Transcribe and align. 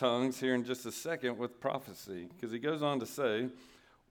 tongues 0.00 0.40
here 0.40 0.54
in 0.54 0.64
just 0.64 0.86
a 0.86 0.92
second 0.92 1.36
with 1.36 1.60
prophecy, 1.60 2.26
because 2.34 2.50
he 2.50 2.58
goes 2.58 2.82
on 2.82 2.98
to 3.00 3.06
say, 3.06 3.48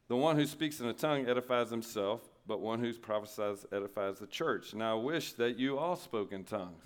The 0.08 0.16
one 0.16 0.36
who 0.36 0.46
speaks 0.46 0.80
in 0.80 0.86
a 0.86 0.94
tongue 0.94 1.28
edifies 1.28 1.72
himself, 1.72 2.22
but 2.46 2.60
one 2.60 2.80
who 2.80 2.94
prophesies 2.94 3.66
edifies 3.72 4.20
the 4.20 4.28
church. 4.28 4.76
Now 4.76 5.00
I 5.00 5.02
wish 5.02 5.34
that 5.34 5.58
you 5.58 5.80
all 5.80 5.96
spoke 5.96 6.32
in 6.32 6.44
tongues. 6.44 6.84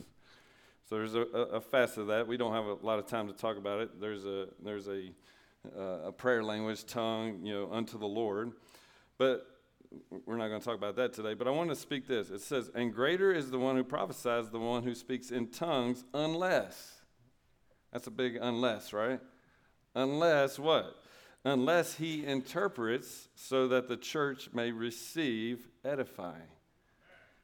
So 0.88 0.96
there's 0.96 1.16
a, 1.16 1.21
a, 1.21 1.60
facet 1.62 2.00
of 2.00 2.08
that. 2.08 2.28
We 2.28 2.38
don't 2.38 2.54
have 2.54 2.66
a 2.66 2.86
lot 2.86 3.00
of 3.00 3.08
time 3.08 3.28
to 3.28 3.34
talk 3.34 3.58
about 3.58 3.81
it. 3.81 4.00
There's 4.00 4.25
a 4.25 4.47
there's 4.63 4.88
a 4.88 5.09
uh, 5.77 6.07
a 6.07 6.11
prayer 6.11 6.43
language, 6.43 6.85
tongue, 6.85 7.39
you 7.43 7.54
know, 7.54 7.70
unto 7.71 7.97
the 7.97 8.07
Lord. 8.07 8.54
But 9.17 9.45
we're 10.25 10.38
not 10.38 10.47
going 10.47 10.59
to 10.59 10.65
talk 10.65 10.77
about 10.77 10.95
that 10.95 11.13
today. 11.13 11.33
But 11.33 11.47
I 11.47 11.51
want 11.51 11.70
to 11.70 11.75
speak 11.75 12.07
this. 12.07 12.29
It 12.29 12.41
says, 12.41 12.71
"And 12.73 12.93
greater 12.93 13.33
is 13.33 13.51
the 13.51 13.59
one 13.59 13.75
who 13.75 13.83
prophesies, 13.83 14.49
the 14.49 14.59
one 14.59 14.83
who 14.83 14.95
speaks 14.95 15.29
in 15.29 15.47
tongues, 15.47 16.05
unless." 16.13 17.02
That's 17.94 18.07
a 18.07 18.12
big 18.12 18.38
unless, 18.41 18.91
right? 18.91 19.20
Unless 19.94 20.58
what? 20.58 20.95
Unless 21.45 21.95
he 21.95 22.26
interprets 22.26 23.30
so 23.36 23.67
that 23.67 23.88
the 23.88 23.98
church 23.98 24.50
may 24.52 24.72
receive 24.72 25.67
edifying. 25.86 26.41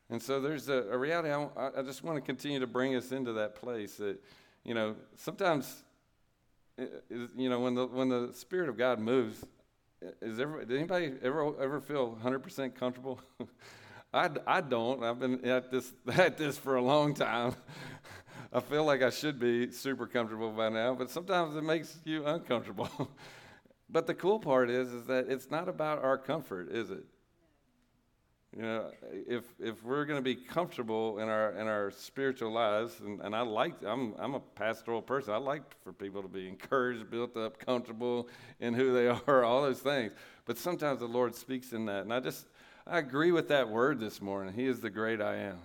And 0.10 0.22
so 0.22 0.42
there's 0.42 0.68
a, 0.68 0.88
a 0.90 0.98
reality. 0.98 1.30
I, 1.30 1.70
I, 1.78 1.82
just 1.84 2.04
want 2.04 2.18
to 2.18 2.22
continue 2.22 2.60
to 2.60 2.68
bring 2.68 2.96
us 2.96 3.12
into 3.12 3.34
that 3.34 3.56
place 3.56 3.98
that, 3.98 4.18
you 4.64 4.74
know, 4.74 4.96
sometimes, 5.18 5.84
you 6.80 7.50
know, 7.50 7.60
when 7.60 7.76
the 7.76 7.86
when 7.86 8.10
the 8.10 8.32
Spirit 8.34 8.70
of 8.70 8.78
God 8.78 9.00
moves, 9.00 9.46
is 10.22 10.40
ever, 10.40 10.66
did 10.66 10.78
anybody 10.78 11.14
ever 11.22 11.62
ever 11.62 11.80
feel 11.80 12.18
100% 12.24 12.74
comfortable? 12.74 13.20
I, 14.14 14.30
I 14.48 14.62
don't. 14.62 15.04
I've 15.04 15.20
been 15.20 15.46
at 15.46 15.70
this 15.70 15.94
at 16.14 16.38
this 16.38 16.58
for 16.58 16.76
a 16.76 16.82
long 16.82 17.14
time. 17.14 17.56
I 18.52 18.60
feel 18.60 18.84
like 18.84 19.04
I 19.04 19.12
should 19.12 19.40
be 19.40 19.72
super 19.72 20.08
comfortable 20.08 20.52
by 20.52 20.70
now, 20.70 20.96
but 20.96 21.12
sometimes 21.12 21.56
it 21.56 21.64
makes 21.64 22.00
you 22.04 22.26
uncomfortable. 22.26 22.90
but 23.90 24.08
the 24.08 24.16
cool 24.16 24.40
part 24.40 24.70
is 24.70 24.92
is 24.92 25.06
that 25.06 25.28
it's 25.30 25.52
not 25.52 25.70
about 25.70 26.04
our 26.04 26.18
comfort, 26.18 26.70
is 26.72 26.90
it? 26.90 27.04
You 28.56 28.64
know, 28.64 28.92
if 29.28 29.44
if 29.60 29.84
we're 29.84 30.06
going 30.06 30.18
to 30.18 30.24
be 30.24 30.34
comfortable 30.34 31.20
in 31.20 31.30
our 31.30 31.52
in 31.52 31.68
our 31.68 31.92
spiritual 31.92 32.52
lives, 32.52 33.00
and, 33.02 33.22
and 33.22 33.36
I 33.36 33.42
like 33.42 33.76
I'm 33.86 34.16
I'm 34.18 34.34
a 34.34 34.40
pastoral 34.40 35.04
person. 35.04 35.36
I 35.36 35.38
like 35.38 35.62
for 35.84 35.94
people 35.94 36.24
to 36.24 36.28
be 36.28 36.48
encouraged, 36.48 37.12
built 37.12 37.38
up, 37.38 37.60
comfortable 37.60 38.28
in 38.60 38.74
who 38.74 38.92
they 38.94 39.08
are, 39.28 39.44
all 39.44 39.62
those 39.62 39.82
things. 39.82 40.14
But 40.46 40.58
sometimes 40.58 41.00
the 41.00 41.06
Lord 41.06 41.36
speaks 41.36 41.74
in 41.74 41.86
that, 41.86 42.02
and 42.02 42.12
I 42.12 42.20
just 42.20 42.48
I 42.88 42.98
agree 42.98 43.32
with 43.32 43.50
that 43.50 43.70
word 43.70 44.00
this 44.00 44.20
morning. 44.20 44.56
He 44.56 44.66
is 44.66 44.80
the 44.80 44.90
great 44.90 45.22
I 45.22 45.36
am. 45.36 45.60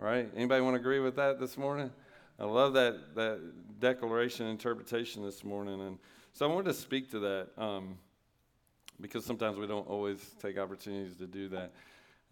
Right? 0.00 0.30
Anybody 0.34 0.62
want 0.62 0.76
to 0.76 0.80
agree 0.80 0.98
with 0.98 1.16
that 1.16 1.38
this 1.38 1.58
morning? 1.58 1.90
I 2.38 2.44
love 2.44 2.72
that 2.72 3.14
that 3.16 3.38
declaration 3.80 4.46
interpretation 4.46 5.22
this 5.22 5.44
morning, 5.44 5.78
and 5.78 5.98
so 6.32 6.48
I 6.48 6.54
wanted 6.54 6.68
to 6.68 6.74
speak 6.74 7.10
to 7.10 7.18
that 7.18 7.48
um, 7.58 7.98
because 8.98 9.26
sometimes 9.26 9.58
we 9.58 9.66
don't 9.66 9.86
always 9.86 10.18
take 10.40 10.56
opportunities 10.56 11.16
to 11.16 11.26
do 11.26 11.50
that 11.50 11.72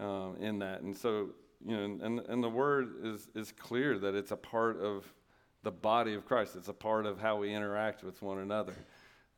um, 0.01 0.37
in 0.41 0.59
that. 0.61 0.81
And 0.81 0.97
so, 0.97 1.29
you 1.63 1.77
know, 1.77 2.07
and, 2.07 2.21
and 2.21 2.43
the 2.43 2.49
word 2.49 3.05
is, 3.05 3.29
is 3.35 3.53
clear 3.53 3.99
that 3.99 4.15
it's 4.15 4.31
a 4.31 4.37
part 4.37 4.81
of 4.81 5.05
the 5.63 5.71
body 5.71 6.15
of 6.15 6.25
Christ, 6.25 6.57
it's 6.57 6.69
a 6.69 6.73
part 6.73 7.05
of 7.05 7.21
how 7.21 7.37
we 7.37 7.53
interact 7.53 8.03
with 8.03 8.23
one 8.23 8.39
another. 8.39 8.77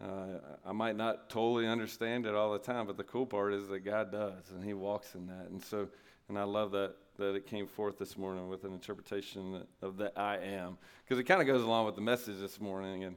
Uh, 0.00 0.38
I 0.64 0.70
might 0.70 0.96
not 0.96 1.30
totally 1.30 1.66
understand 1.66 2.26
it 2.26 2.36
all 2.36 2.52
the 2.52 2.60
time, 2.60 2.86
but 2.86 2.96
the 2.96 3.02
cool 3.02 3.26
part 3.26 3.54
is 3.54 3.66
that 3.70 3.80
God 3.80 4.12
does, 4.12 4.52
and 4.54 4.64
He 4.64 4.72
walks 4.72 5.16
in 5.16 5.26
that. 5.26 5.48
And 5.50 5.60
so, 5.60 5.88
and 6.28 6.38
I 6.38 6.44
love 6.44 6.70
that 6.70 6.94
that 7.20 7.36
it 7.36 7.46
came 7.46 7.66
forth 7.66 7.98
this 7.98 8.18
morning 8.18 8.48
with 8.48 8.64
an 8.64 8.72
interpretation 8.72 9.62
of 9.82 9.96
the 9.96 10.18
I 10.18 10.38
am, 10.38 10.78
because 11.04 11.18
it 11.18 11.24
kind 11.24 11.40
of 11.40 11.46
goes 11.46 11.62
along 11.62 11.86
with 11.86 11.94
the 11.94 12.00
message 12.00 12.38
this 12.40 12.60
morning, 12.60 13.04
and 13.04 13.16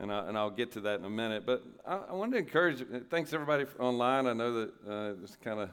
and, 0.00 0.12
I, 0.12 0.26
and 0.26 0.36
I'll 0.36 0.50
get 0.50 0.72
to 0.72 0.80
that 0.80 0.98
in 0.98 1.04
a 1.04 1.10
minute. 1.10 1.46
But 1.46 1.62
I, 1.86 2.00
I 2.10 2.12
wanted 2.14 2.32
to 2.32 2.38
encourage. 2.38 2.84
Thanks 3.10 3.32
everybody 3.32 3.64
online. 3.78 4.26
I 4.26 4.32
know 4.32 4.52
that 4.60 4.72
uh, 4.88 5.22
it's 5.22 5.36
kind 5.36 5.60
of 5.60 5.70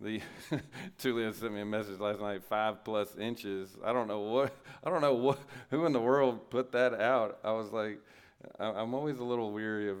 the 0.00 0.20
Julia 0.98 1.32
sent 1.32 1.54
me 1.54 1.60
a 1.60 1.64
message 1.64 1.98
last 2.00 2.20
night, 2.20 2.42
five 2.44 2.84
plus 2.84 3.16
inches. 3.16 3.70
I 3.84 3.92
don't 3.92 4.08
know 4.08 4.20
what, 4.20 4.54
I 4.84 4.90
don't 4.90 5.00
know 5.00 5.14
what, 5.14 5.38
who 5.70 5.86
in 5.86 5.92
the 5.92 6.00
world 6.00 6.50
put 6.50 6.72
that 6.72 7.00
out. 7.00 7.38
I 7.44 7.52
was 7.52 7.72
like, 7.72 8.00
I, 8.58 8.82
am 8.82 8.92
always 8.92 9.18
a 9.18 9.24
little 9.24 9.52
weary 9.52 9.88
of, 9.88 9.98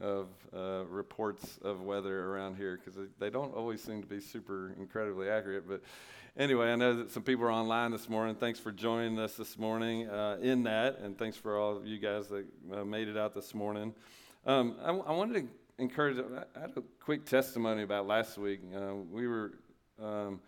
of 0.00 0.28
uh, 0.56 0.84
reports 0.86 1.58
of 1.62 1.82
weather 1.82 2.32
around 2.32 2.56
here 2.56 2.80
because 2.82 2.98
they 3.18 3.30
don't 3.30 3.54
always 3.54 3.82
seem 3.82 4.00
to 4.00 4.08
be 4.08 4.20
super 4.20 4.74
incredibly 4.78 5.28
accurate. 5.28 5.68
But 5.68 5.82
anyway, 6.36 6.72
I 6.72 6.76
know 6.76 6.96
that 6.96 7.10
some 7.10 7.22
people 7.22 7.44
are 7.46 7.52
online 7.52 7.90
this 7.90 8.08
morning. 8.08 8.34
Thanks 8.34 8.58
for 8.58 8.72
joining 8.72 9.18
us 9.18 9.34
this 9.34 9.58
morning 9.58 10.08
uh, 10.08 10.38
in 10.40 10.64
that, 10.64 10.98
and 10.98 11.16
thanks 11.18 11.36
for 11.36 11.58
all 11.58 11.76
of 11.76 11.86
you 11.86 11.98
guys 11.98 12.28
that 12.28 12.46
uh, 12.72 12.84
made 12.84 13.08
it 13.08 13.16
out 13.16 13.34
this 13.34 13.54
morning. 13.54 13.94
Um, 14.46 14.76
I, 14.82 14.90
I 14.90 15.12
wanted 15.12 15.42
to 15.42 15.48
encourage. 15.82 16.18
I 16.18 16.60
had 16.60 16.72
a 16.76 16.82
quick 17.00 17.24
testimony 17.24 17.82
about 17.82 18.06
last 18.06 18.38
week. 18.38 18.60
Uh, 18.74 18.94
we 19.10 19.26
were. 19.26 19.52
Um, 20.02 20.40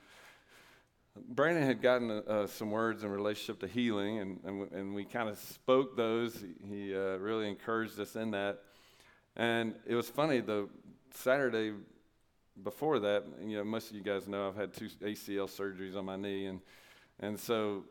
Brandon 1.28 1.64
had 1.64 1.82
gotten 1.82 2.10
uh, 2.10 2.46
some 2.46 2.70
words 2.70 3.02
in 3.02 3.10
relationship 3.10 3.60
to 3.60 3.66
healing, 3.66 4.20
and, 4.20 4.40
and, 4.44 4.72
and 4.72 4.94
we 4.94 5.04
kind 5.04 5.28
of 5.28 5.38
spoke 5.38 5.96
those. 5.96 6.42
He 6.68 6.94
uh, 6.94 7.16
really 7.16 7.48
encouraged 7.48 7.98
us 7.98 8.14
in 8.14 8.30
that. 8.30 8.60
And 9.36 9.74
it 9.86 9.96
was 9.96 10.08
funny, 10.08 10.40
the 10.40 10.68
Saturday 11.12 11.72
before 12.62 12.98
that, 13.00 13.24
you 13.42 13.56
know, 13.56 13.64
most 13.64 13.90
of 13.90 13.96
you 13.96 14.02
guys 14.02 14.28
know 14.28 14.48
I've 14.48 14.56
had 14.56 14.72
two 14.72 14.88
ACL 15.02 15.48
surgeries 15.48 15.96
on 15.96 16.04
my 16.04 16.16
knee, 16.16 16.46
and, 16.46 16.60
and 17.20 17.38
so, 17.38 17.84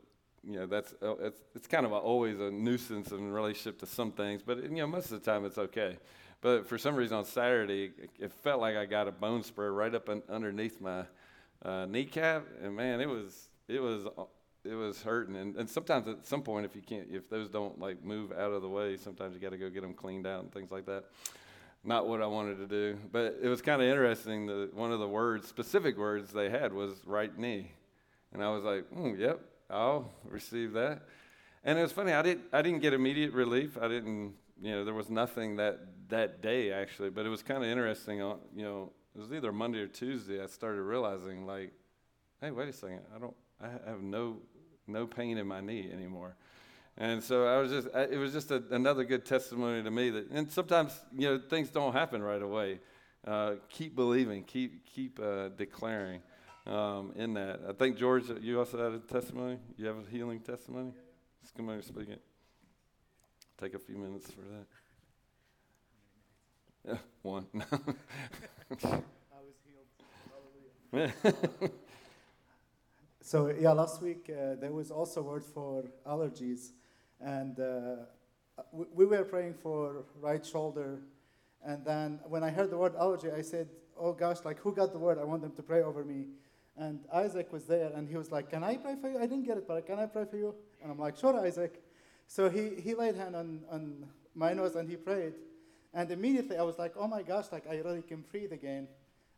you 0.43 0.59
know, 0.59 0.65
that's, 0.65 0.93
uh, 1.01 1.15
it's, 1.17 1.41
it's 1.55 1.67
kind 1.67 1.85
of 1.85 1.91
a, 1.91 1.95
always 1.95 2.39
a 2.39 2.51
nuisance 2.51 3.11
in 3.11 3.31
relationship 3.31 3.79
to 3.79 3.85
some 3.85 4.11
things, 4.11 4.41
but, 4.45 4.63
you 4.63 4.69
know, 4.69 4.87
most 4.87 5.11
of 5.11 5.23
the 5.23 5.31
time 5.31 5.45
it's 5.45 5.57
okay. 5.57 5.97
But 6.41 6.67
for 6.67 6.77
some 6.77 6.95
reason 6.95 7.17
on 7.17 7.25
Saturday, 7.25 7.91
it 8.17 8.31
felt 8.31 8.61
like 8.61 8.77
I 8.77 8.85
got 8.85 9.07
a 9.07 9.11
bone 9.11 9.43
spur 9.43 9.71
right 9.71 9.93
up 9.93 10.07
un- 10.07 10.23
underneath 10.29 10.79
my 10.79 11.03
uh, 11.63 11.85
kneecap, 11.85 12.45
and 12.63 12.75
man, 12.75 13.01
it 13.01 13.09
was 13.09 13.49
it 13.67 13.81
was 13.81 14.07
it 14.63 14.73
was 14.73 15.01
hurting. 15.01 15.35
And, 15.35 15.55
and 15.57 15.69
sometimes 15.69 16.07
at 16.07 16.25
some 16.25 16.41
point, 16.41 16.65
if 16.65 16.75
you 16.75 16.81
can't, 16.81 17.07
if 17.11 17.29
those 17.29 17.49
don't 17.49 17.79
like 17.79 18.03
move 18.03 18.31
out 18.31 18.51
of 18.51 18.61
the 18.61 18.69
way, 18.69 18.97
sometimes 18.97 19.35
you 19.35 19.41
got 19.41 19.51
to 19.51 19.57
go 19.57 19.69
get 19.69 19.81
them 19.81 19.93
cleaned 19.93 20.27
out 20.27 20.43
and 20.43 20.51
things 20.51 20.71
like 20.71 20.85
that. 20.85 21.05
Not 21.83 22.07
what 22.07 22.21
I 22.21 22.27
wanted 22.27 22.57
to 22.57 22.67
do, 22.67 22.97
but 23.11 23.37
it 23.41 23.47
was 23.47 23.61
kind 23.61 23.81
of 23.81 23.87
interesting. 23.87 24.45
that 24.47 24.73
one 24.73 24.91
of 24.91 24.99
the 24.99 25.07
words, 25.07 25.47
specific 25.47 25.97
words 25.97 26.31
they 26.31 26.49
had 26.49 26.73
was 26.73 26.93
right 27.05 27.35
knee, 27.37 27.71
and 28.33 28.43
I 28.43 28.49
was 28.49 28.63
like, 28.63 28.89
mm, 28.91 29.17
"Yep, 29.17 29.39
I'll 29.69 30.11
receive 30.25 30.73
that." 30.73 31.03
And 31.63 31.79
it 31.79 31.81
was 31.81 31.91
funny. 31.91 32.11
I 32.11 32.21
didn't 32.21 32.45
I 32.51 32.61
didn't 32.61 32.79
get 32.79 32.93
immediate 32.93 33.31
relief. 33.31 33.77
I 33.77 33.87
didn't 33.87 34.33
you 34.61 34.71
know, 34.71 34.85
there 34.85 34.93
was 34.93 35.09
nothing 35.09 35.55
that, 35.57 35.79
that 36.09 36.41
day 36.41 36.71
actually, 36.71 37.09
but 37.09 37.25
it 37.25 37.29
was 37.29 37.43
kind 37.43 37.63
of 37.63 37.69
interesting. 37.69 38.17
You 38.17 38.37
know, 38.55 38.91
it 39.15 39.19
was 39.19 39.31
either 39.31 39.51
Monday 39.51 39.79
or 39.79 39.87
Tuesday. 39.87 40.41
I 40.41 40.47
started 40.47 40.81
realizing 40.81 41.45
like, 41.45 41.71
hey, 42.41 42.51
wait 42.51 42.69
a 42.69 42.73
second, 42.73 43.01
I 43.15 43.19
don't, 43.19 43.35
I 43.61 43.67
have 43.89 44.01
no, 44.01 44.37
no 44.87 45.07
pain 45.07 45.37
in 45.37 45.47
my 45.47 45.61
knee 45.61 45.89
anymore. 45.91 46.35
And 46.99 47.23
so 47.23 47.47
I 47.47 47.57
was 47.57 47.71
just, 47.71 47.87
I, 47.95 48.01
it 48.03 48.17
was 48.17 48.33
just 48.33 48.51
a, 48.51 48.61
another 48.71 49.03
good 49.05 49.25
testimony 49.25 49.81
to 49.81 49.89
me 49.89 50.09
that, 50.09 50.29
and 50.31 50.51
sometimes, 50.51 50.99
you 51.17 51.29
know, 51.29 51.41
things 51.49 51.69
don't 51.69 51.93
happen 51.93 52.21
right 52.21 52.41
away. 52.41 52.79
Uh, 53.25 53.55
keep 53.69 53.95
believing, 53.95 54.43
keep, 54.43 54.85
keep 54.85 55.19
uh, 55.19 55.49
declaring 55.49 56.21
um, 56.67 57.13
in 57.15 57.33
that. 57.33 57.61
I 57.67 57.73
think, 57.73 57.97
George, 57.97 58.25
you 58.41 58.59
also 58.59 58.77
had 58.77 58.93
a 58.93 58.99
testimony. 58.99 59.57
You 59.77 59.87
have 59.87 59.97
a 59.97 60.09
healing 60.11 60.41
testimony? 60.41 60.91
Just 61.41 61.55
come 61.55 61.65
over 61.65 61.75
and 61.75 61.83
speak 61.83 62.09
it 62.09 62.21
take 63.59 63.73
a 63.73 63.79
few 63.79 63.97
minutes 63.97 64.31
for 64.31 64.41
that. 64.41 64.67
Yeah, 66.87 66.97
one. 67.23 67.45
I 67.53 67.77
was 68.71 69.57
healed. 70.91 71.71
so 73.21 73.53
yeah, 73.59 73.71
last 73.71 74.01
week 74.01 74.29
uh, 74.29 74.55
there 74.55 74.71
was 74.71 74.91
also 74.91 75.21
word 75.21 75.43
for 75.43 75.83
allergies, 76.07 76.69
and 77.21 77.59
uh, 77.59 77.95
we, 78.71 78.85
we 78.93 79.05
were 79.05 79.23
praying 79.23 79.55
for 79.55 80.05
right 80.19 80.45
shoulder, 80.45 80.99
and 81.65 81.85
then 81.85 82.19
when 82.27 82.43
I 82.43 82.49
heard 82.49 82.69
the 82.69 82.77
word 82.77 82.95
allergy, 82.95 83.31
I 83.31 83.41
said, 83.41 83.69
"Oh 83.97 84.13
gosh, 84.13 84.37
like 84.45 84.59
who 84.59 84.73
got 84.73 84.93
the 84.93 84.99
word? 84.99 85.17
I 85.17 85.23
want 85.23 85.41
them 85.41 85.53
to 85.53 85.63
pray 85.63 85.81
over 85.81 86.03
me." 86.03 86.27
And 86.77 87.01
Isaac 87.13 87.51
was 87.51 87.65
there, 87.65 87.91
and 87.93 88.07
he 88.07 88.15
was 88.15 88.31
like, 88.31 88.49
"Can 88.49 88.63
I 88.63 88.77
pray 88.77 88.95
for 89.01 89.09
you?" 89.09 89.17
I 89.17 89.27
didn't 89.27 89.45
get 89.45 89.57
it, 89.57 89.67
but 89.67 89.85
can 89.85 89.99
I 89.99 90.05
pray 90.05 90.25
for 90.25 90.37
you? 90.37 90.55
And 90.81 90.91
I'm 90.91 90.99
like, 90.99 91.17
"Sure, 91.17 91.37
Isaac." 91.39 91.81
So 92.29 92.47
he, 92.47 92.79
he 92.79 92.93
laid 92.93 93.15
hand 93.15 93.35
on, 93.35 93.61
on 93.71 94.05
my 94.35 94.53
nose 94.53 94.75
and 94.75 94.87
he 94.87 94.95
prayed. 94.95 95.33
And 95.95 96.11
immediately 96.11 96.57
I 96.57 96.61
was 96.61 96.77
like, 96.77 96.93
oh 96.95 97.07
my 97.07 97.23
gosh, 97.23 97.45
like 97.51 97.65
I 97.67 97.77
really 97.77 98.03
can 98.03 98.23
breathe 98.31 98.53
again. 98.53 98.87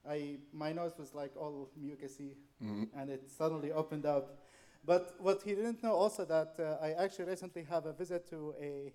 I, 0.08 0.36
my 0.52 0.74
nose 0.74 0.92
was 1.00 1.16
like 1.16 1.32
all 1.38 1.70
mucusy 1.82 2.34
mm-hmm. 2.62 2.84
and 2.94 3.10
it 3.10 3.30
suddenly 3.32 3.72
opened 3.72 4.06
up. 4.06 4.44
But 4.84 5.16
what 5.20 5.44
he 5.44 5.54
didn't 5.54 5.84
know 5.84 5.94
also 5.94 6.26
that 6.26 6.56
uh, 6.60 6.84
I 6.84 6.94
actually 6.94 7.26
recently 7.26 7.64
have 7.70 7.86
a 7.86 7.94
visit 7.94 8.28
to 8.30 8.56
a 8.60 8.94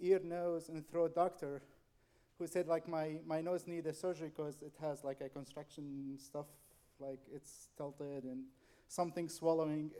ear, 0.00 0.20
nose, 0.22 0.68
and 0.68 0.86
throat 0.88 1.14
doctor 1.14 1.62
who 2.38 2.46
said 2.46 2.66
like 2.66 2.88
my, 2.88 3.16
my 3.26 3.40
nose 3.40 3.66
needs 3.66 3.86
a 3.86 3.94
surgery 3.94 4.30
because 4.34 4.60
it 4.62 4.74
has 4.80 5.04
like 5.04 5.20
a 5.20 5.28
construction 5.28 6.18
stuff, 6.18 6.46
like 6.98 7.20
it's 7.32 7.68
tilted 7.76 8.24
and 8.24 8.44
something 8.88 9.28
swallowing. 9.28 9.90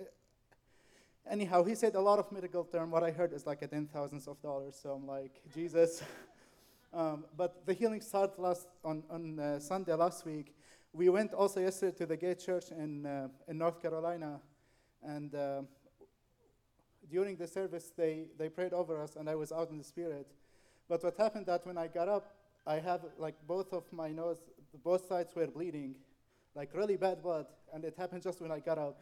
anyhow, 1.31 1.65
he 1.65 1.75
said 1.75 1.95
a 1.95 2.01
lot 2.01 2.19
of 2.19 2.31
medical 2.31 2.65
term. 2.65 2.91
What 2.91 3.03
I 3.03 3.11
heard 3.11 3.33
is 3.33 3.47
like 3.47 3.63
a 3.63 3.67
ten 3.67 3.87
thousands 3.87 4.29
of 4.29 4.41
dollars. 4.43 4.79
So 4.81 4.91
I'm 4.91 5.07
like, 5.07 5.41
Jesus. 5.55 6.03
um, 6.93 7.25
but 7.37 7.65
the 7.65 7.73
healing 7.73 8.01
started 8.01 8.39
last 8.39 8.67
on 8.85 9.03
on 9.09 9.39
uh, 9.39 9.61
Sunday 9.61 9.95
last 9.95 10.27
week. 10.27 10.55
We 10.93 11.09
went 11.09 11.33
also 11.33 11.61
yesterday 11.61 11.97
to 11.99 12.07
the 12.07 12.17
Gate 12.17 12.41
Church 12.41 12.71
in 12.71 13.07
uh, 13.07 13.29
in 13.49 13.59
North 13.59 13.81
Carolina, 13.81 14.41
and 15.07 15.35
uh, 15.35 15.63
during 17.11 17.37
the 17.37 17.47
service 17.47 17.93
they 17.97 18.27
they 18.39 18.49
prayed 18.49 18.73
over 18.73 19.03
us, 19.03 19.17
and 19.17 19.29
I 19.29 19.35
was 19.35 19.53
out 19.53 19.71
in 19.71 19.79
the 19.79 19.85
spirit. 19.85 20.27
But 20.89 21.03
what 21.03 21.17
happened 21.17 21.47
that 21.47 21.67
when 21.67 21.79
I 21.79 21.87
got 21.87 22.09
up, 22.09 22.35
I 22.67 22.77
have 22.81 23.01
like 23.19 23.35
both 23.47 23.73
of 23.73 23.85
my 23.93 24.11
nose, 24.11 24.39
both 24.85 25.07
sides 25.09 25.35
were 25.35 25.47
bleeding, 25.47 25.95
like 26.55 26.71
really 26.75 26.97
bad 26.97 27.23
blood, 27.23 27.47
and 27.73 27.85
it 27.85 27.95
happened 27.97 28.23
just 28.23 28.41
when 28.41 28.51
I 28.51 28.61
got 28.61 28.79
up. 28.79 28.99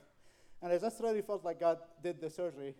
And 0.63 0.73
I 0.73 0.79
just 0.79 1.01
really 1.01 1.21
felt 1.21 1.45
like 1.45 1.61
God 1.61 1.79
did 2.03 2.21
the 2.21 2.31
surgery. 2.31 2.75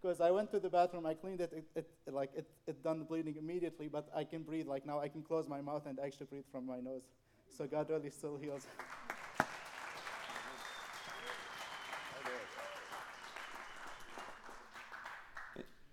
Because 0.00 0.22
I 0.22 0.30
went 0.30 0.50
to 0.52 0.60
the 0.60 0.70
bathroom, 0.70 1.04
I 1.04 1.12
cleaned 1.12 1.42
it, 1.42 1.52
it, 1.52 1.86
it, 2.06 2.14
like 2.14 2.30
it, 2.34 2.46
it 2.66 2.82
done 2.82 3.04
bleeding 3.04 3.36
immediately, 3.36 3.86
but 3.86 4.08
I 4.16 4.24
can 4.24 4.42
breathe. 4.42 4.66
Like 4.66 4.86
now 4.86 4.98
I 4.98 5.08
can 5.08 5.22
close 5.22 5.46
my 5.46 5.60
mouth 5.60 5.84
and 5.86 5.98
actually 6.00 6.26
breathe 6.26 6.46
from 6.50 6.66
my 6.66 6.80
nose. 6.80 7.02
So 7.54 7.66
God 7.66 7.90
really 7.90 8.08
still 8.08 8.38
heals. 8.38 8.66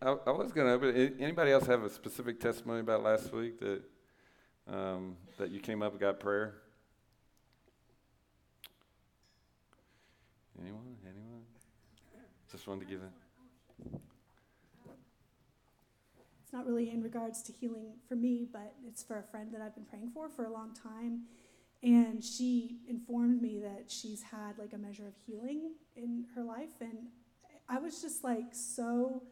I, 0.08 0.16
I 0.28 0.32
was 0.32 0.54
going 0.54 0.80
to. 0.80 1.22
Anybody 1.22 1.52
else 1.52 1.66
have 1.68 1.84
a 1.84 1.90
specific 1.90 2.40
testimony 2.40 2.80
about 2.80 3.04
last 3.04 3.34
week 3.34 3.60
that 3.60 3.82
um, 4.66 5.18
that 5.38 5.52
you 5.52 5.60
came 5.60 5.82
up 5.82 5.92
and 5.92 6.00
got 6.00 6.22
prayer? 6.22 6.56
Anyone? 10.62 10.96
Anyone? 11.04 11.42
Just 12.50 12.68
wanted 12.68 12.88
to 12.88 12.94
give 12.94 13.02
it. 13.02 14.00
It's 16.42 16.54
not 16.54 16.66
really 16.66 16.90
in 16.90 17.04
regards 17.04 17.44
to 17.44 17.52
healing 17.52 17.96
for 18.08 18.16
me, 18.16 18.48
but 18.50 18.76
it's 18.88 19.04
for 19.04 19.20
a 19.20 19.24
friend 19.24 19.54
that 19.54 19.62
I've 19.62 19.76
been 19.76 19.84
praying 19.84 20.12
for 20.14 20.30
for 20.30 20.46
a 20.46 20.52
long 20.52 20.74
time. 20.74 21.24
And 21.84 22.24
she 22.24 22.78
informed 22.88 23.42
me 23.42 23.60
that 23.60 23.92
she's 23.92 24.24
had 24.24 24.58
like 24.58 24.72
a 24.72 24.78
measure 24.78 25.06
of 25.06 25.16
healing 25.26 25.74
in 25.98 26.28
her 26.34 26.44
life. 26.44 26.80
And 26.80 27.10
I 27.68 27.80
was 27.80 28.02
just 28.02 28.24
like 28.24 28.54
so 28.54 29.24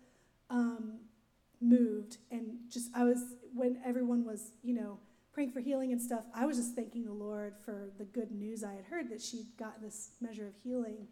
um, 0.50 1.00
moved. 1.62 2.18
And 2.32 2.58
just, 2.70 2.92
I 2.96 3.04
was, 3.04 3.20
when 3.54 3.80
everyone 3.86 4.26
was, 4.26 4.52
you 4.64 4.74
know, 4.74 5.00
praying 5.34 5.52
for 5.52 5.60
healing 5.60 5.92
and 5.92 6.02
stuff, 6.02 6.24
I 6.34 6.46
was 6.46 6.58
just 6.58 6.76
thanking 6.76 7.06
the 7.06 7.12
Lord 7.12 7.56
for 7.64 7.90
the 7.98 8.06
good 8.06 8.32
news 8.32 8.64
I 8.64 8.74
had 8.74 8.86
heard 8.86 9.10
that 9.10 9.22
she'd 9.22 9.58
got 9.58 9.82
this 9.82 10.12
measure 10.22 10.48
of 10.48 10.54
healing. 10.64 11.08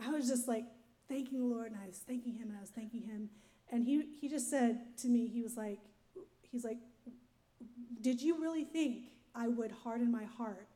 I 0.00 0.10
was 0.10 0.28
just 0.28 0.46
like 0.46 0.64
thanking 1.08 1.40
the 1.40 1.46
Lord, 1.46 1.72
and 1.72 1.80
I 1.82 1.86
was 1.86 1.98
thanking 1.98 2.34
Him, 2.34 2.48
and 2.48 2.56
I 2.56 2.60
was 2.60 2.70
thanking 2.70 3.02
Him. 3.02 3.30
And 3.70 3.84
he, 3.84 4.04
he 4.20 4.28
just 4.28 4.48
said 4.48 4.96
to 4.98 5.08
me, 5.08 5.26
he 5.26 5.42
was 5.42 5.56
like, 5.56 5.80
he's 6.42 6.64
like, 6.64 6.78
did 8.00 8.22
you 8.22 8.40
really 8.40 8.64
think 8.64 9.06
I 9.34 9.48
would 9.48 9.72
harden 9.72 10.10
my 10.10 10.24
heart 10.24 10.67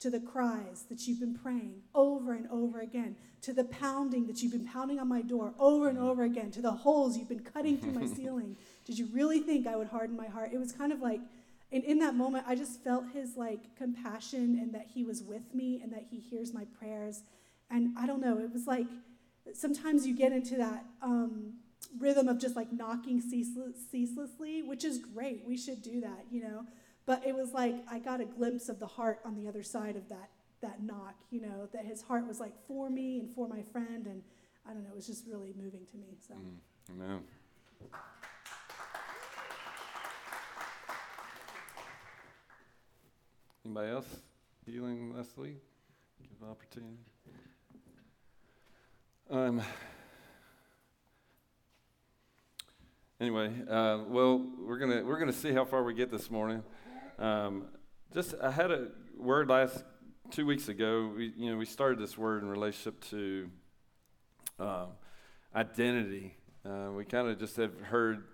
to 0.00 0.10
the 0.10 0.20
cries 0.20 0.84
that 0.88 1.06
you've 1.06 1.20
been 1.20 1.34
praying 1.34 1.82
over 1.94 2.32
and 2.32 2.48
over 2.50 2.80
again, 2.80 3.16
to 3.42 3.52
the 3.52 3.64
pounding 3.64 4.26
that 4.26 4.42
you've 4.42 4.52
been 4.52 4.66
pounding 4.66 4.98
on 4.98 5.08
my 5.08 5.22
door 5.22 5.54
over 5.58 5.88
and 5.88 5.98
over 5.98 6.24
again, 6.24 6.50
to 6.50 6.62
the 6.62 6.70
holes 6.70 7.16
you've 7.16 7.28
been 7.28 7.40
cutting 7.40 7.78
through 7.78 7.92
my 7.92 8.06
ceiling? 8.16 8.56
Did 8.86 8.98
you 8.98 9.08
really 9.12 9.40
think 9.40 9.66
I 9.66 9.76
would 9.76 9.88
harden 9.88 10.16
my 10.16 10.26
heart? 10.26 10.50
It 10.52 10.58
was 10.58 10.72
kind 10.72 10.92
of 10.92 11.00
like 11.00 11.20
and 11.72 11.84
in 11.84 12.00
that 12.00 12.16
moment, 12.16 12.44
I 12.48 12.56
just 12.56 12.82
felt 12.82 13.04
his 13.12 13.36
like 13.36 13.76
compassion 13.76 14.58
and 14.60 14.74
that 14.74 14.86
he 14.92 15.04
was 15.04 15.22
with 15.22 15.54
me 15.54 15.80
and 15.82 15.92
that 15.92 16.04
he 16.10 16.18
hears 16.18 16.52
my 16.52 16.64
prayers. 16.78 17.22
And 17.70 17.96
I 17.96 18.06
don't 18.06 18.20
know, 18.20 18.38
it 18.38 18.52
was 18.52 18.66
like 18.66 18.86
sometimes 19.54 20.06
you 20.06 20.16
get 20.16 20.32
into 20.32 20.56
that 20.56 20.84
um, 21.00 21.54
rhythm 21.98 22.28
of 22.28 22.38
just 22.38 22.56
like 22.56 22.72
knocking 22.72 23.20
ceaseless, 23.20 23.76
ceaselessly, 23.90 24.62
which 24.62 24.84
is 24.84 24.98
great. 24.98 25.44
We 25.46 25.56
should 25.56 25.82
do 25.82 26.00
that, 26.00 26.24
you 26.30 26.42
know. 26.42 26.64
But 27.10 27.26
it 27.26 27.34
was 27.34 27.52
like 27.52 27.74
I 27.90 27.98
got 27.98 28.20
a 28.20 28.24
glimpse 28.24 28.68
of 28.68 28.78
the 28.78 28.86
heart 28.86 29.18
on 29.24 29.34
the 29.34 29.48
other 29.48 29.64
side 29.64 29.96
of 29.96 30.08
that 30.10 30.30
that 30.62 30.80
knock, 30.80 31.16
you 31.32 31.40
know, 31.40 31.68
that 31.72 31.84
his 31.84 32.02
heart 32.02 32.24
was 32.24 32.38
like 32.38 32.52
for 32.68 32.88
me 32.88 33.18
and 33.18 33.28
for 33.34 33.48
my 33.48 33.62
friend, 33.72 34.06
and 34.06 34.22
I 34.64 34.72
don't 34.72 34.84
know, 34.84 34.90
it 34.90 34.94
was 34.94 35.08
just 35.08 35.26
really 35.26 35.52
moving 35.60 35.80
to 35.90 35.96
me. 35.96 36.18
So. 36.24 36.34
Mm, 36.34 37.02
amen. 37.02 37.20
Anybody 43.64 43.90
else 43.90 44.20
healing 44.64 45.12
Leslie? 45.12 45.56
Give 46.22 46.42
an 46.42 46.48
opportunity. 46.48 46.98
Um, 49.28 49.60
anyway, 53.20 53.50
uh, 53.68 53.98
well, 54.06 54.46
we're 54.60 54.78
gonna 54.78 55.02
we're 55.02 55.18
gonna 55.18 55.32
see 55.32 55.52
how 55.52 55.64
far 55.64 55.82
we 55.82 55.92
get 55.92 56.12
this 56.12 56.30
morning. 56.30 56.62
Um, 57.20 57.66
just 58.14 58.34
I 58.42 58.50
had 58.50 58.70
a 58.70 58.88
word 59.18 59.50
last 59.50 59.84
two 60.30 60.46
weeks 60.46 60.68
ago. 60.68 61.12
We 61.14 61.34
you 61.36 61.50
know 61.50 61.58
we 61.58 61.66
started 61.66 61.98
this 61.98 62.16
word 62.16 62.42
in 62.42 62.48
relationship 62.48 62.98
to 63.10 63.50
um, 64.58 64.86
identity. 65.54 66.34
Uh, 66.64 66.92
we 66.96 67.04
kind 67.04 67.28
of 67.28 67.38
just 67.38 67.56
have 67.56 67.78
heard, 67.80 68.24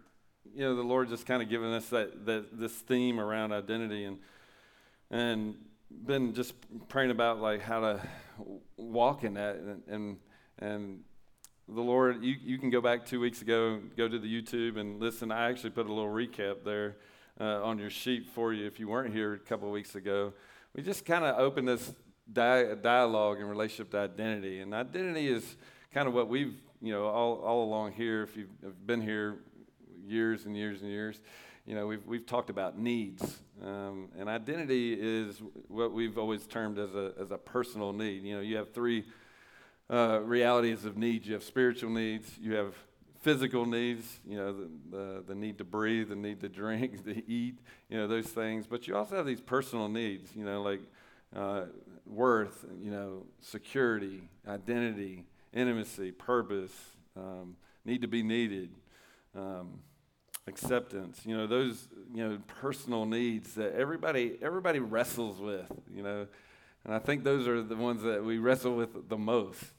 you 0.55 0.61
know, 0.61 0.77
the 0.77 0.83
Lord 0.83 1.09
just 1.09 1.27
kind 1.27 1.43
of 1.43 1.49
given 1.49 1.73
us 1.73 1.89
that, 1.89 2.27
that 2.27 2.59
this 2.59 2.73
theme 2.73 3.19
around 3.19 3.53
identity 3.53 4.05
and 4.05 4.19
and 5.11 5.57
been 5.91 6.33
just 6.33 6.55
praying 6.89 7.11
about 7.11 7.41
like 7.41 7.63
how 7.63 7.81
to 7.81 8.01
walk 8.77 9.25
in 9.25 9.35
that 9.35 9.57
and 9.57 9.83
and, 9.89 10.17
and 10.61 11.01
the 11.69 11.81
Lord, 11.81 12.23
you, 12.23 12.37
you 12.41 12.59
can 12.59 12.71
go 12.71 12.81
back 12.81 13.05
two 13.05 13.19
weeks 13.19 13.43
ago, 13.43 13.81
go 13.97 14.07
to 14.07 14.21
the 14.21 14.29
YouTube 14.29 14.79
and 14.79 15.01
listen. 15.01 15.33
I 15.33 15.51
actually 15.51 15.71
put 15.71 15.87
a 15.87 15.93
little 15.93 16.09
recap 16.09 16.63
there 16.65 16.99
uh, 17.41 17.63
on 17.63 17.79
your 17.79 17.91
sheet 17.91 18.29
for 18.29 18.53
you 18.53 18.67
if 18.67 18.79
you 18.81 18.89
weren't 18.89 19.15
here 19.15 19.35
a 19.35 19.39
couple 19.39 19.69
of 19.69 19.73
weeks 19.73 19.95
ago. 19.95 20.33
We 20.75 20.83
just 20.83 21.05
kind 21.05 21.25
of 21.25 21.39
opened 21.39 21.69
this 21.69 21.95
di- 22.33 22.75
dialogue 22.83 23.41
in 23.41 23.47
relationship 23.47 23.91
to 23.93 23.99
identity. 23.99 24.61
And 24.61 24.75
identity 24.75 25.29
is 25.29 25.57
kind 25.93 26.09
of 26.09 26.15
what 26.15 26.29
we've, 26.29 26.55
you 26.83 26.93
know, 26.93 27.07
all, 27.07 27.41
all 27.41 27.65
along 27.65 27.93
here, 27.93 28.23
if 28.23 28.37
you've 28.37 28.87
been 28.87 29.01
here 29.01 29.39
years 30.07 30.47
and 30.47 30.57
years 30.57 30.83
and 30.83 30.91
years, 30.91 31.21
you 31.67 31.75
know, 31.75 31.87
we've, 31.87 32.07
we've 32.07 32.27
talked 32.27 32.51
about 32.51 32.79
needs. 32.79 33.41
Um, 33.65 34.09
and 34.19 34.29
identity 34.29 34.97
is 34.99 35.41
what 35.69 35.93
we've 35.93 36.19
always 36.19 36.47
termed 36.47 36.79
as 36.79 36.95
a, 36.95 37.13
as 37.21 37.31
a 37.31 37.39
personal 37.39 37.93
need. 37.93 38.23
You 38.23 38.37
know, 38.37 38.41
you 38.41 38.57
have 38.57 38.73
three 38.73 39.05
uh, 39.91 40.21
realities 40.23 40.85
of 40.85 40.97
needs 40.97 41.27
you 41.27 41.35
have 41.35 41.45
spiritual 41.45 41.91
needs, 41.91 42.31
you 42.41 42.55
have 42.55 42.75
physical 43.21 43.67
needs, 43.67 44.21
you 44.27 44.37
know, 44.37 44.53
the, 44.53 44.69
the, 44.91 45.25
the, 45.29 45.35
need 45.35 45.59
to 45.59 45.65
breathe, 45.65 46.09
the 46.09 46.17
need 46.17 46.41
to 46.41 46.49
drink, 46.49 47.05
to 47.05 47.31
eat, 47.31 47.59
you 47.89 47.97
know, 47.97 48.07
those 48.07 48.27
things. 48.27 48.67
But 48.67 48.87
you 48.87 48.97
also 48.97 49.17
have 49.17 49.27
these 49.27 49.41
personal 49.41 49.89
needs, 49.89 50.35
you 50.35 50.45
know, 50.45 50.63
like 50.63 50.81
uh, 51.35 51.65
worth, 52.07 52.65
you 52.81 52.91
know, 52.91 53.27
security, 53.41 54.29
identity, 54.47 55.25
intimacy, 55.53 56.13
purpose, 56.13 56.73
um, 57.17 57.57
need 57.85 58.03
to 58.03 58.09
be 58.09 58.23
needed. 58.23 58.71
Um, 59.35 59.81
acceptance 60.49 61.23
you 61.25 61.37
know 61.37 61.47
those 61.47 61.89
you 62.15 62.27
know 62.27 62.39
personal 62.61 63.05
needs 63.05 63.55
that 63.55 63.75
everybody 63.75 64.39
everybody 64.41 64.79
wrestles 64.79 65.41
with 65.41 65.67
you 65.93 66.05
know 66.05 66.25
and 66.85 66.95
i 66.95 67.01
think 67.01 67.25
those 67.25 67.49
are 67.49 67.63
the 67.63 67.75
ones 67.75 68.03
that 68.03 68.25
we 68.25 68.39
wrestle 68.39 68.77
with 68.77 69.09
the 69.09 69.17
most 69.17 69.73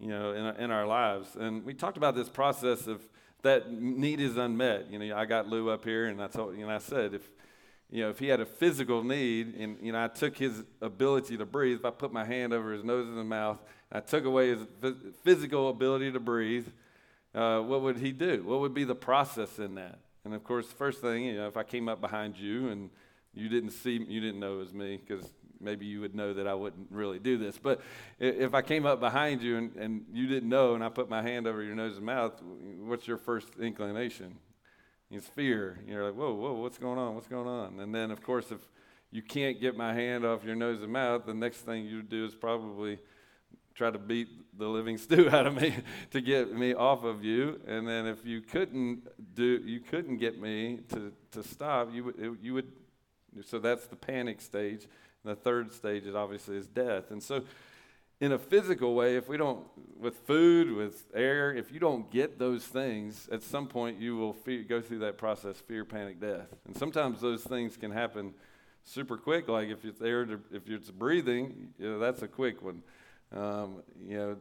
you 0.00 0.08
know 0.08 0.32
in, 0.32 0.64
in 0.64 0.70
our 0.70 0.86
lives 0.86 1.36
and 1.36 1.64
we 1.64 1.74
talked 1.74 1.96
about 1.96 2.14
this 2.14 2.28
process 2.28 2.86
of 2.86 3.02
that 3.42 3.70
need 3.72 4.20
is 4.20 4.36
unmet 4.36 4.90
you 4.90 4.98
know 4.98 5.16
i 5.16 5.24
got 5.24 5.48
lou 5.48 5.70
up 5.70 5.84
here 5.84 6.06
and 6.06 6.22
i 6.22 6.26
told 6.26 6.56
you 6.56 6.66
know 6.66 6.74
i 6.74 6.78
said 6.78 7.14
if 7.14 7.30
you 7.90 8.02
know 8.02 8.10
if 8.10 8.18
he 8.18 8.28
had 8.28 8.40
a 8.40 8.46
physical 8.46 9.04
need 9.04 9.54
and 9.56 9.76
you 9.82 9.92
know 9.92 10.02
i 10.02 10.08
took 10.08 10.36
his 10.36 10.62
ability 10.80 11.36
to 11.36 11.44
breathe 11.44 11.78
if 11.78 11.84
i 11.84 11.90
put 11.90 12.12
my 12.12 12.24
hand 12.24 12.52
over 12.52 12.72
his 12.72 12.84
nose 12.84 13.06
and 13.06 13.16
his 13.16 13.26
mouth 13.26 13.58
i 13.92 14.00
took 14.00 14.24
away 14.24 14.48
his 14.48 14.66
physical 15.22 15.68
ability 15.68 16.10
to 16.10 16.20
breathe 16.20 16.66
uh, 17.34 17.60
what 17.60 17.82
would 17.82 17.98
he 17.98 18.12
do? 18.12 18.42
What 18.44 18.60
would 18.60 18.74
be 18.74 18.84
the 18.84 18.94
process 18.94 19.58
in 19.58 19.76
that? 19.76 19.98
And 20.24 20.34
of 20.34 20.42
course, 20.44 20.68
the 20.68 20.74
first 20.74 21.00
thing, 21.00 21.24
you 21.24 21.36
know, 21.36 21.46
if 21.46 21.56
I 21.56 21.62
came 21.62 21.88
up 21.88 22.00
behind 22.00 22.36
you 22.36 22.68
and 22.68 22.90
you 23.32 23.48
didn't 23.48 23.70
see, 23.70 24.04
you 24.06 24.20
didn't 24.20 24.40
know 24.40 24.54
it 24.54 24.58
was 24.58 24.74
me 24.74 24.96
because 24.96 25.32
maybe 25.60 25.86
you 25.86 26.00
would 26.00 26.14
know 26.14 26.32
that 26.34 26.46
I 26.46 26.54
wouldn't 26.54 26.88
really 26.90 27.18
do 27.18 27.38
this. 27.38 27.58
But 27.58 27.80
if 28.18 28.54
I 28.54 28.62
came 28.62 28.86
up 28.86 29.00
behind 29.00 29.42
you 29.42 29.56
and, 29.56 29.76
and 29.76 30.04
you 30.12 30.26
didn't 30.26 30.48
know 30.48 30.74
and 30.74 30.82
I 30.82 30.88
put 30.88 31.08
my 31.08 31.22
hand 31.22 31.46
over 31.46 31.62
your 31.62 31.74
nose 31.74 31.96
and 31.96 32.06
mouth, 32.06 32.40
what's 32.80 33.06
your 33.06 33.18
first 33.18 33.48
inclination? 33.60 34.36
It's 35.10 35.26
fear. 35.26 35.80
You're 35.86 36.04
like, 36.04 36.14
whoa, 36.14 36.32
whoa, 36.34 36.52
what's 36.54 36.78
going 36.78 36.98
on? 36.98 37.14
What's 37.14 37.26
going 37.26 37.48
on? 37.48 37.80
And 37.80 37.94
then, 37.94 38.10
of 38.10 38.22
course, 38.22 38.52
if 38.52 38.60
you 39.10 39.22
can't 39.22 39.60
get 39.60 39.76
my 39.76 39.92
hand 39.92 40.24
off 40.24 40.44
your 40.44 40.54
nose 40.54 40.82
and 40.82 40.92
mouth, 40.92 41.26
the 41.26 41.34
next 41.34 41.58
thing 41.58 41.84
you 41.84 42.02
do 42.02 42.24
is 42.24 42.34
probably 42.34 42.98
try 43.74 43.90
to 43.90 43.98
beat 43.98 44.28
the 44.58 44.66
living 44.66 44.98
stew 45.04 45.28
out 45.30 45.46
of 45.46 45.60
me 45.60 45.74
to 46.10 46.20
get 46.20 46.52
me 46.52 46.74
off 46.74 47.02
of 47.02 47.24
you. 47.24 47.60
And 47.66 47.88
then 47.88 48.06
if 48.06 48.24
you 48.24 48.40
couldn't 48.40 49.08
do, 49.34 49.60
you 49.64 49.80
couldn't 49.80 50.18
get 50.18 50.40
me 50.40 50.80
to, 50.90 51.12
to 51.32 51.42
stop, 51.42 51.88
you 51.92 52.04
would, 52.04 52.38
you 52.40 52.54
would, 52.54 52.70
so 53.44 53.58
that's 53.58 53.86
the 53.86 53.96
panic 53.96 54.40
stage. 54.40 54.86
And 55.24 55.32
the 55.32 55.36
third 55.36 55.72
stage 55.72 56.06
is 56.06 56.14
obviously 56.14 56.56
is 56.56 56.66
death. 56.66 57.10
And 57.10 57.22
so 57.22 57.42
in 58.20 58.32
a 58.32 58.38
physical 58.38 58.94
way, 58.94 59.16
if 59.16 59.28
we 59.28 59.36
don't, 59.36 59.66
with 59.98 60.16
food, 60.26 60.72
with 60.72 61.04
air, 61.14 61.54
if 61.54 61.72
you 61.72 61.80
don't 61.80 62.10
get 62.10 62.38
those 62.38 62.64
things, 62.64 63.28
at 63.32 63.42
some 63.42 63.66
point 63.66 63.98
you 63.98 64.16
will 64.16 64.34
fear, 64.34 64.62
go 64.62 64.80
through 64.80 64.98
that 65.00 65.16
process 65.16 65.56
fear, 65.58 65.84
panic, 65.84 66.20
death. 66.20 66.48
And 66.66 66.76
sometimes 66.76 67.20
those 67.20 67.42
things 67.42 67.76
can 67.76 67.90
happen 67.90 68.34
super 68.84 69.16
quick. 69.16 69.48
Like 69.48 69.68
if 69.68 69.84
it's 69.84 70.02
air, 70.02 70.26
if 70.52 70.68
it's 70.68 70.90
breathing, 70.90 71.68
you 71.78 71.92
know, 71.92 71.98
that's 71.98 72.22
a 72.22 72.28
quick 72.28 72.62
one. 72.62 72.82
Um, 73.32 73.82
you 74.06 74.16
know, 74.18 74.36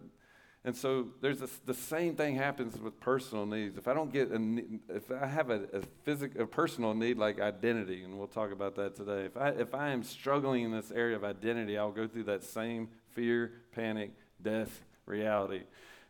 and 0.66 0.76
so 0.76 1.08
there's 1.22 1.42
a, 1.42 1.48
the 1.66 1.74
same 1.74 2.16
thing 2.16 2.36
happens 2.36 2.78
with 2.80 3.00
personal 3.00 3.46
needs. 3.46 3.78
If 3.78 3.88
I 3.88 3.94
don't 3.94 4.12
get 4.12 4.30
a, 4.32 4.64
if 4.90 5.10
I 5.10 5.26
have 5.26 5.50
a, 5.50 5.62
a 5.74 5.82
physical, 6.04 6.42
a 6.42 6.46
personal 6.46 6.94
need 6.94 7.18
like 7.18 7.40
identity, 7.40 8.04
and 8.04 8.18
we'll 8.18 8.28
talk 8.28 8.52
about 8.52 8.76
that 8.76 8.96
today. 8.96 9.26
If 9.26 9.38
I 9.38 9.50
if 9.50 9.74
I 9.74 9.90
am 9.90 10.04
struggling 10.04 10.66
in 10.66 10.72
this 10.72 10.92
area 10.92 11.16
of 11.16 11.24
identity, 11.24 11.78
I'll 11.78 11.92
go 11.92 12.08
through 12.08 12.26
that 12.26 12.44
same 12.44 12.90
fear, 13.12 13.54
panic, 13.74 14.12
death 14.42 14.84
reality. 15.06 15.62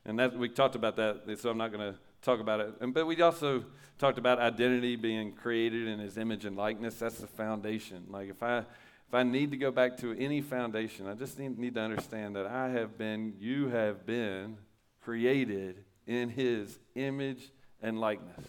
And 0.05 0.17
that 0.17 0.35
we 0.35 0.49
talked 0.49 0.75
about 0.75 0.95
that, 0.95 1.37
so 1.39 1.51
I'm 1.51 1.57
not 1.57 1.71
going 1.71 1.93
to 1.93 1.99
talk 2.23 2.39
about 2.39 2.59
it. 2.59 2.73
And, 2.81 2.93
but 2.93 3.05
we 3.05 3.21
also 3.21 3.65
talked 3.99 4.17
about 4.17 4.39
identity 4.39 4.95
being 4.95 5.33
created 5.33 5.87
in 5.87 5.99
His 5.99 6.17
image 6.17 6.45
and 6.45 6.55
likeness. 6.57 6.95
That's 6.95 7.19
the 7.19 7.27
foundation. 7.27 8.05
Like 8.09 8.29
if 8.29 8.41
I 8.41 8.63
if 9.09 9.15
I 9.15 9.23
need 9.23 9.49
to 9.49 9.57
go 9.57 9.71
back 9.71 9.97
to 9.97 10.15
any 10.19 10.39
foundation, 10.39 11.07
I 11.07 11.15
just 11.15 11.39
need, 11.39 11.57
need 11.57 11.73
to 11.73 11.81
understand 11.81 12.35
that 12.35 12.45
I 12.45 12.69
have 12.69 12.95
been, 12.95 13.33
you 13.39 13.69
have 13.69 14.05
been 14.05 14.57
created 15.01 15.83
in 16.05 16.29
His 16.29 16.77
image 16.93 17.49
and 17.81 17.99
likeness. 17.99 18.45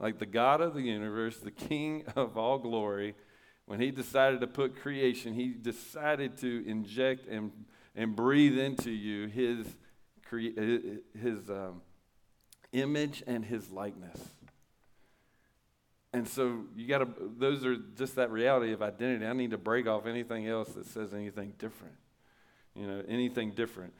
Like 0.00 0.18
the 0.18 0.24
God 0.24 0.62
of 0.62 0.72
the 0.72 0.80
universe, 0.80 1.36
the 1.36 1.50
King 1.50 2.04
of 2.16 2.38
all 2.38 2.56
glory, 2.56 3.16
when 3.66 3.78
He 3.78 3.90
decided 3.90 4.40
to 4.40 4.46
put 4.46 4.80
creation, 4.80 5.34
He 5.34 5.48
decided 5.48 6.38
to 6.38 6.64
inject 6.66 7.28
and, 7.28 7.52
and 7.94 8.16
breathe 8.16 8.58
into 8.58 8.90
you 8.90 9.26
His, 9.26 9.66
his 11.20 11.50
um, 11.50 11.82
image 12.72 13.22
and 13.26 13.44
His 13.44 13.68
likeness. 13.70 14.20
And 16.16 16.26
so 16.26 16.64
you 16.74 16.88
got 16.88 16.98
to, 17.00 17.08
those 17.36 17.62
are 17.66 17.76
just 17.76 18.14
that 18.14 18.30
reality 18.30 18.72
of 18.72 18.80
identity. 18.80 19.26
I 19.26 19.34
need 19.34 19.50
to 19.50 19.58
break 19.58 19.86
off 19.86 20.06
anything 20.06 20.48
else 20.48 20.70
that 20.70 20.86
says 20.86 21.12
anything 21.12 21.52
different, 21.58 21.92
you 22.74 22.86
know, 22.86 23.02
anything 23.06 23.50
different. 23.50 23.92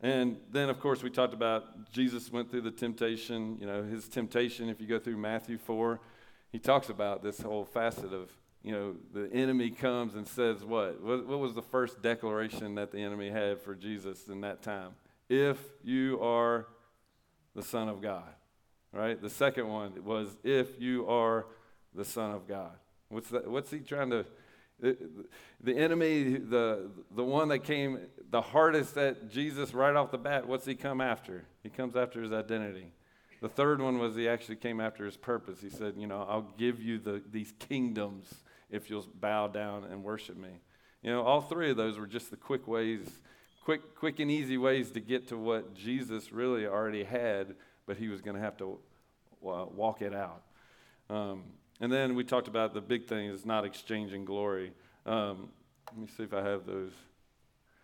And 0.00 0.38
then, 0.50 0.68
of 0.68 0.80
course, 0.80 1.04
we 1.04 1.10
talked 1.10 1.32
about 1.32 1.92
Jesus 1.92 2.32
went 2.32 2.50
through 2.50 2.62
the 2.62 2.72
temptation, 2.72 3.56
you 3.60 3.68
know, 3.68 3.84
his 3.84 4.08
temptation. 4.08 4.68
If 4.68 4.80
you 4.80 4.88
go 4.88 4.98
through 4.98 5.18
Matthew 5.18 5.58
4, 5.58 6.00
he 6.50 6.58
talks 6.58 6.88
about 6.88 7.22
this 7.22 7.40
whole 7.40 7.64
facet 7.64 8.12
of, 8.12 8.32
you 8.64 8.72
know, 8.72 8.96
the 9.14 9.32
enemy 9.32 9.70
comes 9.70 10.16
and 10.16 10.26
says 10.26 10.64
what? 10.64 11.00
What, 11.00 11.24
what 11.24 11.38
was 11.38 11.54
the 11.54 11.62
first 11.62 12.02
declaration 12.02 12.74
that 12.74 12.90
the 12.90 12.98
enemy 12.98 13.30
had 13.30 13.62
for 13.62 13.76
Jesus 13.76 14.26
in 14.26 14.40
that 14.40 14.60
time? 14.60 14.90
If 15.28 15.56
you 15.84 16.20
are 16.20 16.66
the 17.54 17.62
Son 17.62 17.88
of 17.88 18.02
God, 18.02 18.34
right? 18.92 19.22
The 19.22 19.30
second 19.30 19.68
one 19.68 20.04
was, 20.04 20.36
if 20.42 20.80
you 20.80 21.06
are 21.06 21.46
the 21.94 22.04
Son 22.04 22.32
of 22.32 22.46
God. 22.46 22.72
What's, 23.08 23.28
that, 23.30 23.48
what's 23.48 23.70
he 23.70 23.80
trying 23.80 24.10
to? 24.10 24.26
The, 24.80 25.76
enemy, 25.76 26.38
the, 26.38 26.90
the 27.14 27.22
one 27.22 27.48
that 27.48 27.64
came 27.64 27.98
the 28.30 28.40
hardest 28.40 28.96
at 28.96 29.28
Jesus 29.28 29.74
right 29.74 29.94
off 29.94 30.10
the 30.10 30.16
bat, 30.16 30.48
what's 30.48 30.64
he 30.64 30.74
come 30.74 31.02
after? 31.02 31.44
He 31.62 31.68
comes 31.68 31.96
after 31.96 32.22
his 32.22 32.32
identity. 32.32 32.92
The 33.42 33.48
third 33.48 33.82
one 33.82 33.98
was 33.98 34.16
he 34.16 34.28
actually 34.28 34.56
came 34.56 34.80
after 34.80 35.04
his 35.04 35.16
purpose. 35.16 35.60
He 35.60 35.70
said, 35.70 35.94
You 35.98 36.06
know, 36.06 36.26
I'll 36.28 36.48
give 36.56 36.80
you 36.80 36.98
the, 36.98 37.22
these 37.30 37.52
kingdoms 37.58 38.32
if 38.70 38.88
you'll 38.88 39.06
bow 39.20 39.48
down 39.48 39.84
and 39.84 40.04
worship 40.04 40.36
me. 40.36 40.60
You 41.02 41.10
know, 41.10 41.22
all 41.22 41.40
three 41.40 41.70
of 41.70 41.76
those 41.76 41.98
were 41.98 42.06
just 42.06 42.30
the 42.30 42.36
quick 42.36 42.68
ways, 42.68 43.08
quick, 43.64 43.94
quick 43.94 44.20
and 44.20 44.30
easy 44.30 44.58
ways 44.58 44.90
to 44.92 45.00
get 45.00 45.28
to 45.28 45.38
what 45.38 45.74
Jesus 45.74 46.32
really 46.32 46.66
already 46.66 47.04
had, 47.04 47.54
but 47.86 47.96
he 47.96 48.08
was 48.08 48.20
going 48.20 48.36
to 48.36 48.42
have 48.42 48.56
to 48.58 48.78
uh, 49.46 49.64
walk 49.74 50.02
it 50.02 50.14
out. 50.14 50.42
Um, 51.08 51.44
and 51.80 51.90
then 51.90 52.14
we 52.14 52.24
talked 52.24 52.48
about 52.48 52.74
the 52.74 52.80
big 52.80 53.06
thing 53.06 53.28
is 53.28 53.46
not 53.46 53.64
exchanging 53.64 54.24
glory. 54.24 54.72
Um, 55.06 55.48
let 55.88 55.98
me 55.98 56.06
see 56.16 56.22
if 56.22 56.34
I 56.34 56.42
have 56.42 56.66
those. 56.66 56.92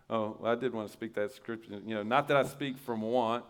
Oh, 0.09 0.37
I 0.45 0.55
did 0.55 0.73
want 0.73 0.87
to 0.87 0.93
speak 0.93 1.15
that 1.15 1.33
scripture. 1.33 1.81
You 1.85 1.95
know, 1.97 2.03
not 2.03 2.29
that 2.29 2.37
I 2.37 2.45
speak 2.45 2.79
from 2.79 3.03
want 3.03 3.45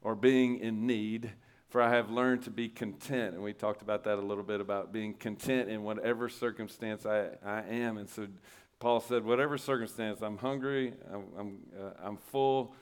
or 0.00 0.14
being 0.14 0.60
in 0.60 0.86
need, 0.86 1.32
for 1.68 1.82
I 1.82 1.90
have 1.90 2.10
learned 2.10 2.44
to 2.44 2.50
be 2.50 2.68
content. 2.68 3.34
And 3.34 3.42
we 3.42 3.52
talked 3.52 3.82
about 3.82 4.04
that 4.04 4.18
a 4.18 4.22
little 4.22 4.44
bit 4.44 4.60
about 4.60 4.92
being 4.92 5.12
content 5.12 5.68
in 5.68 5.82
whatever 5.82 6.28
circumstance 6.28 7.04
I, 7.04 7.30
I 7.44 7.62
am. 7.68 7.98
And 7.98 8.08
so 8.08 8.28
Paul 8.78 9.00
said, 9.00 9.24
whatever 9.24 9.58
circumstance, 9.58 10.22
I'm 10.22 10.38
hungry, 10.38 10.94
I'm, 11.12 11.24
I'm, 11.38 11.58
uh, 11.78 11.90
I'm 12.02 12.16
full, 12.16 12.74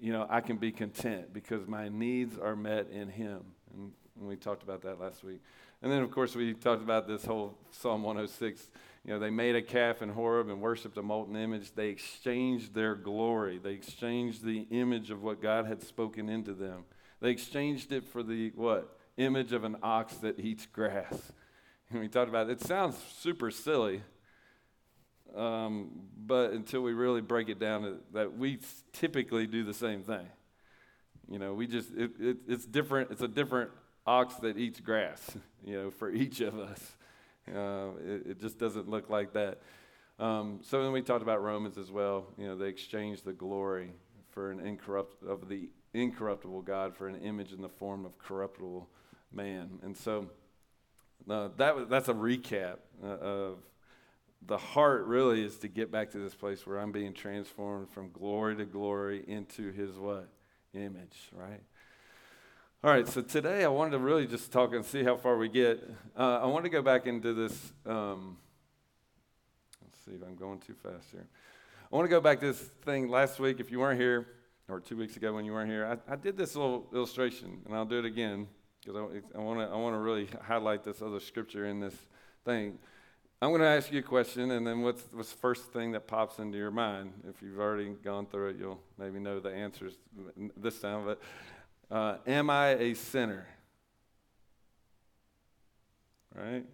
you 0.00 0.12
know, 0.12 0.26
I 0.28 0.40
can 0.40 0.56
be 0.56 0.72
content 0.72 1.32
because 1.32 1.66
my 1.66 1.88
needs 1.88 2.38
are 2.38 2.56
met 2.56 2.88
in 2.90 3.08
Him. 3.08 3.42
And, 3.74 3.92
and 4.18 4.28
we 4.28 4.36
talked 4.36 4.62
about 4.62 4.82
that 4.82 4.98
last 4.98 5.22
week. 5.22 5.42
And 5.82 5.90
then, 5.90 6.02
of 6.02 6.10
course, 6.10 6.34
we 6.34 6.52
talked 6.52 6.82
about 6.82 7.08
this 7.08 7.24
whole 7.24 7.56
Psalm 7.70 8.02
106. 8.02 8.68
You 9.04 9.14
know, 9.14 9.18
they 9.18 9.30
made 9.30 9.56
a 9.56 9.62
calf 9.62 10.02
in 10.02 10.10
Horeb 10.10 10.50
and 10.50 10.60
worshiped 10.60 10.98
a 10.98 11.02
molten 11.02 11.36
image. 11.36 11.74
They 11.74 11.88
exchanged 11.88 12.74
their 12.74 12.94
glory. 12.94 13.58
They 13.58 13.72
exchanged 13.72 14.44
the 14.44 14.66
image 14.70 15.10
of 15.10 15.22
what 15.22 15.40
God 15.40 15.66
had 15.66 15.82
spoken 15.82 16.28
into 16.28 16.52
them. 16.52 16.84
They 17.20 17.30
exchanged 17.30 17.92
it 17.92 18.04
for 18.06 18.22
the 18.22 18.52
what? 18.54 18.98
Image 19.16 19.52
of 19.52 19.64
an 19.64 19.76
ox 19.82 20.14
that 20.16 20.38
eats 20.38 20.66
grass. 20.66 21.32
And 21.90 22.00
we 22.00 22.08
talked 22.08 22.28
about 22.28 22.48
it. 22.48 22.60
It 22.60 22.66
sounds 22.66 22.96
super 23.18 23.50
silly, 23.50 24.02
um, 25.34 25.90
but 26.16 26.52
until 26.52 26.82
we 26.82 26.92
really 26.92 27.20
break 27.20 27.48
it 27.48 27.58
down, 27.58 28.00
that 28.12 28.36
we 28.36 28.58
typically 28.92 29.46
do 29.46 29.64
the 29.64 29.74
same 29.74 30.02
thing. 30.02 30.26
You 31.28 31.38
know, 31.38 31.52
we 31.52 31.66
just 31.66 31.90
it, 31.96 32.12
it, 32.20 32.36
it's 32.46 32.64
different. 32.64 33.10
It's 33.10 33.22
a 33.22 33.28
different 33.28 33.70
ox 34.10 34.34
that 34.36 34.58
eats 34.58 34.80
grass, 34.80 35.36
you 35.64 35.74
know, 35.74 35.90
for 35.90 36.10
each 36.10 36.40
of 36.40 36.58
us. 36.58 36.96
Uh, 37.48 37.90
it, 38.04 38.26
it, 38.26 38.40
just 38.40 38.58
doesn't 38.58 38.88
look 38.88 39.08
like 39.08 39.32
that. 39.32 39.60
Um, 40.18 40.60
so 40.62 40.82
then 40.82 40.92
we 40.92 41.00
talked 41.00 41.22
about 41.22 41.42
Romans 41.42 41.78
as 41.78 41.90
well. 41.90 42.26
You 42.36 42.46
know, 42.48 42.56
they 42.56 42.68
exchanged 42.68 43.24
the 43.24 43.32
glory 43.32 43.92
for 44.30 44.50
an 44.50 44.60
incorrupt 44.60 45.22
of 45.22 45.48
the 45.48 45.68
incorruptible 45.94 46.62
God 46.62 46.94
for 46.94 47.08
an 47.08 47.16
image 47.16 47.52
in 47.52 47.62
the 47.62 47.68
form 47.68 48.04
of 48.04 48.18
corruptible 48.18 48.88
man. 49.32 49.78
And 49.82 49.96
so 49.96 50.28
uh, 51.28 51.48
that 51.56 51.88
that's 51.88 52.08
a 52.08 52.14
recap 52.14 52.78
uh, 53.02 53.06
of 53.06 53.58
the 54.46 54.58
heart. 54.58 55.06
Really 55.06 55.44
is 55.44 55.56
to 55.58 55.68
get 55.68 55.90
back 55.90 56.10
to 56.10 56.18
this 56.18 56.34
place 56.34 56.66
where 56.66 56.78
I'm 56.78 56.92
being 56.92 57.14
transformed 57.14 57.90
from 57.90 58.10
glory 58.10 58.56
to 58.56 58.64
glory 58.64 59.24
into 59.26 59.72
His 59.72 59.92
what 59.92 60.28
image, 60.74 61.30
right? 61.32 61.62
All 62.82 62.90
right, 62.90 63.06
so 63.06 63.20
today 63.20 63.62
I 63.62 63.68
wanted 63.68 63.90
to 63.90 63.98
really 63.98 64.26
just 64.26 64.50
talk 64.50 64.72
and 64.72 64.82
see 64.82 65.04
how 65.04 65.14
far 65.14 65.36
we 65.36 65.50
get. 65.50 65.86
Uh, 66.16 66.38
I 66.38 66.46
want 66.46 66.64
to 66.64 66.70
go 66.70 66.80
back 66.80 67.06
into 67.06 67.34
this. 67.34 67.74
Um, 67.84 68.38
let's 69.82 70.02
see 70.02 70.12
if 70.12 70.26
I'm 70.26 70.34
going 70.34 70.60
too 70.60 70.72
fast 70.82 71.10
here. 71.12 71.26
I 71.92 71.94
want 71.94 72.06
to 72.06 72.08
go 72.08 72.22
back 72.22 72.40
to 72.40 72.46
this 72.46 72.58
thing 72.58 73.10
last 73.10 73.38
week. 73.38 73.60
If 73.60 73.70
you 73.70 73.80
weren't 73.80 74.00
here, 74.00 74.28
or 74.66 74.80
two 74.80 74.96
weeks 74.96 75.14
ago 75.18 75.34
when 75.34 75.44
you 75.44 75.52
weren't 75.52 75.70
here, 75.70 76.00
I, 76.08 76.14
I 76.14 76.16
did 76.16 76.38
this 76.38 76.56
little 76.56 76.88
illustration, 76.94 77.58
and 77.66 77.74
I'll 77.74 77.84
do 77.84 77.98
it 77.98 78.06
again 78.06 78.48
because 78.80 78.96
I, 78.96 79.38
I 79.38 79.42
want 79.42 79.60
to 79.60 79.66
I 79.66 79.76
want 79.76 79.94
to 79.94 79.98
really 79.98 80.30
highlight 80.42 80.82
this 80.82 81.02
other 81.02 81.20
scripture 81.20 81.66
in 81.66 81.80
this 81.80 81.96
thing. 82.46 82.78
I'm 83.42 83.50
going 83.50 83.60
to 83.60 83.66
ask 83.66 83.92
you 83.92 83.98
a 83.98 84.02
question, 84.02 84.52
and 84.52 84.66
then 84.66 84.80
what's, 84.80 85.02
what's 85.12 85.32
the 85.32 85.38
first 85.38 85.70
thing 85.72 85.92
that 85.92 86.06
pops 86.06 86.38
into 86.38 86.56
your 86.56 86.70
mind? 86.70 87.12
If 87.28 87.42
you've 87.42 87.58
already 87.58 87.90
gone 88.02 88.24
through 88.24 88.50
it, 88.50 88.56
you'll 88.58 88.80
maybe 88.98 89.18
know 89.18 89.38
the 89.38 89.50
answers 89.50 89.94
this 90.56 90.80
time. 90.80 91.04
But 91.04 91.20
uh, 91.90 92.16
am 92.26 92.50
I 92.50 92.68
a 92.68 92.94
sinner? 92.94 93.46
Right? 96.34 96.64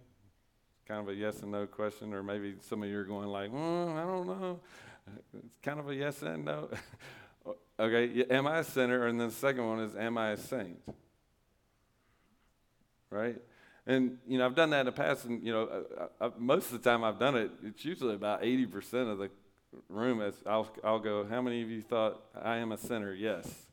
Kind 0.87 1.01
of 1.01 1.09
a 1.09 1.15
yes 1.15 1.41
and 1.41 1.51
no 1.51 1.65
question, 1.65 2.13
or 2.13 2.23
maybe 2.23 2.55
some 2.61 2.83
of 2.83 2.89
you 2.89 2.97
are 2.99 3.03
going 3.03 3.27
like, 3.27 3.51
mm, 3.51 3.95
I 3.95 4.03
don't 4.03 4.27
know. 4.27 4.59
It's 5.33 5.59
kind 5.63 5.79
of 5.79 5.89
a 5.89 5.95
yes 5.95 6.21
and 6.21 6.45
no. 6.45 6.69
okay, 7.79 8.25
am 8.29 8.47
I 8.47 8.59
a 8.59 8.63
sinner? 8.63 9.07
And 9.07 9.19
then 9.19 9.29
the 9.29 9.33
second 9.33 9.67
one 9.67 9.79
is, 9.79 9.95
am 9.95 10.17
I 10.17 10.31
a 10.31 10.37
saint? 10.37 10.79
Right? 13.09 13.41
And 13.87 14.17
you 14.27 14.37
know, 14.37 14.45
I've 14.45 14.55
done 14.55 14.69
that 14.71 14.81
in 14.81 14.85
the 14.87 14.91
past, 14.91 15.25
and 15.25 15.41
you 15.41 15.53
know, 15.53 15.85
I, 16.21 16.25
I, 16.25 16.31
most 16.37 16.71
of 16.71 16.83
the 16.83 16.89
time 16.89 17.05
I've 17.05 17.19
done 17.19 17.37
it. 17.37 17.51
It's 17.63 17.85
usually 17.85 18.15
about 18.15 18.43
eighty 18.43 18.65
percent 18.65 19.07
of 19.07 19.17
the 19.17 19.29
room. 19.87 20.21
As 20.21 20.35
I'll, 20.45 20.69
I'll 20.83 20.99
go, 20.99 21.25
how 21.25 21.41
many 21.41 21.61
of 21.61 21.69
you 21.69 21.81
thought 21.81 22.21
I 22.39 22.57
am 22.57 22.73
a 22.73 22.77
sinner? 22.77 23.13
Yes. 23.13 23.66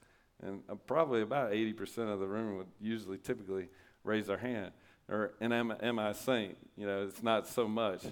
And 0.44 0.60
uh, 0.68 0.74
probably 0.74 1.22
about 1.22 1.52
80% 1.52 2.12
of 2.12 2.20
the 2.20 2.26
room 2.26 2.58
would 2.58 2.66
usually 2.80 3.18
typically 3.18 3.68
raise 4.04 4.26
their 4.26 4.38
hand. 4.38 4.72
Or, 5.08 5.34
and 5.40 5.52
am, 5.52 5.72
am 5.82 5.98
I 5.98 6.10
a 6.10 6.14
saint? 6.14 6.56
You 6.76 6.86
know, 6.86 7.04
it's 7.04 7.22
not 7.22 7.46
so 7.46 7.66
much. 7.66 8.02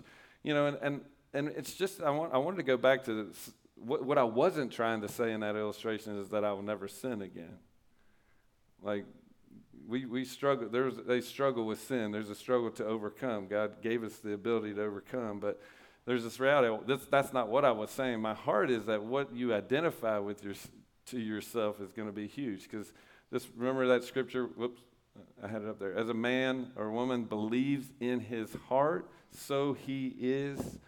You 0.42 0.54
know, 0.54 0.66
and, 0.66 0.78
and, 0.82 1.00
and 1.34 1.48
it's 1.48 1.74
just, 1.74 2.02
I, 2.02 2.10
want, 2.10 2.34
I 2.34 2.38
wanted 2.38 2.56
to 2.56 2.62
go 2.62 2.76
back 2.76 3.04
to 3.04 3.24
this, 3.24 3.52
what, 3.76 4.04
what 4.04 4.18
I 4.18 4.24
wasn't 4.24 4.72
trying 4.72 5.02
to 5.02 5.08
say 5.08 5.32
in 5.32 5.40
that 5.40 5.56
illustration 5.56 6.18
is 6.18 6.28
that 6.30 6.44
I 6.44 6.52
will 6.52 6.62
never 6.62 6.88
sin 6.88 7.22
again. 7.22 7.58
Like, 8.82 9.04
we, 9.86 10.06
we 10.06 10.24
struggle, 10.24 10.68
there's, 10.68 10.94
they 11.06 11.20
struggle 11.20 11.66
with 11.66 11.80
sin. 11.80 12.12
There's 12.12 12.30
a 12.30 12.34
struggle 12.34 12.70
to 12.72 12.86
overcome. 12.86 13.46
God 13.48 13.82
gave 13.82 14.04
us 14.04 14.16
the 14.16 14.32
ability 14.32 14.74
to 14.74 14.82
overcome, 14.82 15.40
but 15.40 15.60
there's 16.04 16.24
this 16.24 16.40
reality. 16.40 16.84
That's, 16.86 17.06
that's 17.06 17.32
not 17.32 17.48
what 17.48 17.64
I 17.64 17.72
was 17.72 17.90
saying. 17.90 18.20
My 18.20 18.34
heart 18.34 18.70
is 18.70 18.86
that 18.86 19.02
what 19.02 19.34
you 19.34 19.54
identify 19.54 20.18
with 20.18 20.42
your, 20.44 20.54
to 21.06 21.18
yourself 21.18 21.80
is 21.80 21.92
going 21.92 22.08
to 22.08 22.12
be 22.12 22.26
huge. 22.26 22.62
Because 22.62 22.92
just 23.32 23.48
remember 23.56 23.86
that 23.88 24.04
scripture. 24.04 24.44
Whoops, 24.44 24.82
I 25.42 25.48
had 25.48 25.62
it 25.62 25.68
up 25.68 25.78
there. 25.78 25.94
As 25.96 26.08
a 26.08 26.14
man 26.14 26.72
or 26.76 26.90
woman 26.90 27.24
believes 27.24 27.86
in 28.00 28.20
his 28.20 28.54
heart, 28.68 29.08
so 29.30 29.72
he 29.72 30.14
is, 30.18 30.78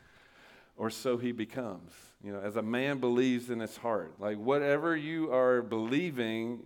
or 0.76 0.90
so 0.90 1.16
he 1.16 1.32
becomes. 1.32 1.92
You 2.22 2.32
know, 2.32 2.40
as 2.40 2.56
a 2.56 2.62
man 2.62 3.00
believes 3.00 3.50
in 3.50 3.60
his 3.60 3.76
heart, 3.76 4.14
like 4.18 4.38
whatever 4.38 4.96
you 4.96 5.32
are 5.32 5.60
believing, 5.62 6.60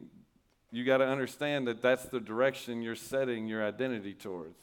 you 0.70 0.84
got 0.84 0.98
to 0.98 1.06
understand 1.06 1.66
that 1.66 1.82
that's 1.82 2.04
the 2.06 2.20
direction 2.20 2.82
you're 2.82 2.94
setting 2.94 3.48
your 3.48 3.64
identity 3.64 4.14
towards. 4.14 4.58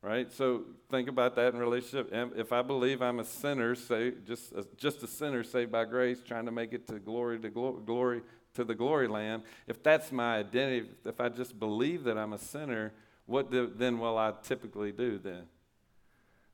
Right? 0.00 0.30
So 0.30 0.62
think 0.90 1.08
about 1.08 1.34
that 1.36 1.54
in 1.54 1.58
relationship. 1.58 2.10
If 2.12 2.52
I 2.52 2.62
believe 2.62 3.02
I'm 3.02 3.18
a 3.18 3.24
sinner, 3.24 3.74
say 3.74 4.12
just 4.24 4.52
a, 4.52 4.64
just 4.76 5.02
a 5.02 5.08
sinner 5.08 5.42
saved 5.42 5.72
by 5.72 5.84
grace, 5.86 6.22
trying 6.24 6.46
to 6.46 6.52
make 6.52 6.72
it 6.72 6.86
to 6.88 7.00
glory 7.00 7.40
to 7.40 7.50
glo- 7.50 7.82
glory 7.84 8.22
to 8.54 8.64
the 8.64 8.76
glory 8.76 9.08
land, 9.08 9.42
if 9.66 9.82
that's 9.82 10.12
my 10.12 10.38
identity, 10.38 10.88
if 11.04 11.20
I 11.20 11.28
just 11.28 11.58
believe 11.58 12.04
that 12.04 12.16
I'm 12.16 12.32
a 12.32 12.38
sinner, 12.38 12.92
what 13.26 13.50
do, 13.50 13.70
then 13.74 13.98
will 13.98 14.16
I 14.16 14.32
typically 14.42 14.92
do 14.92 15.18
then? 15.18 15.42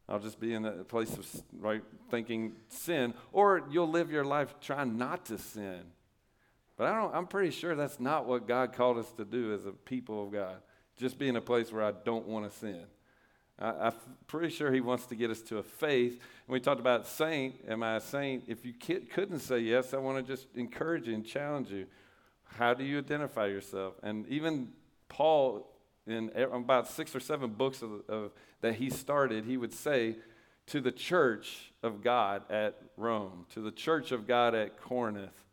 I'll 0.08 0.18
just 0.18 0.40
be 0.40 0.52
in 0.52 0.64
a 0.64 0.84
place 0.84 1.16
of 1.16 1.26
right 1.58 1.82
thinking 2.10 2.54
sin, 2.68 3.14
or 3.32 3.62
you'll 3.70 3.88
live 3.88 4.10
your 4.10 4.24
life 4.24 4.54
trying 4.60 4.98
not 4.98 5.26
to 5.26 5.38
sin. 5.38 5.80
But 6.76 6.88
I 6.88 7.00
don't, 7.00 7.14
I'm 7.14 7.26
pretty 7.26 7.50
sure 7.50 7.74
that's 7.74 8.00
not 8.00 8.26
what 8.26 8.48
God 8.48 8.72
called 8.72 8.98
us 8.98 9.10
to 9.12 9.24
do 9.24 9.54
as 9.54 9.64
a 9.64 9.70
people 9.70 10.24
of 10.24 10.32
God. 10.32 10.56
Just 10.96 11.18
be 11.18 11.28
in 11.28 11.36
a 11.36 11.40
place 11.40 11.72
where 11.72 11.84
I 11.84 11.92
don't 11.92 12.26
want 12.26 12.50
to 12.50 12.58
sin. 12.58 12.84
I, 13.58 13.88
am 13.88 13.92
pretty 14.26 14.50
sure 14.50 14.72
He 14.72 14.80
wants 14.80 15.06
to 15.06 15.14
get 15.14 15.30
us 15.30 15.40
to 15.42 15.58
a 15.58 15.62
faith. 15.62 16.12
And 16.12 16.52
we 16.52 16.60
talked 16.60 16.80
about 16.80 17.06
saint. 17.06 17.56
Am 17.68 17.82
I 17.82 17.96
a 17.96 18.00
saint? 18.00 18.44
If 18.46 18.64
you 18.64 18.72
couldn't 18.72 19.40
say 19.40 19.60
yes, 19.60 19.94
I 19.94 19.98
want 19.98 20.24
to 20.24 20.32
just 20.32 20.46
encourage 20.54 21.06
you 21.06 21.14
and 21.14 21.24
challenge 21.24 21.70
you. 21.70 21.86
How 22.44 22.74
do 22.74 22.84
you 22.84 22.98
identify 22.98 23.46
yourself? 23.46 23.94
And 24.02 24.26
even 24.28 24.68
Paul, 25.08 25.70
in 26.06 26.30
about 26.36 26.88
six 26.88 27.14
or 27.14 27.20
seven 27.20 27.50
books 27.50 27.82
of, 27.82 28.02
of 28.08 28.32
that 28.60 28.74
he 28.74 28.90
started, 28.90 29.44
he 29.44 29.56
would 29.56 29.72
say 29.72 30.16
to 30.66 30.80
the 30.80 30.92
church 30.92 31.72
of 31.82 32.02
God 32.02 32.42
at 32.50 32.80
Rome, 32.96 33.46
to 33.54 33.60
the 33.60 33.70
church 33.70 34.12
of 34.12 34.26
God 34.26 34.54
at 34.54 34.80
Corinth. 34.80 35.44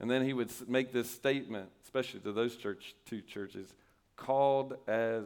And 0.00 0.10
then 0.10 0.24
he 0.24 0.32
would 0.32 0.50
make 0.68 0.92
this 0.92 1.10
statement, 1.10 1.70
especially 1.84 2.20
to 2.20 2.32
those 2.32 2.56
church, 2.56 2.94
two 3.06 3.22
churches, 3.22 3.72
called 4.16 4.76
as 4.86 5.24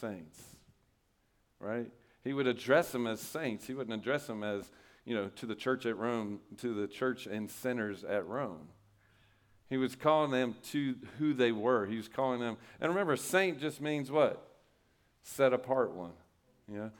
saints. 0.00 0.47
Right? 1.60 1.90
He 2.24 2.32
would 2.32 2.46
address 2.46 2.92
them 2.92 3.06
as 3.06 3.20
saints. 3.20 3.66
He 3.66 3.74
wouldn't 3.74 3.98
address 3.98 4.26
them 4.26 4.42
as, 4.42 4.70
you 5.04 5.14
know, 5.14 5.28
to 5.36 5.46
the 5.46 5.54
church 5.54 5.86
at 5.86 5.96
Rome, 5.96 6.40
to 6.58 6.74
the 6.74 6.86
church 6.86 7.26
and 7.26 7.50
sinners 7.50 8.04
at 8.04 8.26
Rome. 8.26 8.68
He 9.68 9.76
was 9.76 9.94
calling 9.94 10.30
them 10.30 10.54
to 10.70 10.96
who 11.18 11.34
they 11.34 11.52
were. 11.52 11.86
He 11.86 11.96
was 11.96 12.08
calling 12.08 12.40
them, 12.40 12.56
and 12.80 12.90
remember, 12.90 13.16
saint 13.16 13.60
just 13.60 13.80
means 13.80 14.10
what? 14.10 14.42
Set 15.22 15.52
apart 15.52 15.92
one. 15.92 16.12
You 16.70 16.78
know, 16.78 16.90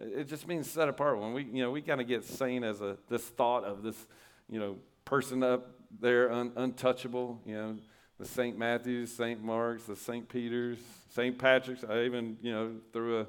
it 0.00 0.24
just 0.24 0.48
means 0.48 0.68
set 0.68 0.88
apart. 0.88 1.20
When 1.20 1.32
we, 1.32 1.44
you 1.44 1.62
know, 1.62 1.70
we 1.70 1.80
kind 1.80 2.00
of 2.00 2.08
get 2.08 2.24
saint 2.24 2.64
as 2.64 2.80
a 2.80 2.96
this 3.08 3.22
thought 3.22 3.64
of 3.64 3.82
this, 3.82 4.06
you 4.48 4.58
know, 4.58 4.76
person 5.04 5.42
up 5.42 5.70
there 6.00 6.32
un, 6.32 6.52
untouchable. 6.56 7.40
You 7.46 7.54
know, 7.54 7.76
the 8.18 8.26
Saint 8.26 8.58
Matthews, 8.58 9.12
Saint 9.12 9.42
Mark's, 9.42 9.84
the 9.84 9.96
Saint 9.96 10.28
Peter's, 10.28 10.78
Saint 11.10 11.38
Patrick's. 11.38 11.84
I 11.84 12.02
even, 12.02 12.36
you 12.42 12.52
know, 12.52 12.72
threw 12.92 13.20
a 13.20 13.26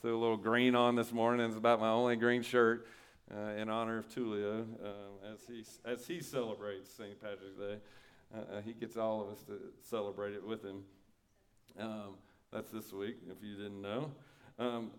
threw 0.00 0.16
a 0.16 0.20
little 0.20 0.36
green 0.36 0.74
on 0.74 0.94
this 0.94 1.12
morning. 1.12 1.46
It's 1.46 1.56
about 1.56 1.80
my 1.80 1.88
only 1.88 2.16
green 2.16 2.42
shirt 2.42 2.86
uh, 3.34 3.60
in 3.60 3.68
honor 3.68 3.98
of 3.98 4.08
Tulio 4.08 4.66
uh, 4.84 5.32
as 5.32 5.40
he 5.48 5.64
as 5.84 6.06
he 6.06 6.20
celebrates 6.20 6.90
Saint 6.90 7.20
Patrick's 7.20 7.56
Day. 7.58 7.78
Uh, 8.34 8.56
uh, 8.56 8.60
he 8.62 8.72
gets 8.72 8.96
all 8.96 9.22
of 9.22 9.28
us 9.28 9.42
to 9.44 9.58
celebrate 9.88 10.34
it 10.34 10.46
with 10.46 10.62
him. 10.62 10.82
Um, 11.78 12.14
that's 12.52 12.70
this 12.70 12.92
week, 12.92 13.16
if 13.30 13.42
you 13.42 13.56
didn't 13.56 13.80
know. 13.80 14.10
Um, 14.58 14.90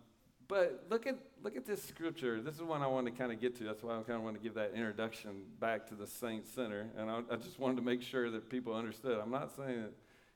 but 0.48 0.86
look 0.90 1.06
at 1.06 1.18
look 1.44 1.56
at 1.56 1.66
this 1.66 1.84
scripture. 1.84 2.42
This 2.42 2.56
is 2.56 2.64
one 2.64 2.82
I 2.82 2.88
wanted 2.88 3.12
to 3.12 3.18
kind 3.18 3.32
of 3.32 3.40
get 3.40 3.56
to. 3.58 3.64
That's 3.66 3.84
why 3.84 3.94
I 3.94 4.02
kind 4.02 4.18
of 4.18 4.24
want 4.24 4.36
to 4.38 4.42
give 4.42 4.56
that 4.56 4.72
introduction 4.74 5.44
back 5.60 5.88
to 5.90 5.96
the 5.96 6.08
saint 6.08 6.48
sinner. 6.48 6.90
And 6.98 7.10
I, 7.12 7.22
I, 7.32 7.36
just 7.36 7.60
wanted 7.60 7.76
to 7.78 7.82
make 7.82 8.02
sure 8.02 8.32
that 8.32 8.50
people 8.50 8.74
understood. 8.74 9.20
I'm 9.20 9.32
not 9.32 9.56
saying 9.56 9.84
that 9.84 9.94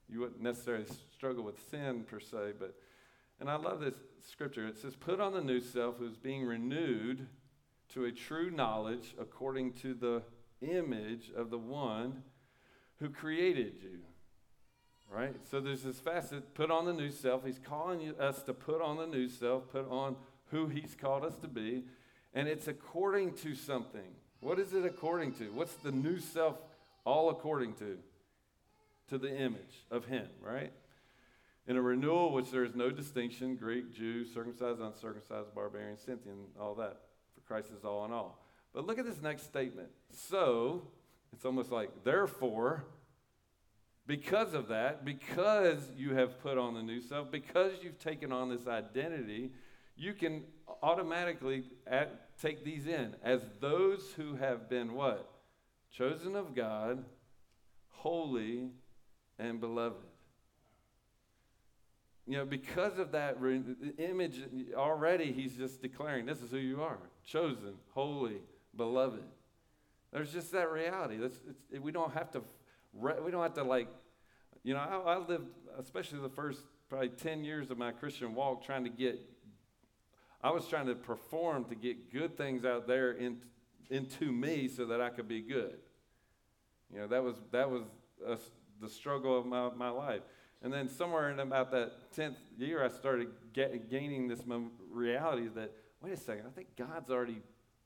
you 0.10 0.20
wouldn't 0.20 0.42
necessarily 0.42 0.86
struggle 1.14 1.44
with 1.44 1.56
sin 1.70 2.04
per 2.04 2.20
se, 2.20 2.54
but 2.60 2.76
and 3.42 3.50
I 3.50 3.56
love 3.58 3.82
this 3.82 3.96
scripture. 4.26 4.66
It 4.66 4.78
says, 4.78 4.96
"Put 4.96 5.20
on 5.20 5.34
the 5.34 5.42
new 5.42 5.60
self, 5.60 5.98
who's 5.98 6.16
being 6.16 6.46
renewed 6.46 7.28
to 7.90 8.06
a 8.06 8.12
true 8.14 8.50
knowledge 8.50 9.14
according 9.20 9.74
to 9.74 9.94
the 9.94 10.24
image 10.62 11.30
of 11.36 11.50
the 11.50 11.58
one 11.58 12.24
who 13.00 13.10
created 13.10 13.82
you." 13.84 14.00
right? 15.12 15.36
So 15.50 15.60
there's 15.60 15.84
this 15.84 16.00
facet 16.00 16.54
put 16.54 16.72
on 16.72 16.86
the 16.86 16.94
new 16.94 17.12
self. 17.12 17.46
He's 17.46 17.60
calling 17.60 18.14
us 18.18 18.42
to 18.44 18.54
put 18.54 18.82
on 18.82 18.98
the 18.98 19.06
new 19.06 19.28
self, 19.28 19.70
put 19.70 19.90
on 19.90 20.16
who 20.46 20.68
He's 20.68 20.96
called 20.96 21.26
us 21.26 21.36
to 21.40 21.48
be. 21.48 21.84
And 22.34 22.48
it's 22.48 22.68
according 22.68 23.34
to 23.36 23.54
something. 23.54 24.16
What 24.40 24.58
is 24.58 24.74
it 24.74 24.86
according 24.86 25.34
to? 25.34 25.52
What's 25.52 25.74
the 25.76 25.92
new 25.92 26.20
self 26.20 26.58
all 27.06 27.30
according 27.30 27.74
to? 27.76 27.98
To 29.10 29.18
the 29.18 29.36
image 29.36 29.86
of 29.92 30.06
Him, 30.06 30.28
right? 30.42 30.72
In 31.72 31.78
a 31.78 31.82
renewal 31.82 32.34
which 32.34 32.52
there 32.52 32.66
is 32.66 32.76
no 32.76 32.92
distinction 32.92 33.56
Greek, 33.56 33.94
Jew, 33.94 34.26
circumcised, 34.26 34.82
uncircumcised, 34.82 35.56
barbarian, 35.56 35.98
Scythian, 35.98 36.48
all 36.60 36.76
that. 36.76 36.98
For 37.34 37.40
Christ 37.48 37.70
is 37.72 37.86
all 37.86 38.04
in 38.04 38.12
all. 38.12 38.44
But 38.74 38.86
look 38.86 39.00
at 39.00 39.06
this 39.06 39.22
next 39.22 39.44
statement. 39.44 39.88
So, 40.12 40.82
it's 41.32 41.46
almost 41.46 41.72
like, 41.72 42.04
therefore, 42.04 42.84
because 44.06 44.54
of 44.54 44.68
that, 44.68 45.06
because 45.06 45.78
you 45.96 46.14
have 46.14 46.42
put 46.42 46.58
on 46.58 46.74
the 46.74 46.84
new 46.84 47.00
self, 47.00 47.32
because 47.32 47.72
you've 47.82 48.00
taken 48.00 48.34
on 48.34 48.50
this 48.50 48.68
identity, 48.68 49.54
you 49.96 50.14
can 50.14 50.44
automatically 50.84 51.64
at, 51.88 52.38
take 52.38 52.66
these 52.66 52.86
in 52.86 53.16
as 53.24 53.40
those 53.62 54.12
who 54.18 54.36
have 54.36 54.68
been 54.70 54.94
what? 54.94 55.26
Chosen 55.90 56.36
of 56.36 56.54
God, 56.54 57.06
holy, 57.92 58.72
and 59.40 59.62
beloved. 59.62 60.11
You 62.28 62.38
know, 62.38 62.46
because 62.46 63.00
of 63.00 63.12
that 63.14 63.38
image, 63.98 64.42
already 64.76 65.32
he's 65.32 65.54
just 65.54 65.82
declaring 65.82 66.26
this 66.26 66.42
is 66.42 66.52
who 66.52 66.58
you 66.58 66.82
are 66.82 66.98
chosen, 67.26 67.74
holy, 67.94 68.42
beloved. 68.76 69.24
There's 70.14 70.32
just 70.32 70.52
that 70.52 70.72
reality. 70.72 71.18
That's, 71.18 71.40
we 71.82 71.92
don't 71.92 72.14
have 72.14 72.32
to 72.32 72.42
we 72.94 73.32
don't 73.32 73.42
have 73.42 73.54
to 73.54 73.64
like 73.64 73.88
you 74.64 74.74
know, 74.74 74.80
I, 74.80 75.14
I 75.14 75.18
lived, 75.18 75.48
especially 75.80 76.20
the 76.20 76.30
first 76.30 76.62
probably 76.90 77.10
10 77.10 77.44
years 77.44 77.72
of 77.72 77.78
my 77.78 77.92
Christian 77.92 78.36
walk, 78.36 78.64
trying 78.64 78.84
to 78.84 78.90
get, 78.90 79.20
I 80.44 80.52
was 80.52 80.68
trying 80.68 80.88
to 80.88 80.96
perform 80.96 81.66
to 81.66 81.76
get 81.76 82.12
good 82.12 82.38
things 82.38 82.64
out 82.66 82.88
there 82.88 83.12
in, 83.12 83.38
into 83.90 84.32
me 84.32 84.68
so 84.68 84.86
that 84.86 85.02
I 85.02 85.10
could 85.10 85.28
be 85.28 85.42
good. 85.42 85.78
You 86.94 87.00
know, 87.00 87.08
that 87.08 87.24
was, 87.24 87.36
that 87.52 87.70
was 87.70 87.84
a, 88.26 88.38
the 88.82 88.90
struggle 88.90 89.40
of 89.40 89.46
my, 89.46 89.70
my 89.76 89.90
life. 89.90 90.22
And 90.64 90.72
then 90.72 90.88
somewhere 90.88 91.32
in 91.32 91.40
about 91.40 91.72
that 91.72 92.14
10th 92.16 92.36
year, 92.58 92.84
I 92.84 92.90
started 92.90 93.30
get, 93.54 93.90
gaining 93.90 94.28
this 94.28 94.42
reality 94.92 95.48
that, 95.56 95.72
wait 96.02 96.14
a 96.14 96.18
second, 96.18 96.46
I 96.48 96.52
think 96.52 96.76
God's 96.78 97.10
already 97.10 97.42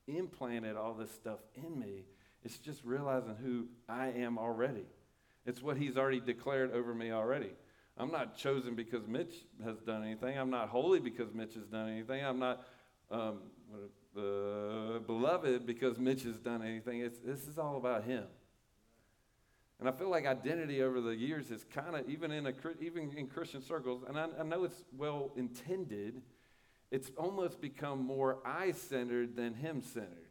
implanted 0.06 0.76
all 0.76 0.94
this 0.94 1.10
stuff 1.10 1.38
in 1.54 1.78
me. 1.78 2.04
It's 2.44 2.58
just 2.58 2.84
realizing 2.84 3.34
who 3.42 3.66
I 3.88 4.08
am 4.08 4.38
already. 4.38 4.86
It's 5.46 5.62
what 5.62 5.76
he's 5.76 5.96
already 5.96 6.20
declared 6.20 6.72
over 6.72 6.94
me 6.94 7.12
already. 7.12 7.52
I'm 7.96 8.12
not 8.12 8.36
chosen 8.36 8.74
because 8.74 9.06
Mitch 9.06 9.32
has 9.64 9.78
done 9.78 10.02
anything. 10.04 10.38
I'm 10.38 10.50
not 10.50 10.68
holy 10.68 11.00
because 11.00 11.32
Mitch 11.32 11.54
has 11.54 11.64
done 11.64 11.88
anything. 11.88 12.24
I'm 12.24 12.38
not 12.38 12.66
um, 13.10 13.38
uh, 14.16 14.98
beloved 15.06 15.66
because 15.66 15.98
Mitch 15.98 16.24
has 16.24 16.36
done 16.36 16.62
anything. 16.62 17.00
It's, 17.00 17.18
this 17.20 17.46
is 17.46 17.58
all 17.58 17.78
about 17.78 18.04
him. 18.04 18.24
And 19.78 19.88
I 19.88 19.92
feel 19.92 20.10
like 20.10 20.26
identity 20.26 20.82
over 20.82 21.00
the 21.00 21.14
years 21.14 21.50
is 21.50 21.64
kind 21.64 21.96
of, 21.96 22.08
even 22.08 22.30
in, 22.30 22.46
a, 22.46 22.52
even 22.80 23.12
in 23.16 23.26
Christian 23.26 23.62
circles, 23.62 24.04
and 24.08 24.18
I, 24.18 24.26
I 24.40 24.42
know 24.42 24.64
it's 24.64 24.84
well 24.96 25.30
intended, 25.36 26.22
it's 26.90 27.10
almost 27.18 27.60
become 27.60 28.02
more 28.04 28.38
I 28.44 28.72
centered 28.72 29.36
than 29.36 29.54
him 29.54 29.82
centered. 29.82 30.26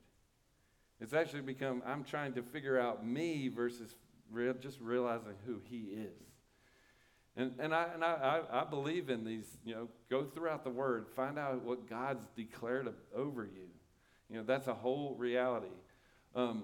It's 1.00 1.14
actually 1.14 1.42
become, 1.42 1.84
I'm 1.86 2.04
trying 2.04 2.34
to 2.34 2.42
figure 2.42 2.80
out 2.80 3.06
me 3.06 3.50
versus 3.50 3.96
real, 4.32 4.54
just 4.54 4.80
realizing 4.80 5.34
who 5.46 5.62
He 5.66 5.82
is. 5.82 6.24
And, 7.38 7.54
and, 7.60 7.76
I, 7.76 7.88
and 7.94 8.04
I, 8.04 8.42
I, 8.50 8.64
believe 8.64 9.10
in 9.10 9.26
these, 9.26 9.46
you 9.66 9.76
know, 9.76 9.90
go 10.10 10.24
throughout 10.24 10.64
the 10.64 10.70
Word, 10.70 11.08
find 11.16 11.38
out 11.38 11.62
what 11.64 11.90
God's 11.90 12.26
declared 12.36 12.88
over 13.14 13.44
you. 13.44 13.68
You 14.30 14.38
know, 14.38 14.44
that's 14.44 14.68
a 14.68 14.74
whole 14.74 15.16
reality. 15.18 15.68
Um, 16.34 16.64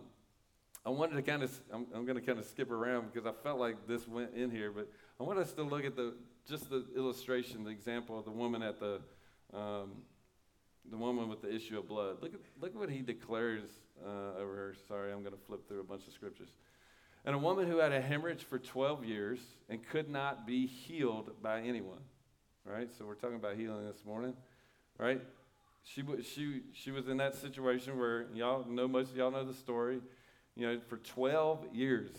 I 0.85 0.89
wanted 0.89 1.15
to 1.15 1.21
kind 1.21 1.43
of, 1.43 1.51
I'm, 1.71 1.85
I'm 1.93 2.05
going 2.05 2.19
to 2.19 2.25
kind 2.25 2.39
of 2.39 2.45
skip 2.45 2.71
around 2.71 3.11
because 3.13 3.27
I 3.27 3.33
felt 3.43 3.59
like 3.59 3.87
this 3.87 4.07
went 4.07 4.33
in 4.35 4.49
here, 4.49 4.71
but 4.71 4.89
I 5.19 5.23
want 5.23 5.37
us 5.37 5.51
to 5.53 5.63
look 5.63 5.85
at 5.85 5.95
the, 5.95 6.15
just 6.47 6.69
the 6.69 6.85
illustration, 6.95 7.63
the 7.63 7.69
example 7.69 8.17
of 8.17 8.25
the 8.25 8.31
woman 8.31 8.63
at 8.63 8.79
the, 8.79 8.99
um, 9.53 9.91
the 10.89 10.97
woman 10.97 11.29
with 11.29 11.41
the 11.43 11.53
issue 11.53 11.77
of 11.77 11.87
blood. 11.87 12.17
Look 12.21 12.33
at, 12.33 12.39
look 12.59 12.71
at 12.71 12.79
what 12.79 12.89
he 12.89 13.01
declares 13.01 13.63
uh, 14.03 14.39
over 14.39 14.55
her. 14.55 14.75
Sorry, 14.87 15.11
I'm 15.11 15.21
going 15.21 15.35
to 15.35 15.41
flip 15.45 15.67
through 15.67 15.81
a 15.81 15.83
bunch 15.83 16.07
of 16.07 16.13
scriptures. 16.13 16.49
And 17.25 17.35
a 17.35 17.37
woman 17.37 17.67
who 17.67 17.77
had 17.77 17.91
a 17.91 18.01
hemorrhage 18.01 18.43
for 18.43 18.57
12 18.57 19.05
years 19.05 19.39
and 19.69 19.87
could 19.87 20.09
not 20.09 20.47
be 20.47 20.65
healed 20.65 21.31
by 21.43 21.61
anyone. 21.61 21.99
Right? 22.65 22.89
So 22.97 23.05
we're 23.05 23.15
talking 23.15 23.35
about 23.35 23.55
healing 23.55 23.85
this 23.85 24.03
morning. 24.03 24.33
Right? 24.97 25.21
She, 25.83 26.03
she, 26.23 26.61
she 26.73 26.91
was 26.91 27.07
in 27.07 27.17
that 27.17 27.35
situation 27.35 27.99
where 27.99 28.25
y'all 28.33 28.65
know, 28.67 28.87
most 28.87 29.11
of 29.11 29.17
y'all 29.17 29.31
know 29.31 29.45
the 29.45 29.53
story. 29.53 30.01
You 30.55 30.67
know, 30.67 30.79
for 30.89 30.97
12 30.97 31.67
years, 31.73 32.11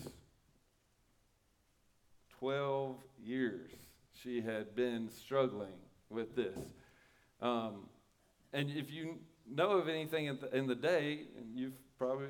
12 2.38 2.96
years, 3.22 3.70
she 4.22 4.40
had 4.40 4.74
been 4.74 5.10
struggling 5.10 5.78
with 6.08 6.34
this. 6.34 6.58
Um, 7.40 7.88
and 8.52 8.70
if 8.70 8.90
you 8.90 9.18
know 9.48 9.72
of 9.72 9.88
anything 9.88 10.26
in 10.26 10.38
the, 10.40 10.56
in 10.56 10.66
the 10.66 10.74
day, 10.74 11.26
and 11.38 11.54
you've 11.54 11.78
probably 11.98 12.26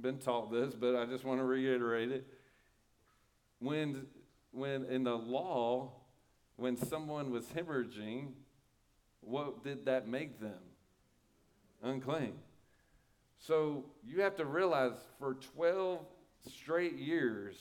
been 0.00 0.18
taught 0.18 0.52
this, 0.52 0.74
but 0.74 0.96
I 0.96 1.06
just 1.06 1.24
want 1.24 1.40
to 1.40 1.44
reiterate 1.44 2.10
it. 2.10 2.26
When, 3.58 4.06
when 4.50 4.84
in 4.84 5.04
the 5.04 5.16
law, 5.16 5.92
when 6.56 6.76
someone 6.76 7.30
was 7.30 7.46
hemorrhaging, 7.46 8.32
what 9.20 9.64
did 9.64 9.86
that 9.86 10.06
make 10.08 10.40
them? 10.40 10.60
Unclean. 11.82 12.34
So 13.46 13.84
you 14.02 14.22
have 14.22 14.36
to 14.36 14.46
realize 14.46 14.92
for 15.18 15.34
12 15.34 16.00
straight 16.48 16.96
years, 16.96 17.56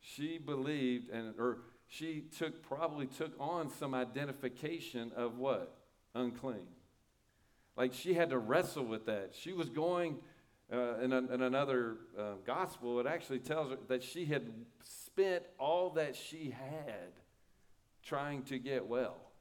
she 0.00 0.38
believed 0.38 1.10
and 1.10 1.34
or 1.38 1.58
she 1.86 2.24
took 2.38 2.62
probably 2.62 3.06
took 3.06 3.32
on 3.38 3.70
some 3.70 3.92
identification 3.94 5.12
of 5.14 5.36
what? 5.36 5.76
Unclean. 6.14 6.66
Like 7.76 7.92
she 7.92 8.14
had 8.14 8.30
to 8.30 8.38
wrestle 8.38 8.84
with 8.84 9.04
that. 9.04 9.32
She 9.38 9.52
was 9.52 9.68
going 9.68 10.18
uh, 10.72 10.96
in, 11.02 11.12
a, 11.12 11.18
in, 11.18 11.42
another 11.42 11.96
uh, 12.18 12.34
gospel, 12.46 12.98
it 13.00 13.06
actually 13.06 13.40
tells 13.40 13.70
her 13.70 13.78
that 13.88 14.02
she 14.02 14.24
had 14.24 14.50
spent 14.82 15.42
all 15.58 15.90
that 15.90 16.16
she 16.16 16.54
had 16.58 17.12
trying 18.02 18.42
to 18.44 18.58
get 18.58 18.86
well. 18.86 19.31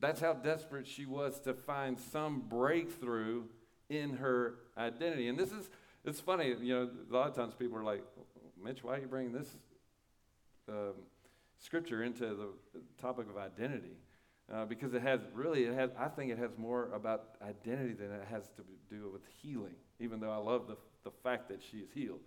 That's 0.00 0.20
how 0.20 0.34
desperate 0.34 0.86
she 0.86 1.06
was 1.06 1.40
to 1.40 1.54
find 1.54 1.98
some 1.98 2.42
breakthrough 2.48 3.44
in 3.88 4.16
her 4.16 4.54
identity. 4.76 5.28
And 5.28 5.38
this 5.38 5.50
is, 5.50 5.68
it's 6.04 6.20
funny, 6.20 6.54
you 6.60 6.74
know, 6.74 6.90
a 7.10 7.12
lot 7.12 7.28
of 7.28 7.34
times 7.34 7.54
people 7.58 7.78
are 7.78 7.84
like, 7.84 8.04
Mitch, 8.62 8.84
why 8.84 8.96
are 8.96 9.00
you 9.00 9.06
bringing 9.06 9.32
this 9.32 9.48
um, 10.68 10.94
scripture 11.58 12.02
into 12.02 12.26
the 12.26 12.80
topic 13.00 13.26
of 13.28 13.36
identity? 13.36 13.96
Uh, 14.52 14.64
because 14.64 14.94
it 14.94 15.02
has 15.02 15.20
really, 15.34 15.64
it 15.64 15.74
has, 15.74 15.90
I 15.98 16.08
think 16.08 16.30
it 16.32 16.38
has 16.38 16.50
more 16.56 16.90
about 16.94 17.36
identity 17.42 17.92
than 17.92 18.10
it 18.10 18.26
has 18.30 18.44
to 18.56 18.62
do 18.88 19.10
with 19.12 19.22
healing, 19.42 19.74
even 20.00 20.20
though 20.20 20.30
I 20.30 20.38
love 20.38 20.68
the, 20.68 20.76
the 21.04 21.10
fact 21.22 21.48
that 21.48 21.60
she 21.62 21.78
is 21.78 21.90
healed. 21.92 22.20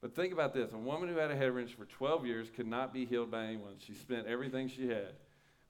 But 0.00 0.14
think 0.14 0.32
about 0.32 0.54
this 0.54 0.72
a 0.72 0.78
woman 0.78 1.08
who 1.08 1.16
had 1.16 1.30
a 1.30 1.36
hemorrhage 1.36 1.74
for 1.76 1.84
12 1.86 2.26
years 2.26 2.48
could 2.54 2.66
not 2.66 2.92
be 2.92 3.04
healed 3.06 3.30
by 3.30 3.44
anyone. 3.44 3.74
She 3.78 3.94
spent 3.94 4.26
everything 4.26 4.68
she 4.68 4.88
had. 4.88 5.14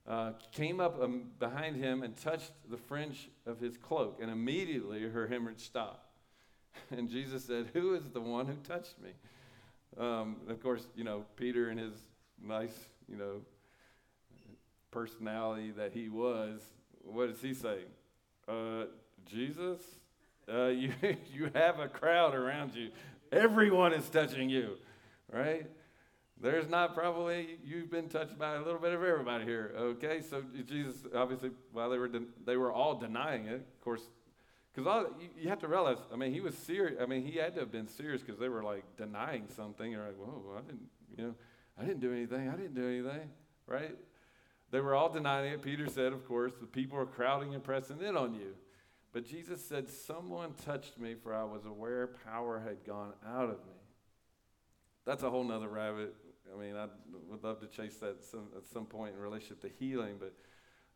Uh, 0.06 0.32
came 0.52 0.80
up 0.80 1.02
um, 1.02 1.24
behind 1.38 1.76
him 1.76 2.02
and 2.02 2.14
touched 2.16 2.52
the 2.70 2.76
fringe 2.76 3.30
of 3.46 3.58
his 3.58 3.78
cloak, 3.78 4.18
and 4.20 4.30
immediately 4.30 5.02
her 5.02 5.26
hemorrhage 5.26 5.60
stopped. 5.60 6.00
And 6.90 7.08
Jesus 7.08 7.44
said, 7.44 7.70
Who 7.72 7.94
is 7.94 8.02
the 8.10 8.20
one 8.20 8.46
who 8.46 8.54
touched 8.66 8.96
me? 9.00 9.10
Um, 9.98 10.36
of 10.48 10.62
course, 10.62 10.86
you 10.96 11.04
know, 11.04 11.24
Peter 11.36 11.70
and 11.70 11.78
his 11.78 11.94
nice, 12.42 12.76
you 13.08 13.16
know, 13.16 13.40
personality 14.90 15.70
that 15.72 15.92
he 15.92 16.08
was, 16.08 16.60
what 17.04 17.30
does 17.30 17.40
he 17.40 17.54
say? 17.54 17.78
Uh, 18.48 18.84
Jesus, 19.26 19.80
uh, 20.52 20.66
you, 20.66 20.92
you 21.32 21.50
have 21.54 21.78
a 21.78 21.88
crowd 21.88 22.34
around 22.34 22.74
you. 22.74 22.90
Everyone 23.32 23.92
is 23.92 24.08
touching 24.08 24.50
you, 24.50 24.76
right? 25.32 25.66
There's 26.44 26.68
not 26.68 26.94
probably, 26.94 27.58
you've 27.64 27.90
been 27.90 28.10
touched 28.10 28.38
by 28.38 28.56
a 28.56 28.58
little 28.58 28.78
bit 28.78 28.92
of 28.92 29.02
everybody 29.02 29.46
here, 29.46 29.72
okay? 29.78 30.20
So 30.20 30.42
Jesus, 30.66 30.96
obviously, 31.14 31.52
while 31.72 31.88
they 31.88 31.96
were, 31.96 32.06
de- 32.06 32.26
they 32.44 32.58
were 32.58 32.70
all 32.70 32.96
denying 32.96 33.46
it, 33.46 33.54
of 33.54 33.80
course, 33.80 34.02
because 34.74 35.06
you, 35.18 35.28
you, 35.44 35.48
have 35.48 35.60
to 35.60 35.68
realize, 35.68 35.96
I 36.12 36.16
mean, 36.16 36.34
he 36.34 36.42
was 36.42 36.54
serious. 36.54 36.98
I 37.00 37.06
mean, 37.06 37.24
he 37.24 37.38
had 37.38 37.54
to 37.54 37.60
have 37.60 37.72
been 37.72 37.88
serious 37.88 38.20
because 38.20 38.38
they 38.38 38.50
were 38.50 38.62
like 38.62 38.84
denying 38.98 39.44
something. 39.56 39.90
You're 39.90 40.04
like, 40.04 40.18
whoa, 40.18 40.58
I 40.58 40.60
didn't, 40.60 40.82
you 41.16 41.24
know, 41.24 41.34
I 41.80 41.86
didn't 41.86 42.00
do 42.00 42.12
anything. 42.12 42.46
I 42.50 42.56
didn't 42.56 42.74
do 42.74 42.86
anything, 42.86 43.30
right? 43.66 43.96
They 44.70 44.80
were 44.80 44.94
all 44.94 45.08
denying 45.08 45.50
it. 45.50 45.62
Peter 45.62 45.88
said, 45.88 46.12
of 46.12 46.28
course, 46.28 46.52
the 46.60 46.66
people 46.66 46.98
are 46.98 47.06
crowding 47.06 47.54
and 47.54 47.64
pressing 47.64 48.02
in 48.02 48.18
on 48.18 48.34
you. 48.34 48.54
But 49.14 49.24
Jesus 49.24 49.64
said, 49.64 49.88
Someone 49.88 50.52
touched 50.62 50.98
me, 50.98 51.14
for 51.14 51.32
I 51.32 51.44
was 51.44 51.64
aware 51.64 52.06
power 52.06 52.60
had 52.60 52.84
gone 52.84 53.14
out 53.26 53.44
of 53.44 53.64
me. 53.64 53.80
That's 55.06 55.22
a 55.22 55.30
whole 55.30 55.44
nother 55.44 55.68
rabbit. 55.68 56.14
I 56.54 56.60
mean, 56.60 56.76
I 56.76 56.86
would 57.28 57.42
love 57.42 57.60
to 57.60 57.66
chase 57.66 57.96
that 57.96 58.24
some, 58.24 58.48
at 58.56 58.66
some 58.66 58.86
point 58.86 59.14
in 59.14 59.20
relationship 59.20 59.60
to 59.62 59.70
healing, 59.78 60.16
but 60.18 60.34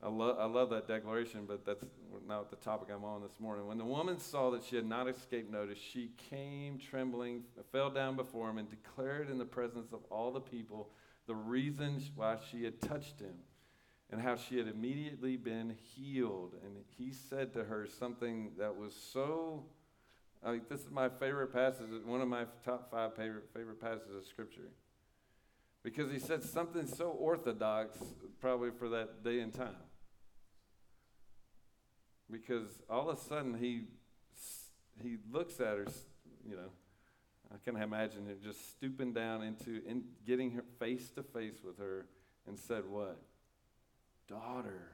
I, 0.03 0.09
lo- 0.09 0.37
I 0.39 0.45
love 0.45 0.71
that 0.71 0.87
declaration, 0.87 1.45
but 1.47 1.67
that's 1.67 1.85
not 2.27 2.51
the 2.51 2.57
topic 2.57 2.89
I'm 2.95 3.05
on 3.05 3.21
this 3.21 3.41
morning. 3.41 3.67
When 3.67 3.79
the 3.79 3.85
woman 3.85 4.19
saw 4.19 4.51
that 4.51 4.63
she 4.63 4.77
had 4.77 4.87
not 4.87 5.09
escaped 5.09 5.51
notice, 5.51 5.79
she 5.79 6.13
came 6.31 6.79
trembling, 6.79 7.43
fell 7.73 7.91
down 7.91 8.15
before 8.15 8.49
him, 8.49 8.59
and 8.59 8.71
declared 8.71 9.29
in 9.29 9.39
the 9.39 9.45
presence 9.45 9.93
of 9.93 10.01
all 10.11 10.31
the 10.31 10.41
people 10.41 10.91
the 11.27 11.35
reasons 11.35 12.11
why 12.15 12.37
she 12.51 12.65
had 12.65 12.81
touched 12.81 13.21
him 13.21 13.35
and 14.11 14.21
how 14.21 14.37
she 14.37 14.57
had 14.57 14.69
immediately 14.69 15.37
been 15.37 15.75
healed. 15.95 16.55
And 16.65 16.77
he 16.97 17.13
said 17.13 17.53
to 17.55 17.65
her 17.65 17.87
something 17.87 18.53
that 18.59 18.75
was 18.75 18.95
so. 18.95 19.65
Like 20.45 20.69
this 20.69 20.81
is 20.81 20.91
my 20.93 21.09
favorite 21.09 21.53
passage, 21.53 21.87
one 22.07 22.21
of 22.21 22.29
my 22.29 22.45
top 22.65 22.91
five 22.93 23.17
favorite, 23.17 23.49
favorite 23.53 23.81
passages 23.81 24.15
of 24.17 24.25
Scripture. 24.25 24.71
Because 25.91 26.13
he 26.13 26.19
said 26.19 26.43
something 26.43 26.87
so 26.87 27.09
orthodox, 27.11 27.99
probably 28.41 28.71
for 28.71 28.89
that 28.91 29.25
day 29.25 29.41
and 29.41 29.53
time 29.53 29.75
because 32.31 32.69
all 32.89 33.09
of 33.09 33.19
a 33.19 33.21
sudden 33.21 33.55
he 33.55 33.85
he 35.03 35.17
looks 35.31 35.61
at 35.61 35.79
her, 35.79 35.87
you 36.45 36.57
know. 36.57 36.71
I 37.51 37.57
can 37.65 37.81
imagine 37.81 38.27
him 38.27 38.37
just 38.43 38.71
stooping 38.73 39.15
down 39.15 39.43
into 39.43 39.81
in 39.87 40.05
getting 40.27 40.51
her 40.53 40.65
face 40.79 41.09
to 41.11 41.23
face 41.23 41.57
with 41.65 41.79
her 41.79 42.07
and 42.47 42.59
said, 42.59 42.85
"What, 42.87 43.19
daughter?" 44.29 44.91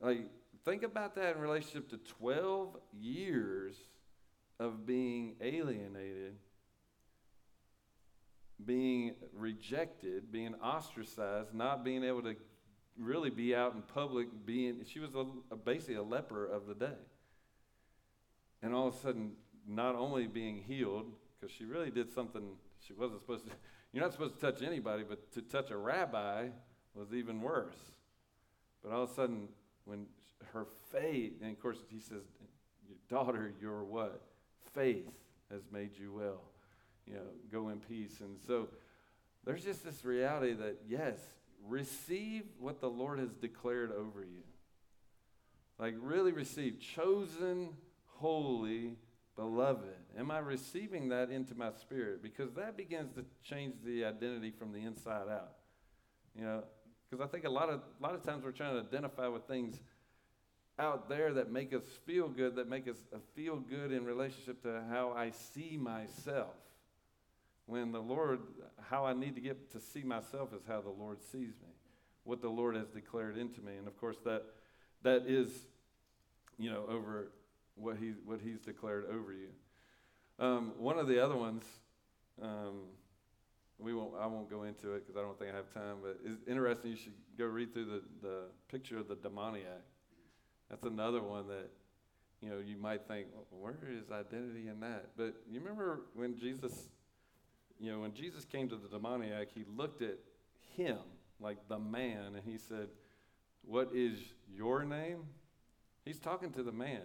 Like, 0.00 0.30
think 0.64 0.82
about 0.82 1.14
that 1.16 1.36
in 1.36 1.42
relationship 1.42 1.90
to 1.90 1.98
12 1.98 2.76
years 2.98 3.76
of 4.58 4.86
being 4.86 5.36
alienated, 5.40 6.36
being 8.66 9.14
rejected, 9.34 10.30
being 10.32 10.54
ostracized, 10.56 11.54
not 11.54 11.84
being 11.84 12.04
able 12.04 12.22
to 12.22 12.36
really 12.98 13.30
be 13.30 13.54
out 13.54 13.74
in 13.74 13.82
public 13.82 14.28
being, 14.44 14.84
she 14.86 14.98
was 14.98 15.14
a, 15.14 15.24
a, 15.50 15.56
basically 15.56 15.94
a 15.94 16.02
leper 16.02 16.46
of 16.46 16.66
the 16.66 16.74
day. 16.74 16.98
And 18.62 18.74
all 18.74 18.88
of 18.88 18.94
a 18.94 18.98
sudden, 18.98 19.32
not 19.66 19.94
only 19.94 20.26
being 20.26 20.58
healed, 20.58 21.06
because 21.40 21.54
she 21.54 21.64
really 21.64 21.90
did 21.90 22.12
something 22.12 22.42
she 22.86 22.92
wasn't 22.92 23.20
supposed 23.20 23.46
to, 23.46 23.52
you're 23.92 24.02
not 24.02 24.12
supposed 24.12 24.38
to 24.38 24.40
touch 24.40 24.62
anybody, 24.62 25.04
but 25.08 25.32
to 25.32 25.42
touch 25.42 25.70
a 25.70 25.76
rabbi 25.76 26.48
was 26.94 27.12
even 27.12 27.40
worse. 27.40 27.76
But 28.82 28.92
all 28.92 29.04
of 29.04 29.10
a 29.10 29.14
sudden, 29.14 29.48
when 29.84 30.06
her 30.52 30.66
faith, 30.90 31.34
and 31.40 31.50
of 31.52 31.60
course 31.60 31.78
he 31.88 32.00
says, 32.00 32.22
daughter, 33.08 33.52
your 33.60 33.84
what? 33.84 34.22
Faith 34.74 35.10
has 35.50 35.62
made 35.70 35.90
you 35.98 36.12
well. 36.12 36.42
You 37.06 37.14
know, 37.14 37.20
go 37.50 37.68
in 37.68 37.80
peace. 37.80 38.20
And 38.20 38.36
so 38.46 38.68
there's 39.44 39.64
just 39.64 39.84
this 39.84 40.04
reality 40.04 40.52
that, 40.54 40.78
yes, 40.88 41.18
receive 41.66 42.44
what 42.58 42.80
the 42.80 42.88
Lord 42.88 43.18
has 43.18 43.34
declared 43.34 43.92
over 43.92 44.20
you. 44.20 44.42
Like, 45.78 45.94
really 45.98 46.32
receive. 46.32 46.78
Chosen, 46.80 47.70
holy, 48.06 48.96
beloved. 49.36 49.96
Am 50.18 50.30
I 50.30 50.38
receiving 50.38 51.08
that 51.08 51.30
into 51.30 51.54
my 51.54 51.70
spirit? 51.72 52.22
Because 52.22 52.52
that 52.54 52.76
begins 52.76 53.14
to 53.14 53.24
change 53.42 53.74
the 53.84 54.04
identity 54.04 54.52
from 54.56 54.72
the 54.72 54.80
inside 54.80 55.28
out. 55.28 55.52
You 56.36 56.44
know, 56.44 56.64
because 57.10 57.24
I 57.24 57.28
think 57.28 57.44
a 57.44 57.50
lot 57.50 57.68
of 57.68 57.80
a 58.00 58.02
lot 58.02 58.14
of 58.14 58.22
times 58.22 58.44
we're 58.44 58.52
trying 58.52 58.74
to 58.74 58.80
identify 58.80 59.26
with 59.28 59.46
things 59.46 59.78
out 60.78 61.08
there 61.08 61.34
that 61.34 61.50
make 61.50 61.74
us 61.74 61.82
feel 62.06 62.28
good, 62.28 62.56
that 62.56 62.68
make 62.68 62.88
us 62.88 62.96
uh, 63.14 63.18
feel 63.34 63.56
good 63.56 63.92
in 63.92 64.04
relationship 64.04 64.62
to 64.62 64.82
how 64.88 65.12
I 65.12 65.30
see 65.30 65.76
myself 65.76 66.54
when 67.66 67.92
the 67.92 68.00
Lord, 68.00 68.40
how 68.90 69.04
I 69.06 69.12
need 69.12 69.34
to 69.36 69.40
get 69.40 69.70
to 69.72 69.80
see 69.80 70.02
myself 70.02 70.52
is 70.52 70.62
how 70.66 70.80
the 70.80 70.90
Lord 70.90 71.22
sees 71.22 71.54
me, 71.62 71.72
what 72.24 72.42
the 72.42 72.48
Lord 72.48 72.76
has 72.76 72.88
declared 72.88 73.38
into 73.38 73.60
me. 73.60 73.76
And 73.76 73.86
of 73.86 73.96
course, 73.96 74.16
that, 74.24 74.42
that 75.02 75.24
is, 75.26 75.48
you 76.58 76.70
know, 76.70 76.84
over 76.88 77.32
what, 77.74 77.96
he, 77.96 78.12
what 78.24 78.40
He's 78.42 78.60
declared 78.60 79.06
over 79.06 79.32
you. 79.32 79.48
Um, 80.38 80.72
one 80.78 80.98
of 80.98 81.06
the 81.06 81.24
other 81.24 81.36
ones, 81.36 81.64
um, 82.42 82.80
we 83.78 83.94
won't, 83.94 84.12
I 84.20 84.26
won't 84.26 84.50
go 84.50 84.62
into 84.64 84.94
it 84.94 85.06
because 85.06 85.18
I 85.18 85.22
don't 85.24 85.38
think 85.38 85.52
I 85.52 85.56
have 85.56 85.72
time, 85.72 85.96
but 86.02 86.18
it's 86.24 86.40
interesting. 86.46 86.92
You 86.92 86.96
should 86.96 87.14
go 87.38 87.46
read 87.46 87.72
through 87.72 87.86
the, 87.86 88.02
the 88.22 88.38
picture 88.70 88.98
of 88.98 89.08
the 89.08 89.16
demoniac. 89.16 89.82
That's 90.70 90.84
another 90.84 91.22
one 91.22 91.48
that, 91.48 91.70
you 92.40 92.48
know, 92.48 92.58
you 92.64 92.76
might 92.76 93.06
think, 93.06 93.26
where 93.50 93.76
is 93.90 94.10
identity 94.10 94.68
in 94.68 94.80
that? 94.80 95.10
But 95.16 95.34
you 95.50 95.60
remember 95.60 96.02
when 96.14 96.36
Jesus, 96.38 96.88
you 97.82 97.90
know, 97.90 97.98
when 97.98 98.14
Jesus 98.14 98.44
came 98.44 98.68
to 98.68 98.76
the 98.76 98.88
demoniac, 98.88 99.48
he 99.52 99.64
looked 99.76 100.02
at 100.02 100.18
him 100.76 100.98
like 101.40 101.58
the 101.68 101.80
man 101.80 102.36
and 102.36 102.42
he 102.44 102.56
said, 102.56 102.88
What 103.64 103.90
is 103.92 104.18
your 104.48 104.84
name? 104.84 105.24
He's 106.04 106.20
talking 106.20 106.52
to 106.52 106.62
the 106.62 106.70
man. 106.70 107.02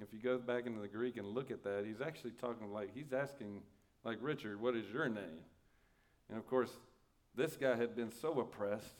If 0.00 0.12
you 0.12 0.18
go 0.18 0.38
back 0.38 0.66
into 0.66 0.80
the 0.80 0.88
Greek 0.88 1.18
and 1.18 1.26
look 1.28 1.50
at 1.50 1.62
that, 1.64 1.84
he's 1.86 2.00
actually 2.00 2.32
talking 2.32 2.72
like, 2.72 2.90
he's 2.94 3.12
asking, 3.12 3.60
like, 4.04 4.18
Richard, 4.20 4.60
what 4.60 4.74
is 4.74 4.86
your 4.92 5.08
name? 5.08 5.44
And 6.28 6.38
of 6.38 6.46
course, 6.48 6.70
this 7.36 7.56
guy 7.56 7.76
had 7.76 7.94
been 7.94 8.10
so 8.10 8.40
oppressed, 8.40 8.96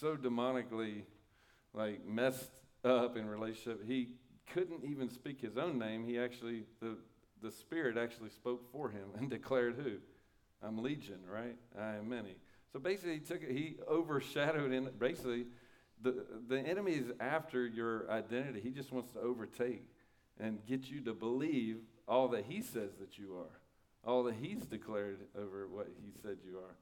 so 0.00 0.16
demonically, 0.16 1.02
like, 1.74 2.06
messed 2.06 2.52
up 2.84 3.16
in 3.16 3.26
relationship, 3.26 3.84
he 3.86 4.10
couldn't 4.54 4.84
even 4.84 5.10
speak 5.10 5.40
his 5.40 5.58
own 5.58 5.78
name. 5.78 6.04
He 6.04 6.18
actually, 6.18 6.64
the, 6.80 6.96
the 7.42 7.50
Spirit 7.50 7.96
actually 7.96 8.30
spoke 8.30 8.70
for 8.70 8.88
him 8.88 9.08
and 9.18 9.28
declared 9.30 9.76
who? 9.76 9.96
I'm 10.66 10.82
Legion, 10.82 11.18
right? 11.28 11.56
I 11.78 11.96
am 11.96 12.08
many. 12.08 12.36
So 12.72 12.78
basically, 12.78 13.14
he 13.14 13.20
took 13.20 13.42
it, 13.42 13.50
he 13.50 13.76
overshadowed 13.90 14.72
in 14.72 14.88
basically 14.98 15.46
the, 16.00 16.24
the 16.48 16.58
enemy 16.58 16.92
is 16.92 17.12
after 17.20 17.66
your 17.66 18.10
identity. 18.10 18.60
He 18.60 18.70
just 18.70 18.92
wants 18.92 19.12
to 19.12 19.20
overtake 19.20 19.84
and 20.40 20.64
get 20.66 20.88
you 20.90 21.00
to 21.02 21.12
believe 21.12 21.78
all 22.08 22.28
that 22.28 22.44
he 22.48 22.62
says 22.62 22.90
that 23.00 23.18
you 23.18 23.36
are, 23.36 23.60
all 24.04 24.24
that 24.24 24.34
he's 24.40 24.64
declared 24.64 25.18
over 25.38 25.68
what 25.68 25.88
he 26.04 26.12
said 26.22 26.38
you 26.44 26.58
are. 26.58 26.76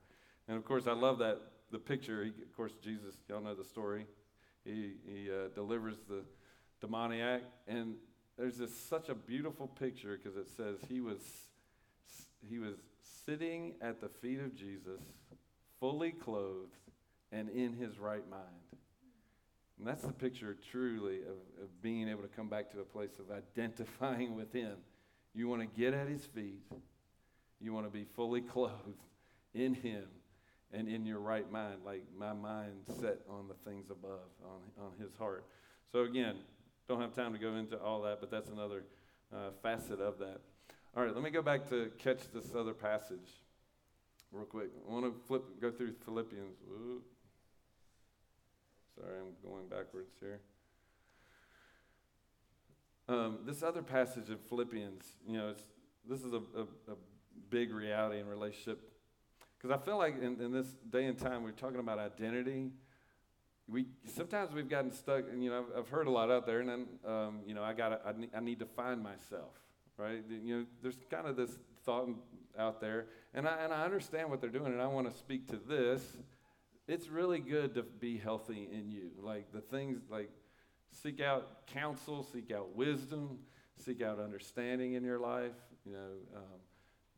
And 0.49 0.57
of 0.57 0.64
course, 0.64 0.87
I 0.87 0.92
love 0.92 1.18
that 1.18 1.40
the 1.70 1.79
picture. 1.79 2.25
He, 2.25 2.31
of 2.31 2.57
course, 2.57 2.73
Jesus, 2.83 3.14
y'all 3.29 3.40
know 3.40 3.55
the 3.55 3.64
story. 3.64 4.07
He, 4.64 4.92
he 5.07 5.31
uh, 5.31 5.49
delivers 5.55 5.96
the 6.09 6.23
demoniac, 6.81 7.42
and 7.66 7.94
there's 8.40 8.57
this 8.57 8.74
such 8.74 9.11
a 9.11 9.14
beautiful 9.14 9.66
picture 9.66 10.18
because 10.18 10.38
it 10.38 10.48
says 10.57 10.79
he 10.88 11.03
was 11.03 11.20
he 12.48 12.59
was 12.59 12.76
sitting 13.26 13.74
at 13.83 14.00
the 14.00 14.09
feet 14.09 14.40
of 14.40 14.57
Jesus, 14.57 15.03
fully 15.79 16.12
clothed 16.12 16.74
and 17.33 17.50
in 17.50 17.74
his 17.74 17.98
right 17.98 18.29
mind. 18.31 18.46
And 19.79 19.87
that's 19.87 20.03
the 20.03 20.12
picture 20.12 20.57
truly 20.70 21.20
of, 21.20 21.62
of 21.62 21.83
being 21.83 22.09
able 22.09 22.22
to 22.22 22.29
come 22.29 22.48
back 22.48 22.70
to 22.72 22.81
a 22.81 22.85
place 22.85 23.18
of 23.18 23.31
identifying 23.31 24.35
with 24.35 24.53
Him. 24.53 24.76
You 25.35 25.46
want 25.48 25.61
to 25.61 25.81
get 25.81 25.92
at 25.92 26.09
His 26.09 26.24
feet, 26.24 26.62
you 27.61 27.74
want 27.74 27.87
to 27.87 27.90
be 27.90 28.07
fully 28.16 28.40
clothed 28.40 29.05
in 29.55 29.74
Him 29.74 30.05
and 30.72 30.88
in 30.88 31.05
your 31.05 31.18
right 31.18 31.50
mind, 31.50 31.76
like 31.85 32.05
my 32.18 32.33
mind 32.33 32.72
set 33.00 33.18
on 33.29 33.48
the 33.48 33.70
things 33.70 33.90
above, 33.90 34.29
on, 34.44 34.85
on 34.85 34.92
His 34.98 35.14
heart. 35.18 35.44
So, 35.92 36.00
again, 36.00 36.37
don't 36.90 37.00
have 37.00 37.14
time 37.14 37.33
to 37.33 37.38
go 37.38 37.55
into 37.55 37.79
all 37.79 38.03
that, 38.03 38.18
but 38.18 38.33
that's 38.33 38.50
another 38.50 38.83
uh, 39.33 39.50
facet 39.62 40.00
of 40.00 40.18
that. 40.18 40.40
All 40.96 41.05
right, 41.05 41.14
let 41.14 41.22
me 41.22 41.31
go 41.31 41.40
back 41.40 41.68
to 41.68 41.92
catch 41.98 42.18
this 42.35 42.53
other 42.53 42.74
passage 42.74 43.29
real 44.33 44.44
quick. 44.44 44.70
I 44.88 44.92
want 44.92 45.05
to 45.05 45.14
flip, 45.29 45.44
go 45.61 45.70
through 45.70 45.92
Philippians. 46.05 46.57
Ooh. 46.68 47.00
Sorry, 48.96 49.20
I'm 49.20 49.48
going 49.48 49.68
backwards 49.68 50.11
here. 50.18 50.40
Um, 53.09 53.38
this 53.46 53.62
other 53.62 53.83
passage 53.83 54.29
in 54.29 54.38
Philippians, 54.48 55.05
you 55.29 55.38
know, 55.38 55.55
this 56.09 56.24
is 56.24 56.33
a, 56.33 56.38
a, 56.38 56.62
a, 56.92 56.96
big 57.50 57.72
reality 57.72 58.20
in 58.20 58.26
relationship. 58.26 58.81
Because 59.57 59.76
I 59.76 59.85
feel 59.85 59.96
like 59.96 60.20
in, 60.20 60.40
in, 60.40 60.53
this 60.53 60.66
day 60.90 61.07
and 61.07 61.18
time, 61.18 61.44
we're 61.44 61.50
talking 61.53 61.81
about 61.81 61.98
identity. 61.98 62.70
We 63.70 63.87
sometimes 64.14 64.52
we've 64.52 64.68
gotten 64.68 64.92
stuck, 64.92 65.24
and 65.30 65.44
you 65.44 65.50
know, 65.50 65.64
I've, 65.76 65.88
heard 65.88 66.06
a 66.06 66.11
lot 66.11 66.30
out 66.30 66.46
there, 66.46 66.61
and 66.61 66.68
then 66.68 66.87
um, 67.06 67.40
you 67.46 67.54
know, 67.54 67.62
I 67.62 67.72
got 67.72 67.92
I, 68.04 68.12
I 68.37 68.40
need 68.40 68.59
to 68.59 68.66
find 68.66 69.02
myself, 69.02 69.54
right? 69.96 70.22
You 70.28 70.59
know, 70.59 70.66
there's 70.83 70.96
kind 71.11 71.26
of 71.26 71.37
this 71.37 71.50
thought 71.85 72.09
out 72.59 72.80
there, 72.80 73.06
and 73.33 73.48
I 73.48 73.62
and 73.62 73.72
I 73.72 73.85
understand 73.85 74.28
what 74.30 74.40
they're 74.40 74.50
doing, 74.50 74.72
and 74.72 74.83
I 74.83 74.87
want 74.87 75.09
to 75.11 75.16
speak 75.16 75.46
to 75.48 75.56
this 75.56 76.02
it's 76.90 77.09
really 77.09 77.38
good 77.38 77.74
to 77.74 77.83
be 77.83 78.18
healthy 78.18 78.68
in 78.72 78.90
you. 78.90 79.11
Like 79.22 79.52
the 79.52 79.61
things 79.61 80.02
like 80.11 80.30
seek 80.90 81.20
out 81.20 81.66
counsel, 81.66 82.26
seek 82.33 82.50
out 82.50 82.74
wisdom, 82.74 83.38
seek 83.76 84.02
out 84.02 84.18
understanding 84.18 84.94
in 84.94 85.04
your 85.04 85.20
life. 85.20 85.52
You 85.87 85.92
know, 85.92 86.37
um, 86.37 86.61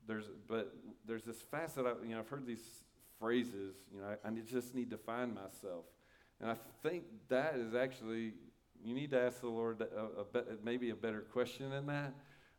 there's 0.06 0.26
but 0.46 0.74
there's 1.06 1.24
this 1.24 1.40
facet. 1.40 1.86
I, 1.86 2.06
you 2.06 2.14
know, 2.14 2.20
I've 2.20 2.28
heard 2.28 2.46
these 2.46 2.84
phrases. 3.18 3.74
You 3.94 4.02
know, 4.02 4.08
I, 4.24 4.28
I 4.28 4.30
just 4.46 4.74
need 4.74 4.90
to 4.90 4.98
find 4.98 5.34
myself, 5.34 5.86
and 6.42 6.50
I 6.50 6.56
think 6.82 7.04
that 7.28 7.54
is 7.56 7.74
actually 7.74 8.34
you 8.84 8.94
need 8.94 9.10
to 9.12 9.20
ask 9.20 9.40
the 9.40 9.48
Lord 9.48 9.80
a, 9.80 10.20
a 10.20 10.24
be, 10.24 10.40
maybe 10.62 10.90
a 10.90 10.96
better 10.96 11.20
question 11.20 11.70
than 11.70 11.86
that. 11.86 12.12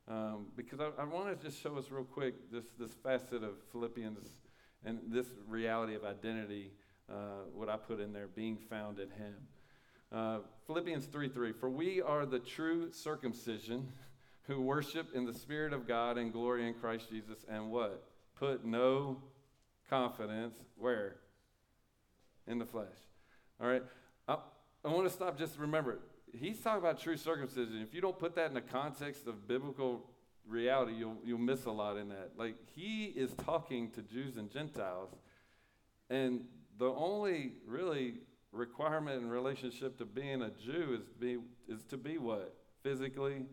Um, 0.08 0.48
because 0.56 0.80
I, 0.80 0.89
I 0.98 1.06
want 1.06 1.38
to 1.38 1.46
just 1.46 1.62
show 1.62 1.78
us 1.78 1.91
real 1.91 2.04
quick 2.04 2.52
this, 2.52 2.65
this 2.80 2.91
facet 2.91 3.43
of 3.43 3.56
Philippians 3.72 4.28
and 4.86 5.00
this 5.08 5.28
reality 5.48 5.96
of 5.96 6.04
identity 6.04 6.72
uh, 7.10 7.46
what 7.54 7.69
I 7.69 7.78
put 7.78 8.00
in 8.00 8.13
there, 8.13 8.28
being 8.28 8.58
found 8.58 9.00
in 9.00 9.10
Him. 9.10 9.36
Uh, 10.12 10.39
Philippians 10.67 11.06
3 11.06 11.30
3. 11.30 11.52
For 11.52 11.69
we 11.69 12.02
are 12.02 12.26
the 12.26 12.39
true 12.39 12.91
circumcision 12.91 13.91
who 14.43 14.62
worship 14.62 15.10
in 15.13 15.26
the 15.26 15.34
Spirit 15.34 15.74
of 15.74 15.88
God 15.88 16.17
and 16.17 16.32
glory 16.32 16.67
in 16.67 16.74
Christ 16.74 17.10
Jesus, 17.10 17.46
and 17.50 17.69
what? 17.72 18.04
Put 18.36 18.65
no 18.65 19.22
confidence 19.89 20.56
where? 20.78 21.15
In 22.48 22.60
the 22.60 22.65
flesh. 22.65 22.88
All 23.63 23.69
right? 23.69 23.84
I, 24.28 24.38
I 24.84 24.89
want 24.89 25.08
to 25.08 25.13
stop 25.13 25.38
just 25.38 25.58
remember, 25.58 25.99
he's 26.34 26.60
talking 26.60 26.80
about 26.80 26.99
true 26.99 27.15
circumcision. 27.15 27.82
If 27.82 27.93
you 27.93 28.02
don't 28.02 28.19
put 28.19 28.36
that 28.36 28.47
in 28.47 28.54
the 28.54 28.62
context 28.62 29.26
of 29.26 29.47
biblical 29.47 30.10
reality, 30.45 30.93
you'll, 30.93 31.17
you'll 31.23 31.38
miss 31.39 31.63
a 31.65 31.71
lot 31.71 31.95
in 31.95 32.10
that. 32.10 32.32
Like, 32.38 32.56
he 32.76 33.06
is 33.06 33.32
talking 33.45 33.89
to 33.91 34.02
Jews 34.02 34.36
and 34.36 34.52
Gentiles, 34.52 35.12
and 36.10 36.41
the 36.78 36.89
only 36.89 37.54
really 37.65 38.15
requirement 38.52 39.21
in 39.21 39.30
relationship 39.30 39.97
to 39.97 40.06
being 40.06 40.41
a 40.41 40.49
Jew 40.49 40.99
is 40.99 41.08
be 41.19 41.38
is 41.67 41.84
to 41.86 41.97
be 41.97 42.17
what 42.17 42.56
physically 42.84 43.45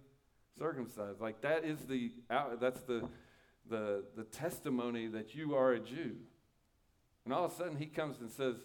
circumcised. 0.59 1.21
Like 1.21 1.41
that 1.43 1.65
is 1.65 1.79
the 1.81 2.11
that's 2.61 2.81
the 2.81 3.09
the 3.69 4.05
the 4.17 4.25
testimony 4.25 5.07
that 5.09 5.35
you 5.35 5.55
are 5.55 5.73
a 5.73 5.81
Jew. 5.81 6.17
And 7.25 7.33
all 7.33 7.45
of 7.45 7.53
a 7.53 7.55
sudden 7.55 7.77
he 7.77 7.87
comes 7.87 8.21
and 8.21 8.31
says, 8.31 8.57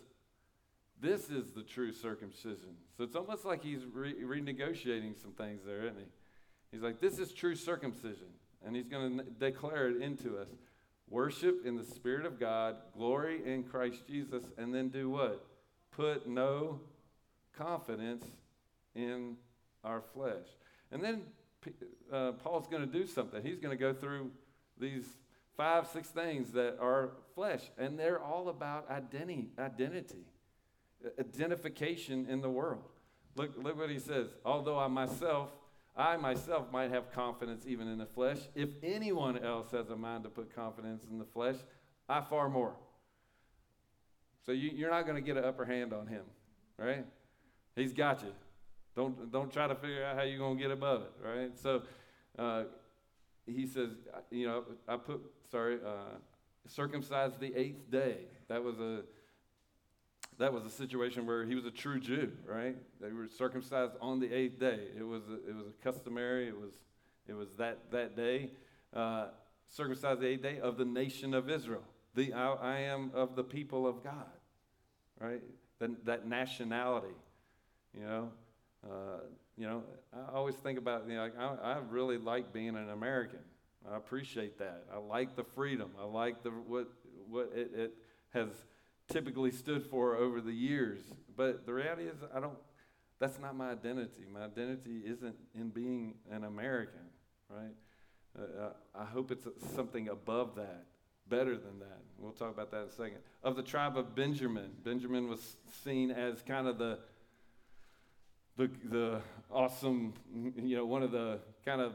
"This 1.00 1.30
is 1.30 1.52
the 1.52 1.64
true 1.64 1.92
circumcision." 1.92 2.78
So 2.98 3.04
it's 3.04 3.16
almost 3.16 3.46
like 3.46 3.64
he's 3.64 3.86
re- 3.86 4.16
renegotiating 4.22 5.22
some 5.22 5.32
things 5.32 5.64
there, 5.66 5.84
isn't 5.84 6.00
he? 6.00 6.06
He's 6.72 6.82
like, 6.82 7.00
"This 7.00 7.20
is 7.20 7.34
true 7.34 7.56
circumcision," 7.56 8.28
and 8.66 8.76
he's 8.76 8.88
going 8.88 9.18
to 9.18 9.24
declare 9.24 9.90
it 9.90 10.02
into 10.02 10.38
us. 10.38 10.48
Worship 11.10 11.66
in 11.66 11.76
the 11.76 11.84
Spirit 11.84 12.26
of 12.26 12.40
God, 12.40 12.78
glory 12.98 13.42
in 13.46 13.64
Christ 13.64 14.08
Jesus, 14.08 14.44
and 14.58 14.74
then 14.74 14.90
do 14.90 15.10
what? 15.10 15.46
Put 15.92 16.28
no 16.28 16.80
confidence 17.56 18.26
in 18.96 19.38
our 19.84 20.02
flesh. 20.02 20.48
And 20.92 21.04
then 21.04 21.22
uh, 22.12 22.32
Paul's 22.34 22.68
going 22.68 22.82
to 22.82 22.92
do 22.92 23.06
something. 23.06 23.44
He's 23.44 23.60
going 23.60 23.78
to 23.78 23.82
go 23.82 23.94
through 23.94 24.32
these 24.80 25.06
five, 25.56 25.88
six 25.88 26.10
things 26.10 26.52
that 26.52 26.78
are 26.80 27.12
flesh, 27.34 27.62
and 27.78 27.98
they're 27.98 28.22
all 28.22 28.50
about 28.50 28.90
identity, 28.90 29.50
identity, 29.58 30.26
identification 31.20 32.28
in 32.30 32.42
the 32.42 32.50
world. 32.50 32.84
Look, 33.36 33.52
look 33.62 33.78
what 33.78 33.90
he 33.90 34.00
says. 34.00 34.28
Although 34.44 34.80
I 34.80 34.88
myself 34.88 35.50
I 35.98 36.18
myself 36.18 36.72
might 36.72 36.92
have 36.92 37.12
confidence 37.14 37.66
even 37.66 37.88
in 37.88 37.98
the 37.98 38.06
flesh. 38.06 38.40
If 38.54 38.70
anyone 38.84 39.38
else 39.38 39.72
has 39.72 39.90
a 39.90 39.96
mind 39.96 40.24
to 40.24 40.30
put 40.30 40.54
confidence 40.54 41.06
in 41.10 41.18
the 41.18 41.26
flesh, 41.26 41.56
I 42.10 42.22
far 42.22 42.50
more. 42.50 42.74
So 44.46 44.52
you, 44.52 44.86
are 44.86 44.90
not 44.90 45.04
going 45.04 45.16
to 45.16 45.22
get 45.22 45.38
an 45.38 45.46
upper 45.46 45.66
hand 45.66 45.94
on 45.94 46.08
him, 46.08 46.24
right? 46.78 47.06
He's 47.76 47.94
got 47.94 48.22
you. 48.22 48.32
Don't, 48.96 49.32
don't 49.32 49.52
try 49.52 49.68
to 49.68 49.76
figure 49.76 50.04
out 50.04 50.18
how 50.18 50.24
you're 50.24 50.38
going 50.38 50.58
to 50.58 50.62
get 50.62 50.72
above 50.72 51.02
it, 51.02 51.12
right? 51.26 51.58
So 51.58 51.82
uh, 52.38 52.64
he 53.46 53.66
says, 53.66 53.90
you 54.30 54.48
know, 54.48 54.64
I 54.88 54.98
put, 54.98 55.22
sorry, 55.50 55.80
uh, 55.86 56.18
circumcised 56.68 57.40
the 57.40 57.54
eighth 57.56 57.90
day. 57.90 58.18
That 58.50 58.64
was 58.64 58.80
a 58.80 59.02
that 60.38 60.52
was 60.52 60.66
a 60.66 60.70
situation 60.70 61.26
where 61.26 61.46
he 61.46 61.56
was 61.56 61.66
a 61.66 61.72
true 61.72 62.00
Jew, 62.00 62.32
right? 62.46 62.76
They 63.02 63.12
were 63.12 63.28
circumcised 63.28 63.94
on 64.02 64.20
the 64.20 64.32
eighth 64.34 64.60
day. 64.60 64.80
It 64.98 65.04
was 65.04 65.24
a, 65.30 65.36
it 65.50 65.56
was 65.56 65.68
a 65.68 65.84
customary. 65.84 66.48
It 66.48 66.60
was 66.60 66.74
it 67.28 67.34
was 67.34 67.50
that 67.58 67.92
that 67.92 68.16
day, 68.16 68.50
uh, 68.94 69.28
circumcised 69.70 70.22
the 70.22 70.28
eighth 70.28 70.44
day 70.44 70.60
of 70.60 70.78
the 70.78 70.86
nation 70.86 71.34
of 71.34 71.50
Israel. 71.50 71.84
The 72.16 72.34
I, 72.34 72.54
I 72.54 72.78
am 72.80 73.12
of 73.14 73.36
the 73.36 73.44
people 73.44 73.88
of 73.88 74.04
God, 74.04 74.26
right? 75.20 75.42
The, 75.80 75.96
that 76.06 76.28
nationality, 76.28 77.16
you 77.94 78.06
know. 78.06 78.32
Uh, 78.86 79.20
you 79.58 79.66
know, 79.66 79.84
I 80.14 80.36
always 80.36 80.56
think 80.56 80.78
about 80.78 81.08
you 81.08 81.16
know, 81.16 81.24
like, 81.24 81.40
I, 81.40 81.56
I 81.64 81.78
really 81.90 82.18
like 82.18 82.52
being 82.52 82.76
an 82.76 82.90
American, 82.90 83.40
I 83.92 83.98
appreciate 83.98 84.60
that. 84.60 84.84
I 84.94 84.98
like 84.98 85.36
the 85.36 85.44
freedom. 85.44 85.92
I 86.00 86.06
like 86.06 86.44
the 86.44 86.50
what 86.50 86.88
what 87.30 87.52
it, 87.56 87.72
it 87.74 87.94
has 88.34 88.50
typically 89.10 89.52
stood 89.52 89.86
for 89.86 90.16
over 90.16 90.42
the 90.42 90.54
years. 90.54 91.00
But 91.36 91.66
the 91.66 91.74
reality 91.74 92.04
is, 92.04 92.18
I 92.34 92.40
don't. 92.40 92.58
That's 93.20 93.40
not 93.40 93.56
my 93.56 93.72
identity. 93.72 94.24
My 94.32 94.46
identity 94.46 95.02
isn't 95.06 95.36
in 95.54 95.70
being 95.70 96.16
an 96.30 96.44
American, 96.44 97.08
right? 97.50 97.74
Uh, 98.38 98.70
I 98.94 99.06
hope 99.06 99.32
it's 99.32 99.48
something 99.74 100.10
above 100.10 100.56
that, 100.56 100.86
better 101.30 101.56
than 101.56 101.80
that. 101.80 102.02
We'll 102.18 102.34
talk 102.34 102.54
about 102.54 102.72
that 102.72 102.84
in 102.84 102.88
a 102.90 102.92
second. 102.92 103.18
Of 103.44 103.56
the 103.56 103.64
tribe 103.64 103.98
of 103.98 104.16
Benjamin, 104.16 104.72
Benjamin 104.84 105.30
was 105.30 105.56
seen 105.84 106.12
as 106.12 106.42
kind 106.42 106.68
of 106.68 106.78
the 106.78 107.00
the 108.58 108.70
the 108.86 109.22
awesome, 109.52 110.14
you 110.34 110.76
know, 110.76 110.86
one 110.86 111.04
of 111.04 111.12
the 111.12 111.40
kind 111.66 111.82
of 111.82 111.94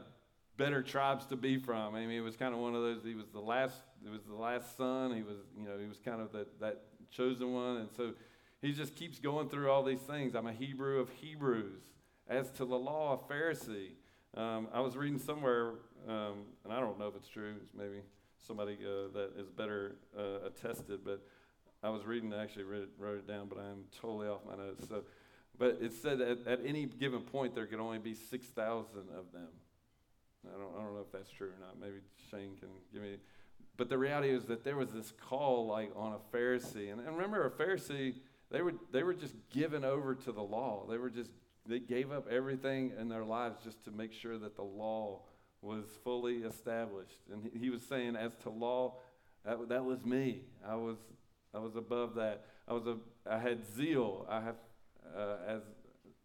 better 0.57 0.81
tribes 0.81 1.25
to 1.27 1.35
be 1.35 1.57
from. 1.57 1.95
I 1.95 2.01
mean, 2.01 2.11
it 2.11 2.21
was 2.21 2.35
kind 2.35 2.53
of 2.53 2.59
one 2.59 2.75
of 2.75 2.81
those. 2.81 3.03
He 3.03 3.15
was 3.15 3.27
the 3.33 3.39
last. 3.39 3.75
It 4.03 4.09
was 4.09 4.23
the 4.23 4.35
last 4.35 4.77
son. 4.77 5.15
He 5.15 5.21
was, 5.21 5.37
you 5.57 5.65
know, 5.65 5.77
he 5.79 5.87
was 5.87 5.99
kind 6.03 6.21
of 6.21 6.31
that 6.31 6.59
that 6.59 6.81
chosen 7.11 7.53
one, 7.53 7.77
and 7.77 7.89
so 7.95 8.13
he 8.61 8.71
just 8.71 8.95
keeps 8.95 9.19
going 9.19 9.49
through 9.49 9.69
all 9.69 9.83
these 9.83 10.01
things. 10.01 10.35
I'm 10.35 10.47
a 10.47 10.53
Hebrew 10.53 10.99
of 10.99 11.09
Hebrews. 11.09 11.83
As 12.27 12.49
to 12.51 12.65
the 12.65 12.77
law, 12.77 13.13
a 13.13 13.33
Pharisee. 13.33 13.89
Um, 14.37 14.69
I 14.73 14.79
was 14.79 14.95
reading 14.95 15.19
somewhere, 15.19 15.73
um, 16.07 16.45
and 16.63 16.71
I 16.71 16.79
don't 16.79 16.97
know 16.97 17.07
if 17.07 17.15
it's 17.15 17.27
true. 17.27 17.55
It's 17.61 17.73
maybe 17.77 18.01
somebody 18.47 18.77
uh, 18.81 19.11
that 19.13 19.31
is 19.37 19.49
better 19.49 19.95
uh, 20.17 20.47
attested, 20.47 21.01
but 21.03 21.21
I 21.83 21.89
was 21.89 22.05
reading. 22.05 22.33
I 22.33 22.41
actually 22.41 22.63
read, 22.63 22.87
wrote 22.97 23.17
it 23.17 23.27
down, 23.27 23.47
but 23.49 23.57
I'm 23.57 23.83
totally 23.99 24.27
off 24.27 24.41
my 24.47 24.55
notes. 24.55 24.87
So, 24.87 25.03
but 25.57 25.79
it 25.81 25.93
said 25.93 26.21
at, 26.21 26.47
at 26.47 26.59
any 26.65 26.85
given 26.85 27.21
point 27.21 27.53
there 27.55 27.65
could 27.65 27.79
only 27.79 27.97
be 27.97 28.13
six 28.13 28.45
thousand 28.47 29.09
of 29.17 29.31
them. 29.33 29.49
I 30.47 30.57
don't, 30.57 30.71
I 30.77 30.83
don't 30.83 30.93
know 30.93 31.01
if 31.01 31.11
that's 31.11 31.29
true 31.29 31.47
or 31.47 31.59
not. 31.59 31.79
Maybe 31.79 31.97
Shane 32.29 32.55
can 32.57 32.69
give 32.93 33.01
me. 33.01 33.17
But 33.81 33.89
the 33.89 33.97
reality 33.97 34.29
is 34.29 34.45
that 34.45 34.63
there 34.63 34.75
was 34.75 34.91
this 34.91 35.11
call 35.27 35.65
like 35.65 35.91
on 35.95 36.13
a 36.13 36.37
Pharisee. 36.37 36.91
And, 36.91 37.01
and 37.01 37.15
remember, 37.15 37.47
a 37.47 37.49
Pharisee, 37.49 38.13
they 38.51 38.61
were, 38.61 38.75
they 38.91 39.01
were 39.01 39.15
just 39.15 39.33
given 39.49 39.83
over 39.83 40.13
to 40.13 40.31
the 40.31 40.43
law. 40.43 40.85
They 40.87 40.99
were 40.99 41.09
just, 41.09 41.31
they 41.65 41.79
gave 41.79 42.11
up 42.11 42.27
everything 42.29 42.93
in 42.99 43.09
their 43.09 43.23
lives 43.23 43.57
just 43.63 43.83
to 43.85 43.91
make 43.91 44.13
sure 44.13 44.37
that 44.37 44.55
the 44.55 44.61
law 44.61 45.21
was 45.63 45.85
fully 46.03 46.43
established. 46.43 47.21
And 47.33 47.41
he, 47.41 47.57
he 47.57 47.69
was 47.71 47.81
saying, 47.81 48.15
as 48.15 48.35
to 48.43 48.51
law, 48.51 48.97
that, 49.45 49.67
that 49.69 49.83
was 49.83 50.05
me. 50.05 50.43
I 50.63 50.75
was, 50.75 50.97
I 51.51 51.57
was 51.57 51.75
above 51.75 52.13
that. 52.13 52.45
I 52.67 52.73
was 52.73 52.85
a, 52.85 52.97
I 53.27 53.39
had 53.39 53.65
zeal. 53.65 54.27
I 54.29 54.41
have, 54.41 54.57
uh, 55.17 55.37
as, 55.47 55.61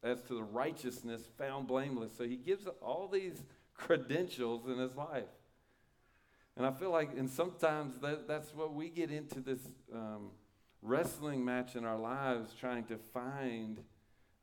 as 0.02 0.20
to 0.24 0.34
the 0.34 0.42
righteousness 0.42 1.22
found 1.38 1.68
blameless. 1.68 2.12
So 2.18 2.24
he 2.24 2.36
gives 2.36 2.66
all 2.82 3.08
these 3.08 3.42
credentials 3.72 4.66
in 4.66 4.76
his 4.78 4.94
life. 4.94 5.24
And 6.56 6.64
I 6.64 6.70
feel 6.70 6.90
like, 6.90 7.10
and 7.16 7.28
sometimes 7.28 7.98
that, 7.98 8.26
that's 8.26 8.54
what 8.54 8.72
we 8.72 8.88
get 8.88 9.10
into 9.10 9.40
this 9.40 9.60
um, 9.92 10.30
wrestling 10.80 11.44
match 11.44 11.76
in 11.76 11.84
our 11.84 11.98
lives, 11.98 12.54
trying 12.58 12.84
to 12.84 12.96
find 13.12 13.80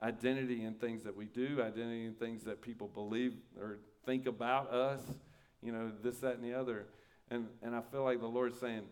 identity 0.02 0.64
in 0.64 0.76
things 0.76 1.04
that 1.04 1.16
we 1.16 1.26
do, 1.26 1.62
identity 1.62 2.06
in 2.06 2.14
things 2.14 2.44
that 2.44 2.62
people 2.62 2.88
believe 2.88 3.34
or 3.60 3.80
think 4.06 4.28
about 4.28 4.72
us, 4.72 5.02
you 5.62 5.72
know, 5.72 5.92
this, 6.04 6.18
that, 6.18 6.36
and 6.36 6.44
the 6.44 6.54
other. 6.54 6.86
And, 7.32 7.48
and 7.64 7.76
I 7.76 7.82
feel 7.82 8.04
like 8.04 8.20
the 8.20 8.28
Lord's 8.28 8.60
saying, 8.60 8.84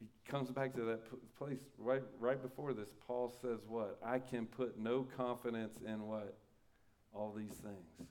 he 0.00 0.06
comes 0.26 0.50
back 0.50 0.74
to 0.74 0.82
that 0.86 1.00
place 1.36 1.58
right, 1.78 2.02
right 2.18 2.40
before 2.40 2.72
this. 2.72 2.88
Paul 3.06 3.32
says, 3.42 3.60
What? 3.68 3.98
I 4.04 4.18
can 4.18 4.46
put 4.46 4.78
no 4.78 5.06
confidence 5.16 5.78
in 5.86 6.06
what? 6.06 6.38
All 7.12 7.32
these 7.36 7.52
things. 7.52 8.08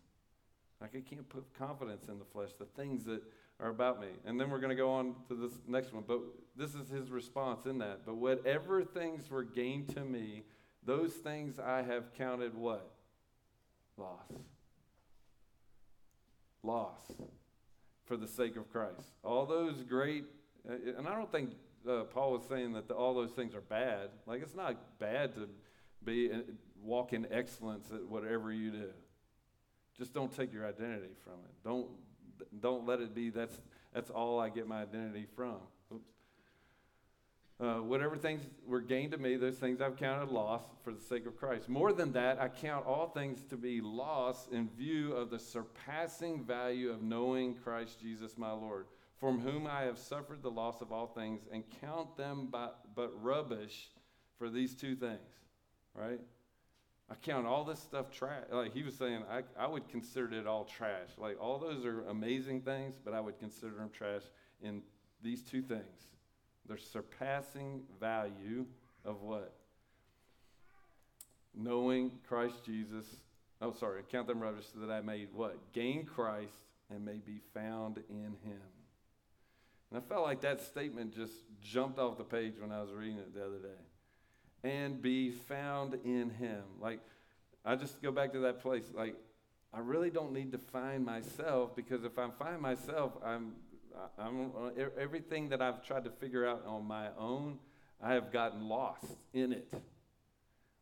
Like 0.79 0.95
I 0.95 1.01
can't 1.01 1.27
put 1.27 1.45
confidence 1.57 2.07
in 2.07 2.19
the 2.19 2.25
flesh, 2.25 2.51
the 2.59 2.65
things 2.65 3.03
that 3.05 3.21
are 3.59 3.69
about 3.69 3.99
me. 3.99 4.07
And 4.25 4.39
then 4.39 4.49
we're 4.49 4.59
going 4.59 4.69
to 4.69 4.75
go 4.75 4.91
on 4.91 5.15
to 5.27 5.35
this 5.35 5.51
next 5.67 5.93
one. 5.93 6.03
But 6.07 6.21
this 6.55 6.75
is 6.75 6.89
his 6.89 7.11
response 7.11 7.65
in 7.65 7.77
that. 7.79 8.05
But 8.05 8.15
whatever 8.15 8.83
things 8.83 9.29
were 9.29 9.43
gained 9.43 9.89
to 9.95 10.01
me, 10.01 10.43
those 10.85 11.13
things 11.13 11.59
I 11.59 11.81
have 11.81 12.13
counted 12.13 12.55
what? 12.55 12.89
Loss. 13.97 14.31
Loss 16.63 17.01
for 18.05 18.17
the 18.17 18.27
sake 18.27 18.55
of 18.55 18.69
Christ. 18.71 19.13
All 19.23 19.45
those 19.45 19.83
great, 19.83 20.25
uh, 20.67 20.73
and 20.97 21.07
I 21.07 21.13
don't 21.15 21.31
think 21.31 21.51
uh, 21.87 22.03
Paul 22.03 22.31
was 22.33 22.43
saying 22.49 22.73
that 22.73 22.87
the, 22.87 22.93
all 22.93 23.13
those 23.13 23.31
things 23.31 23.53
are 23.53 23.61
bad. 23.61 24.09
Like 24.25 24.41
it's 24.41 24.55
not 24.55 24.99
bad 24.99 25.35
to 25.35 25.47
be 26.03 26.31
uh, 26.31 26.37
walk 26.81 27.13
in 27.13 27.27
excellence 27.31 27.89
at 27.93 28.03
whatever 28.03 28.51
you 28.51 28.71
do. 28.71 28.89
Just 29.97 30.13
don't 30.13 30.35
take 30.35 30.51
your 30.53 30.65
identity 30.65 31.13
from 31.23 31.33
it. 31.33 31.63
Don't, 31.63 31.87
don't 32.61 32.85
let 32.85 32.99
it 32.99 33.13
be 33.13 33.29
that's, 33.29 33.59
that's 33.93 34.09
all 34.09 34.39
I 34.39 34.49
get 34.49 34.67
my 34.67 34.81
identity 34.81 35.27
from. 35.35 35.57
Oops. 35.93 36.11
Uh, 37.59 37.81
whatever 37.81 38.15
things 38.15 38.41
were 38.65 38.79
gained 38.79 39.11
to 39.11 39.17
me, 39.17 39.35
those 39.35 39.57
things 39.57 39.81
I've 39.81 39.97
counted 39.97 40.29
loss 40.29 40.63
for 40.83 40.93
the 40.93 41.01
sake 41.01 41.25
of 41.25 41.35
Christ. 41.35 41.67
More 41.67 41.91
than 41.91 42.13
that, 42.13 42.39
I 42.39 42.47
count 42.47 42.85
all 42.85 43.09
things 43.09 43.43
to 43.49 43.57
be 43.57 43.81
loss 43.81 44.47
in 44.51 44.69
view 44.69 45.13
of 45.13 45.29
the 45.29 45.39
surpassing 45.39 46.43
value 46.43 46.89
of 46.89 47.01
knowing 47.01 47.55
Christ 47.55 47.99
Jesus 47.99 48.37
my 48.37 48.51
Lord, 48.51 48.85
from 49.19 49.41
whom 49.41 49.67
I 49.67 49.81
have 49.81 49.97
suffered 49.97 50.41
the 50.41 50.51
loss 50.51 50.81
of 50.81 50.93
all 50.93 51.07
things, 51.07 51.41
and 51.51 51.63
count 51.81 52.15
them 52.15 52.47
but, 52.49 52.95
but 52.95 53.11
rubbish 53.21 53.89
for 54.37 54.49
these 54.49 54.73
two 54.73 54.95
things. 54.95 55.19
Right? 55.93 56.21
I 57.11 57.15
count 57.15 57.47
all 57.47 57.63
this 57.63 57.79
stuff 57.79 58.11
trash. 58.11 58.43
Like 58.51 58.73
he 58.73 58.83
was 58.83 58.95
saying, 58.95 59.23
I, 59.31 59.41
I 59.57 59.67
would 59.67 59.89
consider 59.89 60.31
it 60.33 60.45
all 60.45 60.65
trash. 60.65 61.09
Like 61.17 61.41
all 61.41 61.57
those 61.57 61.83
are 61.85 62.01
amazing 62.07 62.61
things, 62.61 62.95
but 63.03 63.13
I 63.13 63.19
would 63.19 63.39
consider 63.39 63.75
them 63.75 63.89
trash 63.91 64.21
in 64.61 64.83
these 65.23 65.41
two 65.41 65.61
things. 65.61 66.07
The 66.67 66.77
surpassing 66.77 67.81
value 67.99 68.65
of 69.03 69.21
what? 69.21 69.53
Knowing 71.55 72.11
Christ 72.27 72.63
Jesus. 72.63 73.05
Oh, 73.59 73.73
sorry, 73.73 73.99
I 73.99 74.03
count 74.03 74.27
them 74.27 74.39
rubbish 74.39 74.65
so 74.71 74.79
that 74.85 74.91
I 74.91 75.01
may 75.01 75.25
what? 75.33 75.57
Gain 75.73 76.05
Christ 76.05 76.53
and 76.91 77.03
may 77.03 77.19
be 77.25 77.41
found 77.55 77.97
in 78.09 78.35
him. 78.43 78.61
And 79.89 79.97
I 79.97 80.07
felt 80.07 80.23
like 80.23 80.41
that 80.41 80.61
statement 80.61 81.15
just 81.15 81.33
jumped 81.59 81.97
off 81.97 82.19
the 82.19 82.23
page 82.23 82.53
when 82.59 82.71
I 82.71 82.81
was 82.81 82.91
reading 82.91 83.17
it 83.17 83.33
the 83.33 83.43
other 83.43 83.57
day 83.57 83.88
and 84.63 85.01
be 85.01 85.31
found 85.31 85.95
in 86.03 86.29
him. 86.29 86.63
Like, 86.81 86.99
I 87.65 87.75
just 87.75 88.01
go 88.01 88.11
back 88.11 88.33
to 88.33 88.39
that 88.39 88.61
place. 88.61 88.85
Like, 88.93 89.15
I 89.73 89.79
really 89.79 90.09
don't 90.09 90.33
need 90.33 90.51
to 90.51 90.57
find 90.57 91.05
myself 91.05 91.75
because 91.75 92.03
if 92.03 92.17
I 92.17 92.29
find 92.31 92.61
myself, 92.61 93.13
I'm, 93.23 93.53
I'm 94.17 94.51
everything 94.97 95.49
that 95.49 95.61
I've 95.61 95.85
tried 95.85 96.05
to 96.05 96.09
figure 96.09 96.47
out 96.47 96.63
on 96.65 96.85
my 96.85 97.07
own, 97.17 97.59
I 98.01 98.13
have 98.13 98.31
gotten 98.31 98.67
lost 98.67 99.05
in 99.33 99.53
it. 99.53 99.71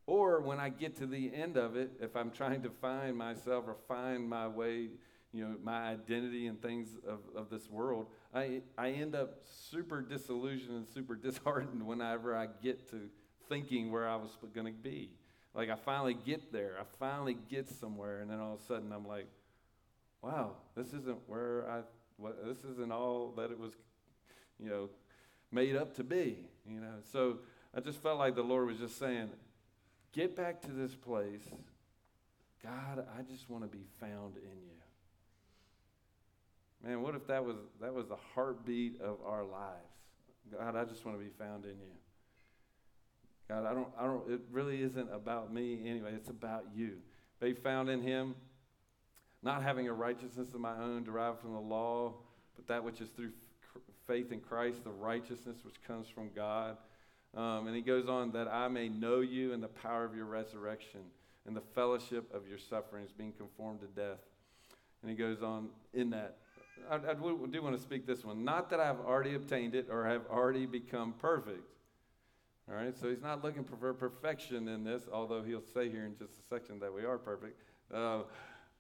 Or 0.05 0.39
when 0.39 0.59
I 0.59 0.69
get 0.69 0.95
to 0.97 1.05
the 1.05 1.33
end 1.33 1.57
of 1.57 1.75
it, 1.75 1.91
if 1.99 2.15
I'm 2.15 2.31
trying 2.31 2.61
to 2.61 2.69
find 2.69 3.17
myself 3.17 3.65
or 3.67 3.75
find 3.89 4.27
my 4.27 4.47
way, 4.47 4.87
you 5.33 5.43
know, 5.43 5.55
my 5.61 5.89
identity 5.89 6.47
and 6.47 6.61
things 6.61 6.87
of, 7.05 7.19
of 7.35 7.49
this 7.49 7.69
world, 7.69 8.07
I, 8.33 8.61
I 8.77 8.91
end 8.91 9.15
up 9.15 9.41
super 9.43 10.01
disillusioned 10.01 10.77
and 10.77 10.87
super 10.87 11.15
disheartened 11.21 11.85
whenever 11.85 12.37
I 12.37 12.47
get 12.63 12.89
to 12.91 13.09
thinking 13.49 13.91
where 13.91 14.07
I 14.07 14.15
was 14.15 14.37
going 14.53 14.67
to 14.67 14.71
be. 14.71 15.11
Like 15.53 15.69
I 15.69 15.75
finally 15.75 16.15
get 16.25 16.51
there, 16.51 16.75
I 16.79 16.83
finally 16.99 17.37
get 17.49 17.69
somewhere, 17.69 18.19
and 18.19 18.29
then 18.29 18.39
all 18.39 18.53
of 18.53 18.59
a 18.59 18.63
sudden 18.63 18.91
I'm 18.91 19.07
like, 19.07 19.27
wow, 20.21 20.51
this 20.75 20.87
isn't 20.87 21.17
where 21.27 21.69
I, 21.69 21.81
what, 22.17 22.45
this 22.45 22.63
isn't 22.63 22.91
all 22.91 23.33
that 23.37 23.51
it 23.51 23.59
was, 23.59 23.71
you 24.59 24.69
know, 24.69 24.89
made 25.51 25.75
up 25.75 25.95
to 25.95 26.03
be, 26.03 26.37
you 26.69 26.79
know. 26.79 26.95
So 27.11 27.39
I 27.75 27.79
just 27.79 28.01
felt 28.01 28.19
like 28.19 28.35
the 28.35 28.43
Lord 28.43 28.67
was 28.67 28.77
just 28.77 28.99
saying, 28.99 29.29
get 30.13 30.35
back 30.35 30.61
to 30.61 30.71
this 30.71 30.93
place. 30.93 31.47
God, 32.63 33.05
I 33.17 33.21
just 33.23 33.49
want 33.49 33.63
to 33.63 33.69
be 33.69 33.85
found 33.99 34.37
in 34.37 34.43
you. 34.43 34.77
Man, 36.83 37.01
what 37.01 37.15
if 37.15 37.25
that 37.27 37.43
was 37.43 37.55
that 37.81 37.93
was 37.93 38.07
the 38.07 38.17
heartbeat 38.35 39.01
of 39.01 39.17
our 39.25 39.43
lives? 39.43 39.97
God, 40.51 40.75
I 40.75 40.85
just 40.85 41.05
want 41.05 41.17
to 41.17 41.23
be 41.23 41.31
found 41.31 41.65
in 41.65 41.71
you. 41.71 41.95
God, 43.47 43.65
I 43.65 43.73
don't, 43.73 43.87
I 43.97 44.03
don't, 44.03 44.29
it 44.29 44.41
really 44.51 44.81
isn't 44.81 45.09
about 45.13 45.53
me 45.53 45.87
anyway. 45.87 46.11
It's 46.13 46.29
about 46.29 46.65
you. 46.75 46.97
They 47.39 47.53
found 47.53 47.89
in 47.89 48.01
him, 48.01 48.35
not 49.41 49.63
having 49.63 49.87
a 49.87 49.93
righteousness 49.93 50.53
of 50.53 50.59
my 50.59 50.75
own 50.77 51.03
derived 51.03 51.39
from 51.39 51.53
the 51.53 51.59
law, 51.59 52.13
but 52.55 52.67
that 52.67 52.83
which 52.83 52.99
is 52.99 53.09
through 53.09 53.31
faith 54.05 54.31
in 54.31 54.41
Christ, 54.41 54.83
the 54.83 54.89
righteousness 54.89 55.57
which 55.63 55.75
comes 55.85 56.07
from 56.09 56.29
God. 56.35 56.77
Um, 57.35 57.67
and 57.67 57.75
he 57.75 57.81
goes 57.81 58.09
on, 58.09 58.31
that 58.31 58.47
I 58.47 58.67
may 58.67 58.89
know 58.89 59.21
you 59.21 59.53
in 59.53 59.61
the 59.61 59.67
power 59.67 60.03
of 60.03 60.15
your 60.15 60.25
resurrection 60.25 61.01
and 61.45 61.55
the 61.55 61.61
fellowship 61.61 62.33
of 62.33 62.47
your 62.47 62.57
sufferings, 62.57 63.11
being 63.17 63.31
conformed 63.31 63.79
to 63.81 63.87
death. 63.87 64.19
And 65.01 65.11
he 65.11 65.15
goes 65.15 65.41
on 65.41 65.69
in 65.93 66.09
that. 66.09 66.37
I, 66.89 66.95
I 66.95 67.13
do 67.13 67.61
want 67.61 67.75
to 67.75 67.81
speak 67.81 68.05
this 68.05 68.25
one. 68.25 68.43
Not 68.43 68.69
that 68.71 68.79
I've 68.79 68.99
already 68.99 69.35
obtained 69.35 69.75
it 69.75 69.87
or 69.89 70.05
have 70.05 70.23
already 70.29 70.65
become 70.65 71.13
perfect 71.13 71.63
all 72.69 72.75
right, 72.75 72.93
so 72.97 73.09
he's 73.09 73.21
not 73.21 73.43
looking 73.43 73.63
for 73.63 73.93
perfection 73.93 74.67
in 74.67 74.83
this, 74.83 75.03
although 75.11 75.41
he'll 75.41 75.61
say 75.61 75.89
here 75.89 76.05
in 76.05 76.17
just 76.17 76.33
a 76.33 76.43
section 76.49 76.79
that 76.79 76.93
we 76.93 77.05
are 77.05 77.17
perfect. 77.17 77.61
Uh, 77.93 78.23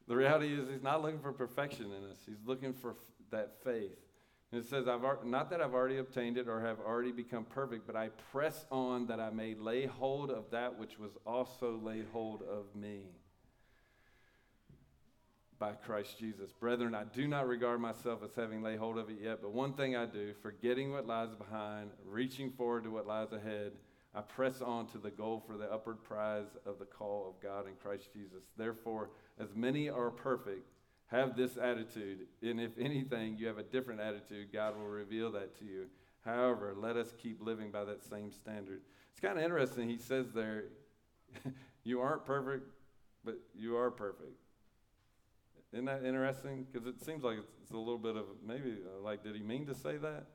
the 0.07 0.15
reality 0.15 0.53
is, 0.53 0.67
he's 0.69 0.83
not 0.83 1.01
looking 1.01 1.19
for 1.19 1.31
perfection 1.31 1.85
in 1.85 2.09
us. 2.11 2.17
He's 2.25 2.45
looking 2.45 2.73
for 2.73 2.91
f- 2.91 2.97
that 3.31 3.63
faith. 3.63 3.97
And 4.51 4.63
it 4.63 4.69
says, 4.69 4.87
I've, 4.87 5.01
not 5.25 5.49
that 5.49 5.61
I've 5.61 5.73
already 5.73 5.97
obtained 5.97 6.37
it 6.37 6.47
or 6.47 6.61
have 6.61 6.79
already 6.79 7.11
become 7.11 7.45
perfect, 7.45 7.85
but 7.85 7.95
I 7.95 8.09
press 8.31 8.65
on 8.71 9.07
that 9.07 9.19
I 9.19 9.29
may 9.29 9.55
lay 9.55 9.85
hold 9.85 10.31
of 10.31 10.49
that 10.51 10.77
which 10.77 10.97
was 10.97 11.11
also 11.25 11.79
laid 11.83 12.05
hold 12.11 12.43
of 12.43 12.73
me 12.75 13.03
by 15.59 15.71
Christ 15.71 16.19
Jesus. 16.19 16.51
Brethren, 16.51 16.93
I 16.93 17.03
do 17.03 17.27
not 17.27 17.47
regard 17.47 17.81
myself 17.81 18.21
as 18.23 18.35
having 18.35 18.61
laid 18.61 18.79
hold 18.79 18.97
of 18.97 19.09
it 19.09 19.17
yet, 19.21 19.41
but 19.41 19.53
one 19.53 19.73
thing 19.73 19.95
I 19.95 20.05
do, 20.05 20.33
forgetting 20.41 20.91
what 20.91 21.07
lies 21.07 21.33
behind, 21.33 21.91
reaching 22.05 22.51
forward 22.51 22.83
to 22.83 22.91
what 22.91 23.07
lies 23.07 23.31
ahead, 23.31 23.73
I 24.13 24.21
press 24.21 24.61
on 24.61 24.87
to 24.87 24.97
the 24.97 25.11
goal 25.11 25.43
for 25.45 25.57
the 25.57 25.71
upward 25.71 26.03
prize 26.03 26.47
of 26.65 26.79
the 26.79 26.85
call 26.85 27.27
of 27.27 27.41
God 27.41 27.67
in 27.67 27.73
Christ 27.75 28.09
Jesus. 28.13 28.43
Therefore, 28.57 29.09
as 29.39 29.55
many 29.55 29.89
are 29.89 30.09
perfect, 30.09 30.71
have 31.07 31.35
this 31.35 31.57
attitude. 31.57 32.27
And 32.41 32.59
if 32.59 32.77
anything, 32.79 33.37
you 33.37 33.47
have 33.47 33.57
a 33.57 33.63
different 33.63 34.01
attitude, 34.01 34.51
God 34.51 34.77
will 34.77 34.87
reveal 34.87 35.31
that 35.33 35.57
to 35.59 35.65
you. 35.65 35.85
However, 36.25 36.73
let 36.75 36.97
us 36.97 37.13
keep 37.17 37.41
living 37.41 37.71
by 37.71 37.85
that 37.85 38.03
same 38.03 38.31
standard. 38.31 38.81
It's 39.11 39.21
kind 39.21 39.37
of 39.37 39.43
interesting. 39.43 39.87
He 39.87 39.97
says 39.97 40.27
there, 40.33 40.65
you 41.83 42.01
aren't 42.01 42.25
perfect, 42.25 42.69
but 43.23 43.35
you 43.55 43.77
are 43.77 43.91
perfect. 43.91 44.46
Isn't 45.73 45.85
that 45.85 46.05
interesting? 46.05 46.65
Because 46.71 46.87
it 46.87 47.01
seems 47.03 47.23
like 47.23 47.37
it's, 47.61 47.71
a 47.71 47.77
little 47.77 47.97
bit 47.97 48.15
of 48.15 48.23
maybe 48.45 48.77
uh, 48.85 49.03
like, 49.03 49.23
did 49.23 49.35
he 49.35 49.41
mean 49.41 49.65
to 49.65 49.75
say 49.75 49.97
that? 49.97 50.25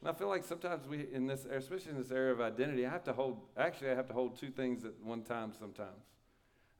And 0.00 0.08
I 0.08 0.12
feel 0.12 0.28
like 0.28 0.44
sometimes 0.44 0.88
we, 0.88 1.06
in 1.12 1.26
this, 1.26 1.44
especially 1.44 1.92
in 1.92 1.98
this 1.98 2.10
area 2.10 2.32
of 2.32 2.40
identity, 2.40 2.84
I 2.84 2.90
have 2.90 3.04
to 3.04 3.12
hold. 3.12 3.40
Actually, 3.56 3.90
I 3.90 3.94
have 3.94 4.08
to 4.08 4.12
hold 4.12 4.38
two 4.38 4.50
things 4.50 4.84
at 4.84 4.92
one 5.02 5.22
time. 5.22 5.52
Sometimes 5.58 6.02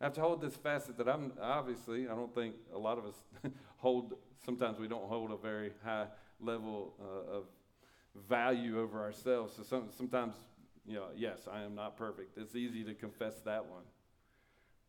I 0.01 0.05
have 0.05 0.13
to 0.15 0.21
hold 0.21 0.41
this 0.41 0.57
facet 0.57 0.99
that 0.99 1.09
I'm 1.09 1.33
obviously. 1.41 2.09
I 2.09 2.15
don't 2.15 2.35
think 2.35 2.57
a 2.75 2.79
lot 2.79 2.99
of 2.99 3.07
us 3.07 3.15
hold. 3.77 4.15
Sometimes 4.45 4.79
we 4.79 4.89
don't 4.89 5.09
hold 5.09 5.31
a 5.31 5.37
very 5.37 5.73
high 5.85 6.07
level 6.41 6.95
uh, 7.01 7.37
of 7.37 7.45
value 8.29 8.81
over 8.81 9.01
ourselves. 9.01 9.55
So 9.57 9.63
some, 9.63 9.89
sometimes, 9.97 10.35
you 10.87 10.95
know, 10.95 11.07
yes, 11.17 11.49
I 11.51 11.63
am 11.63 11.75
not 11.75 11.97
perfect. 11.97 12.37
It's 12.37 12.55
easy 12.55 12.85
to 12.85 12.95
confess 12.95 13.41
that 13.45 13.65
one. 13.65 13.83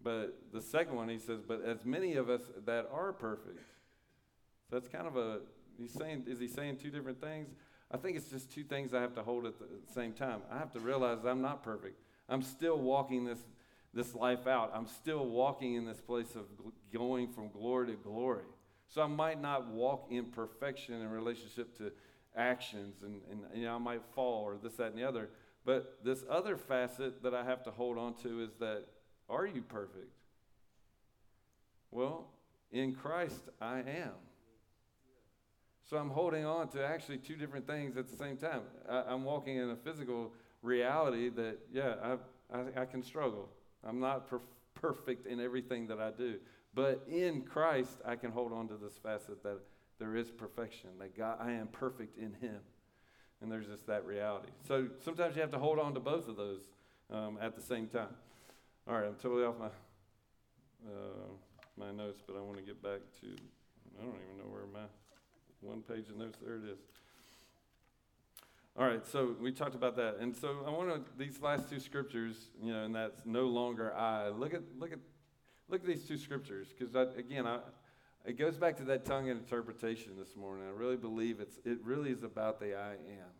But 0.05 0.37
the 0.53 0.61
second 0.61 0.95
one, 0.95 1.09
he 1.09 1.17
says, 1.17 1.39
but 1.45 1.65
as 1.65 1.83
many 1.83 2.15
of 2.15 2.29
us 2.29 2.41
that 2.67 2.87
are 2.93 3.11
perfect. 3.11 3.59
So 4.69 4.75
that's 4.75 4.87
kind 4.87 5.07
of 5.07 5.17
a, 5.17 5.39
he's 5.79 5.93
saying, 5.93 6.25
is 6.27 6.39
he 6.39 6.47
saying 6.47 6.77
two 6.77 6.91
different 6.91 7.19
things? 7.19 7.49
I 7.91 7.97
think 7.97 8.15
it's 8.15 8.29
just 8.29 8.51
two 8.51 8.63
things 8.63 8.93
I 8.93 9.01
have 9.01 9.15
to 9.15 9.23
hold 9.23 9.47
at 9.47 9.57
the 9.57 9.65
same 9.95 10.13
time. 10.13 10.41
I 10.51 10.59
have 10.59 10.71
to 10.73 10.79
realize 10.79 11.25
I'm 11.25 11.41
not 11.41 11.63
perfect. 11.63 11.99
I'm 12.29 12.43
still 12.43 12.77
walking 12.77 13.25
this, 13.25 13.39
this 13.95 14.13
life 14.13 14.45
out. 14.45 14.71
I'm 14.75 14.85
still 14.85 15.25
walking 15.25 15.73
in 15.73 15.85
this 15.85 16.01
place 16.01 16.35
of 16.35 16.43
going 16.93 17.27
from 17.29 17.49
glory 17.49 17.87
to 17.87 17.93
glory. 17.93 18.45
So 18.87 19.01
I 19.01 19.07
might 19.07 19.41
not 19.41 19.69
walk 19.69 20.05
in 20.11 20.25
perfection 20.25 21.01
in 21.01 21.09
relationship 21.09 21.75
to 21.79 21.91
actions, 22.35 22.97
and, 23.01 23.21
and 23.31 23.41
you 23.59 23.65
know, 23.65 23.73
I 23.73 23.79
might 23.79 24.01
fall 24.13 24.43
or 24.43 24.57
this, 24.61 24.73
that, 24.73 24.91
and 24.91 24.99
the 24.99 25.07
other. 25.07 25.29
But 25.65 25.97
this 26.03 26.23
other 26.29 26.57
facet 26.57 27.23
that 27.23 27.33
I 27.33 27.43
have 27.43 27.63
to 27.63 27.71
hold 27.71 27.97
on 27.97 28.13
to 28.21 28.43
is 28.43 28.51
that 28.59 28.85
are 29.29 29.45
you 29.45 29.61
perfect? 29.61 30.11
Well, 31.91 32.27
in 32.71 32.93
Christ, 32.93 33.49
I 33.61 33.79
am. 33.79 34.11
So 35.89 35.97
I'm 35.97 36.09
holding 36.09 36.45
on 36.45 36.67
to 36.69 36.85
actually 36.85 37.17
two 37.19 37.35
different 37.35 37.67
things 37.67 37.95
at 37.95 38.09
the 38.09 38.17
same 38.17 38.37
time. 38.37 38.61
I, 38.89 39.13
am 39.13 39.23
walking 39.23 39.57
in 39.57 39.69
a 39.69 39.75
physical 39.75 40.33
reality 40.61 41.29
that, 41.29 41.57
yeah, 41.71 41.95
I, 42.03 42.57
I, 42.57 42.81
I 42.81 42.85
can 42.85 43.03
struggle. 43.03 43.49
I'm 43.87 43.99
not 43.99 44.27
per- 44.27 44.41
perfect 44.73 45.27
in 45.27 45.39
everything 45.39 45.87
that 45.87 45.99
I 45.99 46.11
do. 46.11 46.35
But 46.73 47.03
in 47.07 47.41
Christ, 47.41 47.99
I 48.03 48.15
can 48.15 48.31
hold 48.31 48.51
on 48.51 48.67
to 48.67 48.75
this 48.75 48.97
facet 48.97 49.43
that 49.43 49.59
there 49.99 50.15
is 50.15 50.29
perfection, 50.31 50.89
that 50.99 51.15
God, 51.15 51.37
I 51.39 51.51
am 51.51 51.67
perfect 51.67 52.17
in 52.17 52.33
Him. 52.33 52.59
And 53.41 53.51
there's 53.51 53.67
just 53.67 53.85
that 53.87 54.05
reality. 54.05 54.49
So 54.67 54.87
sometimes 55.03 55.35
you 55.35 55.41
have 55.41 55.51
to 55.51 55.59
hold 55.59 55.77
on 55.77 55.93
to 55.93 55.99
both 55.99 56.27
of 56.27 56.35
those 56.35 56.61
um, 57.11 57.37
at 57.41 57.55
the 57.55 57.61
same 57.61 57.87
time. 57.87 58.15
All 58.87 58.93
right, 58.93 59.07
I'm 59.07 59.15
totally 59.15 59.43
off 59.43 59.55
my 59.57 59.65
uh, 59.65 61.25
my 61.75 61.91
notes, 61.91 62.21
but 62.27 62.35
I 62.35 62.39
want 62.39 62.57
to 62.57 62.61
get 62.61 62.83
back 62.83 62.99
to. 63.21 63.27
I 63.97 64.03
don't 64.03 64.13
even 64.13 64.37
know 64.37 64.51
where 64.51 64.67
my 64.71 64.85
one 65.61 65.81
page 65.81 66.07
of 66.09 66.17
notes. 66.17 66.37
There 66.39 66.57
it 66.57 66.65
is. 66.65 66.77
All 68.77 68.87
right, 68.87 69.03
so 69.07 69.35
we 69.41 69.51
talked 69.51 69.73
about 69.73 69.95
that, 69.95 70.17
and 70.19 70.35
so 70.35 70.63
I 70.67 70.69
want 70.69 70.89
to 70.89 71.01
these 71.17 71.41
last 71.41 71.67
two 71.67 71.79
scriptures, 71.79 72.49
you 72.61 72.73
know, 72.73 72.83
and 72.83 72.93
that's 72.93 73.25
no 73.25 73.45
longer 73.45 73.91
I. 73.95 74.29
Look 74.29 74.53
at 74.53 74.61
look 74.77 74.91
at 74.91 74.99
look 75.67 75.81
at 75.81 75.87
these 75.87 76.07
two 76.07 76.19
scriptures, 76.19 76.67
because 76.77 76.93
again, 77.17 77.47
I, 77.47 77.61
it 78.23 78.37
goes 78.37 78.55
back 78.55 78.77
to 78.77 78.83
that 78.83 79.03
tongue 79.03 79.29
interpretation 79.29 80.11
this 80.15 80.35
morning. 80.35 80.63
I 80.67 80.79
really 80.79 80.97
believe 80.97 81.39
it's 81.39 81.57
it 81.65 81.79
really 81.83 82.11
is 82.11 82.21
about 82.21 82.59
the 82.59 82.75
I 82.75 82.91
am. 82.91 83.33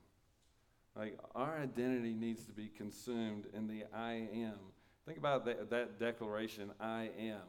Like 0.95 1.19
our 1.35 1.59
identity 1.59 2.15
needs 2.15 2.45
to 2.45 2.51
be 2.51 2.67
consumed 2.75 3.45
in 3.53 3.67
the 3.67 3.83
I 3.95 4.27
am 4.33 4.57
Think 5.05 5.17
about 5.19 5.45
that, 5.45 5.69
that 5.69 5.99
declaration 5.99 6.71
I 6.79 7.09
am. 7.19 7.41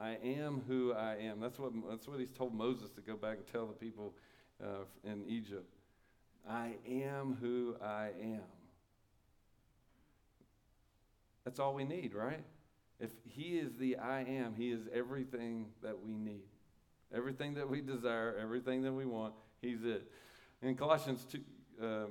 I 0.00 0.18
am 0.22 0.62
who 0.66 0.92
I 0.92 1.16
am. 1.16 1.40
That's 1.40 1.58
what, 1.58 1.72
that's 1.88 2.08
what 2.08 2.18
he's 2.18 2.32
told 2.32 2.52
Moses 2.52 2.90
to 2.90 3.00
go 3.00 3.16
back 3.16 3.38
and 3.38 3.46
tell 3.46 3.66
the 3.66 3.72
people 3.72 4.14
uh, 4.62 4.84
in 5.04 5.24
Egypt. 5.28 5.72
I 6.48 6.74
am 6.88 7.36
who 7.40 7.76
I 7.82 8.10
am. 8.20 8.40
That's 11.44 11.60
all 11.60 11.74
we 11.74 11.84
need, 11.84 12.12
right? 12.12 12.42
If 12.98 13.10
he 13.24 13.58
is 13.58 13.76
the 13.78 13.96
I 13.96 14.22
am, 14.22 14.54
he 14.56 14.70
is 14.70 14.80
everything 14.92 15.66
that 15.82 15.96
we 16.04 16.16
need. 16.16 16.42
Everything 17.14 17.54
that 17.54 17.68
we 17.68 17.80
desire, 17.80 18.36
everything 18.40 18.82
that 18.82 18.92
we 18.92 19.06
want, 19.06 19.32
he's 19.62 19.84
it. 19.84 20.10
In 20.60 20.74
Colossians 20.74 21.24
2, 21.30 21.38
um, 21.82 22.10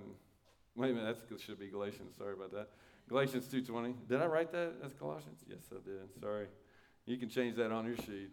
wait 0.76 0.92
a 0.92 0.94
minute, 0.94 1.18
that 1.30 1.42
should 1.42 1.60
be 1.60 1.68
Galatians, 1.68 2.16
sorry 2.18 2.34
about 2.34 2.54
that. 2.54 2.70
Galatians 3.08 3.46
2.20. 3.48 3.94
Did 4.10 4.22
I 4.22 4.26
write 4.26 4.52
that 4.52 4.74
as 4.84 4.94
Colossians? 4.94 5.40
Yes, 5.48 5.60
I 5.72 5.76
did. 5.86 6.22
Sorry. 6.22 6.48
You 7.06 7.18
can 7.18 7.30
change 7.30 7.56
that 7.58 7.72
on 7.72 7.86
your 7.86 7.98
sheet. 7.98 8.32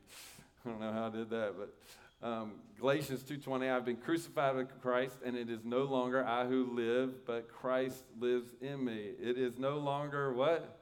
I 0.65 0.71
don't 0.71 0.81
know 0.81 0.93
how 0.93 1.07
I 1.07 1.11
did 1.11 1.31
that, 1.31 1.55
but 1.59 2.27
um, 2.27 2.53
Galatians 2.79 3.23
2.20, 3.23 3.71
I've 3.71 3.85
been 3.85 3.97
crucified 3.97 4.57
with 4.57 4.81
Christ, 4.81 5.17
and 5.25 5.37
it 5.37 5.51
is 5.51 5.65
no 5.65 5.83
longer 5.83 6.25
I 6.25 6.47
who 6.47 6.73
live, 6.73 7.27
but 7.27 7.49
Christ 7.49 8.05
lives 8.19 8.51
in 8.61 8.85
me. 8.85 9.11
It 9.21 9.37
is 9.37 9.59
no 9.59 9.79
longer 9.79 10.33
what? 10.33 10.79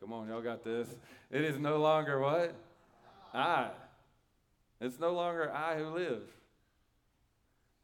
Come 0.00 0.14
on, 0.14 0.28
y'all 0.28 0.40
got 0.40 0.64
this. 0.64 0.88
It 1.30 1.44
is 1.44 1.58
no 1.58 1.76
longer 1.76 2.18
what? 2.18 2.54
I. 3.34 3.68
It's 4.80 4.98
no 4.98 5.12
longer 5.12 5.52
I 5.52 5.76
who 5.76 5.90
live. 5.90 6.22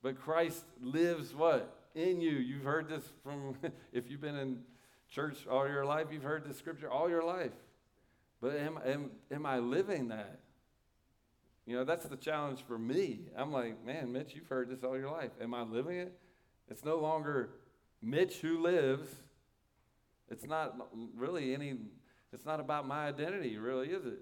But 0.02 0.18
Christ 0.18 0.64
lives 0.80 1.34
what? 1.34 1.72
In 1.96 2.20
you. 2.20 2.32
You've 2.32 2.64
heard 2.64 2.88
this 2.88 3.02
from, 3.22 3.56
if 3.92 4.10
you've 4.10 4.20
been 4.20 4.36
in 4.36 4.60
church 5.10 5.46
all 5.50 5.66
your 5.66 5.84
life, 5.84 6.08
you've 6.10 6.22
heard 6.22 6.44
this 6.44 6.58
scripture 6.58 6.90
all 6.90 7.08
your 7.08 7.24
life. 7.24 7.52
But 8.40 8.56
am, 8.56 8.78
am, 8.84 9.10
am 9.30 9.46
I 9.46 9.58
living 9.58 10.08
that? 10.08 10.40
You 11.66 11.76
know, 11.76 11.84
that's 11.84 12.06
the 12.06 12.16
challenge 12.16 12.62
for 12.68 12.78
me. 12.78 13.20
I'm 13.36 13.50
like, 13.50 13.84
man, 13.84 14.12
Mitch, 14.12 14.34
you've 14.34 14.46
heard 14.46 14.68
this 14.68 14.84
all 14.84 14.96
your 14.96 15.10
life. 15.10 15.32
Am 15.40 15.52
I 15.52 15.62
living 15.62 15.96
it? 15.96 16.16
It's 16.70 16.84
no 16.84 16.96
longer 16.96 17.50
Mitch 18.02 18.36
who 18.36 18.62
lives. 18.62 19.08
It's 20.30 20.46
not 20.46 20.76
really 21.16 21.54
any, 21.54 21.76
it's 22.32 22.44
not 22.44 22.60
about 22.60 22.86
my 22.86 23.06
identity, 23.08 23.58
really, 23.58 23.88
is 23.88 24.04
it? 24.04 24.20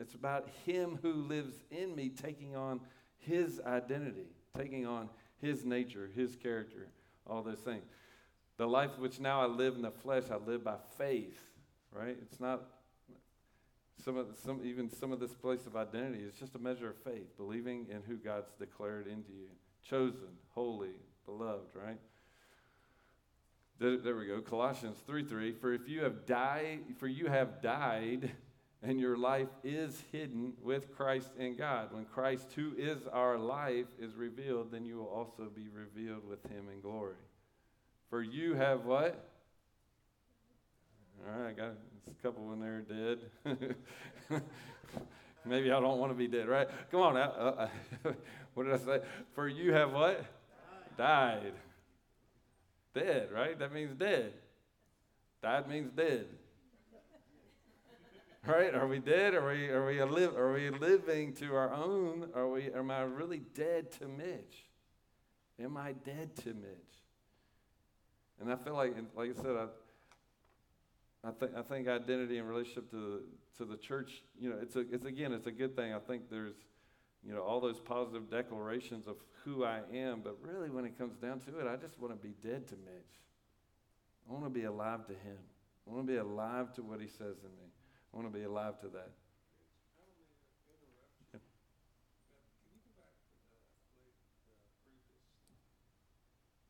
It's 0.00 0.14
about 0.14 0.48
him 0.64 0.98
who 1.02 1.12
lives 1.12 1.54
in 1.70 1.94
me 1.94 2.08
taking 2.10 2.54
on 2.54 2.80
his 3.18 3.60
identity, 3.66 4.28
taking 4.56 4.86
on 4.86 5.08
his 5.40 5.64
nature, 5.64 6.10
his 6.14 6.36
character, 6.36 6.88
all 7.26 7.42
those 7.42 7.58
things. 7.58 7.84
The 8.56 8.66
life 8.66 8.98
which 8.98 9.20
now 9.20 9.40
I 9.40 9.46
live 9.46 9.76
in 9.76 9.82
the 9.82 9.90
flesh, 9.90 10.24
I 10.30 10.36
live 10.36 10.64
by 10.64 10.76
faith, 10.96 11.40
right? 11.92 12.16
It's 12.22 12.40
not 12.40 12.62
some 14.04 14.16
of 14.16 14.28
the, 14.28 14.40
some 14.40 14.60
even 14.64 14.90
some 14.90 15.12
of 15.12 15.20
this 15.20 15.34
place 15.34 15.66
of 15.66 15.76
identity. 15.76 16.24
It's 16.24 16.38
just 16.38 16.54
a 16.54 16.58
measure 16.58 16.90
of 16.90 16.96
faith, 16.96 17.36
believing 17.36 17.86
in 17.90 18.02
who 18.02 18.16
God's 18.16 18.50
declared 18.58 19.06
into 19.06 19.32
you, 19.32 19.48
chosen, 19.88 20.28
holy, 20.54 20.96
beloved, 21.24 21.74
right? 21.74 21.98
There, 23.78 23.96
there 23.98 24.16
we 24.16 24.26
go. 24.26 24.40
Colossians 24.40 24.98
3 25.06 25.24
3. 25.24 25.52
For 25.52 25.72
if 25.72 25.88
you 25.88 26.02
have 26.02 26.26
died, 26.26 26.80
for 26.98 27.06
you 27.06 27.26
have 27.26 27.62
died 27.62 28.32
and 28.82 29.00
your 29.00 29.16
life 29.16 29.48
is 29.64 30.02
hidden 30.12 30.52
with 30.62 30.94
Christ 30.96 31.30
in 31.38 31.56
God. 31.56 31.92
When 31.92 32.04
Christ, 32.04 32.52
who 32.54 32.72
is 32.76 33.06
our 33.12 33.36
life, 33.36 33.86
is 34.00 34.14
revealed, 34.14 34.70
then 34.70 34.84
you 34.84 34.96
will 34.96 35.06
also 35.06 35.50
be 35.54 35.66
revealed 35.68 36.28
with 36.28 36.42
him 36.44 36.68
in 36.72 36.80
glory. 36.80 37.16
For 38.08 38.22
you 38.22 38.54
have 38.54 38.84
what? 38.84 39.24
All 41.26 41.40
right, 41.40 41.50
I 41.50 41.52
got 41.52 41.72
a 41.72 42.22
couple 42.22 42.52
in 42.52 42.60
there 42.60 42.80
dead. 42.80 44.42
Maybe 45.44 45.72
I 45.72 45.80
don't 45.80 45.98
want 45.98 46.12
to 46.12 46.16
be 46.16 46.28
dead, 46.28 46.46
right? 46.48 46.68
Come 46.90 47.00
on 47.00 47.14
now. 47.14 47.30
Uh, 47.30 47.68
what 48.54 48.64
did 48.64 48.74
I 48.74 48.78
say? 48.78 49.00
For 49.34 49.48
you 49.48 49.72
have 49.72 49.92
what? 49.92 50.24
Died. 50.96 51.42
died. 51.42 51.52
Dead, 52.94 53.28
right? 53.32 53.58
That 53.58 53.72
means 53.72 53.94
dead. 53.94 54.32
Died 55.42 55.68
means 55.68 55.90
dead. 55.90 56.26
Right? 58.48 58.74
Are 58.74 58.86
we 58.86 58.98
dead? 58.98 59.34
Are 59.34 59.46
we 59.46 59.68
are 59.68 59.84
we 59.84 60.02
live? 60.02 60.34
Are 60.34 60.54
we 60.54 60.70
living 60.70 61.34
to 61.34 61.54
our 61.54 61.70
own? 61.70 62.30
Are 62.34 62.48
we? 62.48 62.72
Am 62.72 62.90
I 62.90 63.02
really 63.02 63.42
dead 63.52 63.92
to 63.98 64.08
Mitch? 64.08 64.64
Am 65.62 65.76
I 65.76 65.92
dead 65.92 66.34
to 66.36 66.54
Mitch? 66.54 67.04
And 68.40 68.50
I 68.50 68.56
feel 68.56 68.72
like, 68.72 68.96
like 69.14 69.38
I 69.38 69.42
said, 69.42 69.54
I, 69.54 71.28
I 71.28 71.32
think 71.32 71.52
I 71.58 71.60
think 71.60 71.88
identity 71.88 72.38
and 72.38 72.48
relationship 72.48 72.90
to 72.92 72.96
the 72.96 73.22
to 73.58 73.70
the 73.70 73.76
church, 73.76 74.22
you 74.40 74.48
know, 74.48 74.56
it's 74.62 74.76
a 74.76 74.84
it's 74.90 75.04
again, 75.04 75.34
it's 75.34 75.46
a 75.46 75.52
good 75.52 75.76
thing. 75.76 75.92
I 75.92 75.98
think 75.98 76.30
there's, 76.30 76.56
you 77.22 77.34
know, 77.34 77.42
all 77.42 77.60
those 77.60 77.80
positive 77.80 78.30
declarations 78.30 79.06
of 79.06 79.16
who 79.44 79.64
I 79.64 79.80
am, 79.92 80.22
but 80.24 80.38
really, 80.40 80.70
when 80.70 80.86
it 80.86 80.96
comes 80.96 81.18
down 81.18 81.40
to 81.40 81.58
it, 81.58 81.66
I 81.66 81.76
just 81.76 82.00
want 82.00 82.14
to 82.14 82.26
be 82.26 82.32
dead 82.42 82.66
to 82.68 82.76
Mitch. 82.76 83.20
I 84.26 84.32
want 84.32 84.44
to 84.46 84.50
be 84.50 84.64
alive 84.64 85.06
to 85.08 85.12
him. 85.12 85.36
I 85.86 85.92
want 85.92 86.06
to 86.06 86.12
be 86.14 86.18
alive 86.18 86.72
to 86.76 86.82
what 86.82 86.98
he 87.02 87.08
says 87.08 87.36
in 87.44 87.50
me. 87.58 87.72
I 88.12 88.16
want 88.16 88.32
to 88.32 88.38
be 88.38 88.44
alive 88.44 88.80
to 88.80 88.88
that. 88.88 89.10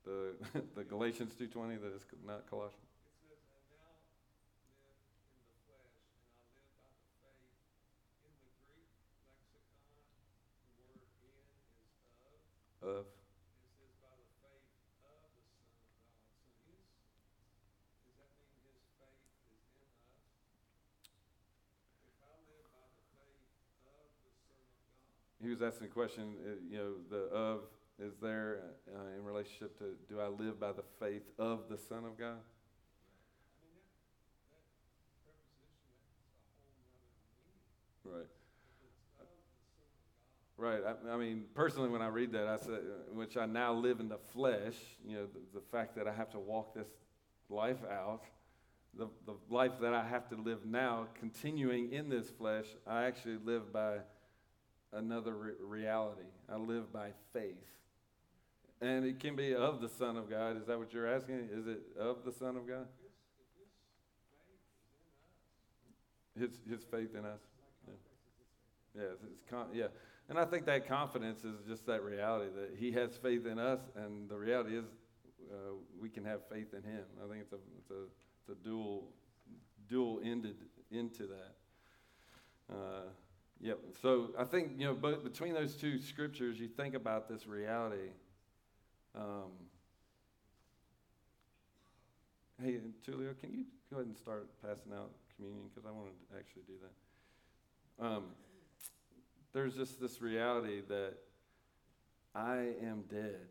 The, 0.05 0.33
the 0.75 0.85
Galatians 0.85 1.35
2.20 1.39 1.81
that 1.83 1.95
is 1.95 2.03
not 2.27 2.49
Colossians. 2.49 2.83
Of. 12.81 13.18
He 25.49 25.55
was 25.55 25.63
asking 25.63 25.87
the 25.87 25.95
question, 25.95 26.35
uh, 26.45 26.51
you 26.71 26.77
know, 26.77 26.93
the 27.09 27.35
of 27.35 27.61
is 27.99 28.13
there 28.21 28.61
uh, 28.95 29.17
in 29.17 29.25
relationship 29.25 29.79
to 29.79 29.95
do 30.07 30.21
I 30.21 30.29
live 30.29 30.61
by 30.61 30.73
the 30.73 30.85
faith 31.01 31.23
of 31.39 31.71
the 31.71 31.79
Son 31.79 32.05
of 32.05 32.19
God? 32.19 32.37
Right. 38.05 38.27
Right. 40.59 40.83
I, 40.87 41.15
I, 41.15 41.17
mean, 41.17 41.45
personally, 41.55 41.89
when 41.89 42.03
I 42.03 42.09
read 42.09 42.33
that, 42.33 42.47
I 42.47 42.59
said, 42.59 42.81
which 43.15 43.39
I 43.39 43.47
now 43.47 43.73
live 43.73 44.01
in 44.01 44.11
the 44.11 44.19
flesh, 44.35 44.75
you 45.07 45.17
know, 45.17 45.27
the, 45.33 45.61
the 45.61 45.65
fact 45.73 45.97
that 45.97 46.07
I 46.07 46.13
have 46.13 46.31
to 46.33 46.39
walk 46.39 46.75
this 46.75 46.89
life 47.49 47.83
out, 47.91 48.25
the, 48.95 49.09
the 49.25 49.35
life 49.49 49.81
that 49.81 49.95
I 49.95 50.07
have 50.07 50.29
to 50.29 50.37
live 50.37 50.67
now, 50.67 51.07
continuing 51.19 51.91
in 51.93 52.11
this 52.11 52.29
flesh, 52.29 52.67
I 52.87 53.05
actually 53.05 53.39
live 53.43 53.73
by 53.73 53.99
another 54.93 55.35
re- 55.35 55.53
reality. 55.61 56.29
I 56.51 56.57
live 56.57 56.93
by 56.93 57.11
faith. 57.33 57.55
And 58.81 59.05
it 59.05 59.19
can 59.19 59.35
be 59.35 59.55
of 59.55 59.81
the 59.81 59.89
Son 59.89 60.17
of 60.17 60.31
God. 60.31 60.57
Is 60.57 60.67
that 60.67 60.79
what 60.79 60.93
you're 60.93 61.13
asking? 61.13 61.49
Is 61.53 61.67
it 61.67 61.81
of 61.99 62.25
the 62.25 62.33
Son 62.33 62.57
of 62.57 62.67
God? 62.67 62.87
His, 66.39 66.51
his 66.69 66.85
faith 66.85 67.15
in 67.15 67.25
us. 67.25 67.41
Yeah, 67.87 67.95
yeah, 69.03 69.09
it's 69.33 69.43
con- 69.51 69.69
yeah. 69.73 69.87
And 70.29 70.39
I 70.39 70.45
think 70.45 70.67
that 70.67 70.87
confidence 70.87 71.43
is 71.43 71.57
just 71.67 71.87
that 71.87 72.03
reality 72.03 72.51
that 72.55 72.77
He 72.79 72.93
has 72.93 73.17
faith 73.17 73.47
in 73.47 73.59
us, 73.59 73.81
and 73.97 74.29
the 74.29 74.37
reality 74.37 74.77
is 74.77 74.85
uh, 75.51 75.73
we 76.01 76.09
can 76.09 76.25
have 76.25 76.41
faith 76.49 76.75
in 76.75 76.83
Him. 76.83 77.03
I 77.25 77.29
think 77.29 77.43
it's 77.43 77.53
a, 77.53 77.59
it's 77.79 77.91
a, 77.91 78.05
it's 78.41 78.61
a 78.61 78.65
dual, 78.65 79.09
dual 79.89 80.21
ended 80.23 80.57
into 80.91 81.27
that. 81.27 81.55
Uh, 82.73 83.09
Yep. 83.61 83.79
So 84.01 84.31
I 84.39 84.45
think 84.45 84.73
you 84.79 84.87
know, 84.87 84.95
but 84.95 85.25
between 85.25 85.55
those 85.55 85.75
two 85.75 85.99
scriptures, 85.99 86.61
you 86.61 86.69
think 86.69 86.95
about 86.95 87.29
this 87.29 87.47
reality. 87.47 88.11
Um, 89.17 89.51
hey, 92.63 92.79
Tulio, 93.07 93.39
can 93.39 93.53
you 93.53 93.65
go 93.91 93.97
ahead 93.97 94.07
and 94.07 94.17
start 94.17 94.49
passing 94.63 94.93
out 94.93 95.11
communion 95.39 95.69
because 95.73 95.87
I 95.89 95.93
want 95.93 96.09
to 96.09 96.37
actually 96.37 96.63
do 96.67 96.75
that. 96.83 98.05
Um, 98.05 98.25
there's 99.53 99.75
just 99.75 100.01
this 100.01 100.21
reality 100.21 100.83
that 100.89 101.15
I 102.35 102.75
am 102.83 103.05
dead, 103.11 103.49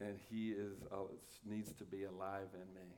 and 0.00 0.18
He 0.30 0.50
is 0.50 0.74
uh, 0.92 0.96
needs 1.44 1.72
to 1.74 1.84
be 1.84 2.04
alive 2.04 2.48
in 2.54 2.74
me. 2.74 2.88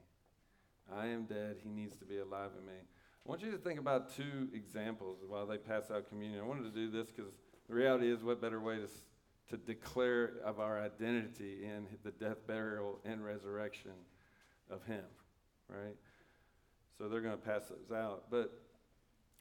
I 0.95 1.07
am 1.07 1.24
dead. 1.24 1.57
He 1.62 1.68
needs 1.70 1.97
to 1.97 2.05
be 2.05 2.18
alive 2.18 2.51
in 2.59 2.66
me. 2.66 2.80
I 3.27 3.29
want 3.29 3.43
you 3.43 3.51
to 3.51 3.59
think 3.59 3.81
about 3.81 4.14
two 4.14 4.49
examples 4.55 5.18
while 5.27 5.47
they 5.47 5.59
pass 5.59 5.91
out 5.91 6.09
communion. 6.09 6.39
I 6.41 6.45
wanted 6.45 6.62
to 6.62 6.70
do 6.70 6.89
this 6.93 7.11
because 7.11 7.33
the 7.68 7.74
reality 7.74 8.09
is, 8.09 8.22
what 8.22 8.41
better 8.41 8.61
way 8.61 8.77
to, 8.77 8.87
to 9.51 9.57
declare 9.57 10.35
of 10.45 10.61
our 10.61 10.81
identity 10.81 11.64
in 11.64 11.89
the 12.05 12.12
death, 12.12 12.47
burial, 12.47 13.01
and 13.05 13.24
resurrection 13.24 13.91
of 14.70 14.85
Him, 14.85 15.03
right? 15.68 15.97
So 16.97 17.09
they're 17.09 17.20
going 17.20 17.37
to 17.37 17.45
pass 17.45 17.62
those 17.64 17.91
out. 17.91 18.31
But, 18.31 18.53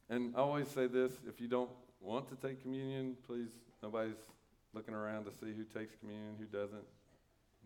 and 0.09 0.33
I 0.35 0.39
always 0.39 0.67
say 0.67 0.87
this 0.87 1.13
if 1.27 1.39
you 1.39 1.47
don't 1.47 1.69
want 2.01 2.27
to 2.29 2.35
take 2.35 2.63
communion, 2.63 3.15
please, 3.27 3.51
nobody's 3.83 4.31
looking 4.73 4.95
around 4.95 5.25
to 5.25 5.31
see 5.31 5.53
who 5.55 5.63
takes 5.63 5.95
communion, 5.95 6.37
who 6.39 6.45
doesn't. 6.45 6.85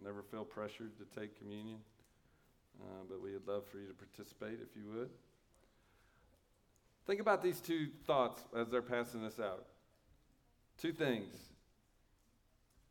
Never 0.03 0.21
feel 0.21 0.43
pressured 0.43 0.91
to 0.97 1.17
take 1.17 1.39
communion. 1.39 1.79
Uh, 2.81 3.03
but 3.09 3.21
we'd 3.21 3.47
love 3.47 3.65
for 3.65 3.79
you 3.79 3.87
to 3.87 3.93
participate 3.93 4.59
if 4.61 4.75
you 4.75 4.83
would. 4.93 5.09
Think 7.09 7.21
about 7.21 7.41
these 7.41 7.59
two 7.59 7.87
thoughts 8.05 8.39
as 8.55 8.69
they're 8.69 8.83
passing 8.83 9.23
this 9.23 9.39
out. 9.39 9.65
Two 10.79 10.93
things. 10.93 11.33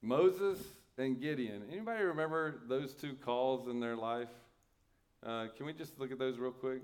Moses 0.02 0.58
and 0.98 1.20
Gideon. 1.20 1.62
Anybody 1.70 2.02
remember 2.02 2.56
those 2.66 2.94
two 2.94 3.12
calls 3.24 3.68
in 3.68 3.78
their 3.78 3.94
life? 3.94 4.26
Uh, 5.24 5.46
can 5.56 5.66
we 5.66 5.72
just 5.72 6.00
look 6.00 6.10
at 6.10 6.18
those 6.18 6.36
real 6.36 6.50
quick? 6.50 6.82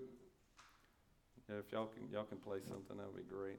Yeah, 1.51 1.57
if 1.57 1.72
y'all 1.72 1.87
can, 1.87 2.09
y'all 2.12 2.22
can 2.22 2.39
play 2.39 2.59
something, 2.68 2.97
that 2.99 3.07
would 3.12 3.16
be 3.16 3.28
great. 3.28 3.59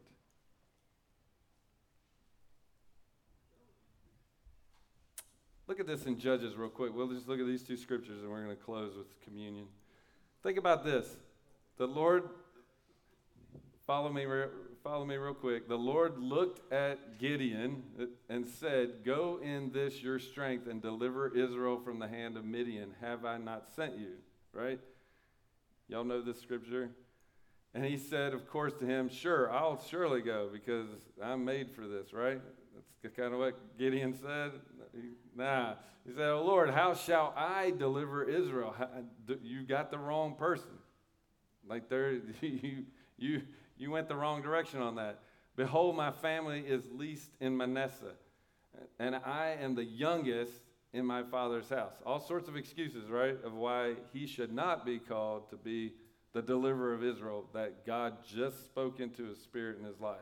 Look 5.67 5.81
at 5.81 5.85
this 5.85 6.05
in 6.05 6.17
Judges 6.17 6.55
real 6.55 6.69
quick. 6.69 6.95
We'll 6.95 7.09
just 7.09 7.27
look 7.27 7.41
at 7.41 7.45
these 7.45 7.63
two 7.63 7.75
scriptures 7.75 8.21
and 8.21 8.31
we're 8.31 8.41
going 8.41 8.55
to 8.55 8.63
close 8.63 8.95
with 8.95 9.19
communion. 9.19 9.65
Think 10.43 10.57
about 10.57 10.85
this. 10.85 11.17
The 11.77 11.87
Lord 11.87 12.29
Follow 13.87 14.11
me, 14.11 14.25
follow 14.83 15.05
me 15.05 15.15
real 15.15 15.35
quick. 15.35 15.67
The 15.67 15.77
Lord 15.77 16.17
looked 16.17 16.71
at 16.73 17.19
Gideon 17.19 17.83
and 18.29 18.47
said, 18.47 19.03
Go 19.05 19.39
in 19.43 19.71
this 19.71 20.01
your 20.01 20.17
strength 20.17 20.67
and 20.67 20.81
deliver 20.81 21.27
Israel 21.35 21.79
from 21.83 21.99
the 21.99 22.07
hand 22.07 22.35
of 22.35 22.45
Midian. 22.45 22.95
Have 22.99 23.25
I 23.25 23.37
not 23.37 23.67
sent 23.75 23.99
you? 23.99 24.13
Right? 24.53 24.79
Y'all 25.87 26.03
know 26.03 26.21
this 26.21 26.41
scripture? 26.41 26.89
And 27.75 27.85
he 27.85 27.97
said, 27.97 28.33
of 28.33 28.49
course, 28.49 28.73
to 28.79 28.85
him, 28.85 29.07
Sure, 29.07 29.51
I'll 29.51 29.79
surely 29.89 30.21
go 30.21 30.49
because 30.51 30.87
I'm 31.23 31.45
made 31.45 31.69
for 31.69 31.87
this, 31.87 32.11
right? 32.11 32.41
That's 33.03 33.15
kind 33.15 33.33
of 33.33 33.39
what 33.39 33.77
Gideon 33.77 34.15
said. 34.19 34.53
Nah. 35.35 35.75
He 36.07 36.13
said, 36.13 36.29
Oh 36.29 36.43
Lord, 36.43 36.71
how 36.71 36.95
shall 36.95 37.33
I 37.35 37.71
deliver 37.71 38.23
Israel? 38.23 38.75
You 39.43 39.63
got 39.63 39.91
the 39.91 39.99
wrong 39.99 40.35
person. 40.35 40.69
Like 41.67 41.89
there, 41.89 42.13
you, 42.41 42.85
you, 43.17 43.41
you 43.77 43.91
went 43.91 44.07
the 44.07 44.15
wrong 44.15 44.41
direction 44.41 44.81
on 44.81 44.95
that. 44.95 45.19
Behold, 45.55 45.95
my 45.95 46.11
family 46.11 46.61
is 46.61 46.83
least 46.91 47.29
in 47.39 47.55
Manasseh, 47.55 48.15
and 48.99 49.15
I 49.15 49.57
am 49.61 49.75
the 49.75 49.85
youngest 49.85 50.51
in 50.93 51.05
my 51.05 51.23
father's 51.23 51.69
house. 51.69 51.95
All 52.05 52.19
sorts 52.19 52.47
of 52.47 52.55
excuses, 52.55 53.09
right, 53.09 53.37
of 53.43 53.53
why 53.53 53.95
he 54.13 54.27
should 54.27 54.53
not 54.53 54.85
be 54.85 54.99
called 54.99 55.49
to 55.49 55.57
be 55.57 55.93
the 56.33 56.41
deliverer 56.41 56.93
of 56.93 57.03
Israel 57.03 57.45
that 57.53 57.85
God 57.85 58.17
just 58.25 58.65
spoke 58.65 58.99
into 58.99 59.23
his 59.23 59.39
spirit 59.39 59.77
in 59.79 59.85
his 59.85 59.99
life. 59.99 60.17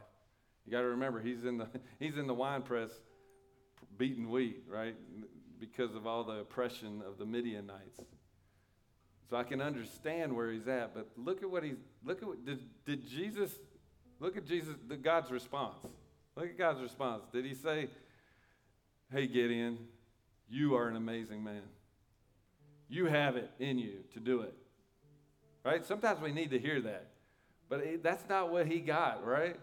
You 0.65 0.71
got 0.71 0.81
to 0.81 0.87
remember, 0.87 1.19
he's 1.19 1.43
in 1.43 1.57
the 1.57 1.67
he's 1.99 2.17
in 2.17 2.27
the 2.27 2.33
wine 2.33 2.61
press, 2.61 2.91
beating 3.97 4.29
wheat, 4.29 4.63
right, 4.67 4.95
because 5.59 5.95
of 5.95 6.05
all 6.05 6.23
the 6.23 6.39
oppression 6.39 7.01
of 7.07 7.17
the 7.17 7.25
Midianites. 7.25 7.99
So 9.33 9.39
I 9.39 9.43
can 9.43 9.61
understand 9.61 10.35
where 10.35 10.51
he's 10.51 10.67
at, 10.67 10.93
but 10.93 11.07
look 11.17 11.41
at 11.41 11.49
what 11.49 11.63
he's 11.63 11.79
look 12.05 12.21
at 12.21 12.27
what 12.27 12.45
did, 12.45 12.59
did 12.85 13.09
Jesus 13.09 13.49
look 14.19 14.37
at 14.37 14.45
Jesus 14.45 14.75
the 14.87 14.95
God's 14.95 15.31
response. 15.31 15.79
Look 16.35 16.45
at 16.45 16.55
God's 16.55 16.79
response. 16.79 17.23
Did 17.33 17.43
he 17.43 17.55
say, 17.55 17.89
Hey 19.11 19.25
Gideon, 19.25 19.79
you 20.51 20.75
are 20.75 20.87
an 20.87 20.95
amazing 20.95 21.43
man. 21.43 21.63
You 22.87 23.07
have 23.07 23.35
it 23.35 23.49
in 23.57 23.79
you 23.79 24.03
to 24.13 24.19
do 24.19 24.41
it. 24.41 24.53
Right? 25.65 25.83
Sometimes 25.83 26.21
we 26.21 26.31
need 26.31 26.51
to 26.51 26.59
hear 26.59 26.79
that. 26.81 27.07
But 27.69 27.79
it, 27.79 28.03
that's 28.03 28.29
not 28.29 28.51
what 28.51 28.67
he 28.67 28.81
got, 28.81 29.25
right? 29.25 29.59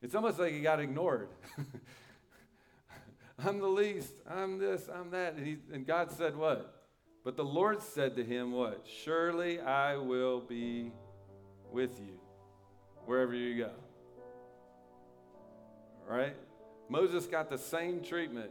It's 0.00 0.14
almost 0.14 0.38
like 0.38 0.54
he 0.54 0.60
got 0.60 0.80
ignored. 0.80 1.28
I'm 3.44 3.58
the 3.58 3.68
least. 3.68 4.14
I'm 4.26 4.56
this. 4.56 4.88
I'm 4.88 5.10
that. 5.10 5.34
And, 5.34 5.46
he, 5.46 5.58
and 5.70 5.86
God 5.86 6.10
said, 6.12 6.34
What? 6.34 6.76
But 7.28 7.36
the 7.36 7.44
Lord 7.44 7.82
said 7.82 8.16
to 8.16 8.24
him, 8.24 8.52
What? 8.52 8.86
Surely 9.04 9.60
I 9.60 9.96
will 9.96 10.40
be 10.40 10.92
with 11.70 12.00
you. 12.00 12.18
wherever 13.04 13.34
you 13.34 13.64
go. 13.64 13.70
Right? 16.08 16.34
Moses 16.88 17.26
got 17.26 17.50
the 17.50 17.58
same 17.58 18.02
treatment. 18.02 18.50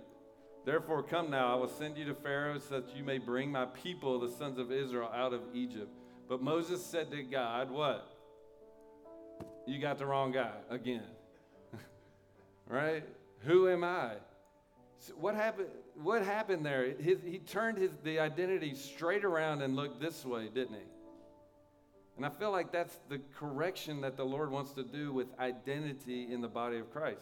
Therefore, 0.63 1.01
come 1.01 1.31
now, 1.31 1.51
I 1.51 1.55
will 1.55 1.67
send 1.67 1.97
you 1.97 2.05
to 2.05 2.13
Pharaoh 2.13 2.59
so 2.59 2.79
that 2.79 2.95
you 2.95 3.03
may 3.03 3.17
bring 3.17 3.51
my 3.51 3.65
people, 3.65 4.19
the 4.19 4.29
sons 4.29 4.59
of 4.59 4.71
Israel, 4.71 5.09
out 5.11 5.33
of 5.33 5.41
Egypt. 5.55 5.89
But 6.29 6.43
Moses 6.43 6.85
said 6.85 7.09
to 7.09 7.23
God, 7.23 7.71
What? 7.71 8.07
You 9.65 9.81
got 9.81 9.97
the 9.97 10.05
wrong 10.05 10.31
guy 10.31 10.53
again. 10.69 11.01
right? 12.67 13.03
Who 13.39 13.69
am 13.69 13.83
I? 13.83 14.17
So 14.99 15.13
what 15.13 15.33
happened? 15.33 15.69
What 16.01 16.23
happened 16.23 16.65
there? 16.65 16.93
His, 16.99 17.17
he 17.25 17.39
turned 17.39 17.77
his, 17.77 17.91
the 18.03 18.19
identity 18.19 18.75
straight 18.75 19.25
around 19.25 19.61
and 19.61 19.75
looked 19.75 19.99
this 19.99 20.23
way, 20.23 20.47
didn't 20.53 20.75
he? 20.75 20.85
And 22.17 22.25
I 22.25 22.29
feel 22.29 22.51
like 22.51 22.71
that's 22.71 22.99
the 23.09 23.19
correction 23.39 24.01
that 24.01 24.15
the 24.15 24.23
Lord 24.23 24.51
wants 24.51 24.73
to 24.73 24.83
do 24.83 25.11
with 25.11 25.27
identity 25.39 26.31
in 26.31 26.41
the 26.41 26.47
body 26.47 26.77
of 26.77 26.91
Christ. 26.91 27.21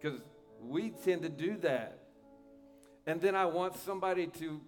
Because 0.00 0.20
we 0.60 0.90
tend 0.90 1.22
to 1.22 1.28
do 1.28 1.56
that. 1.58 1.98
And 3.06 3.20
then 3.20 3.34
I 3.34 3.46
want 3.46 3.76
somebody 3.76 4.26
to, 4.38 4.60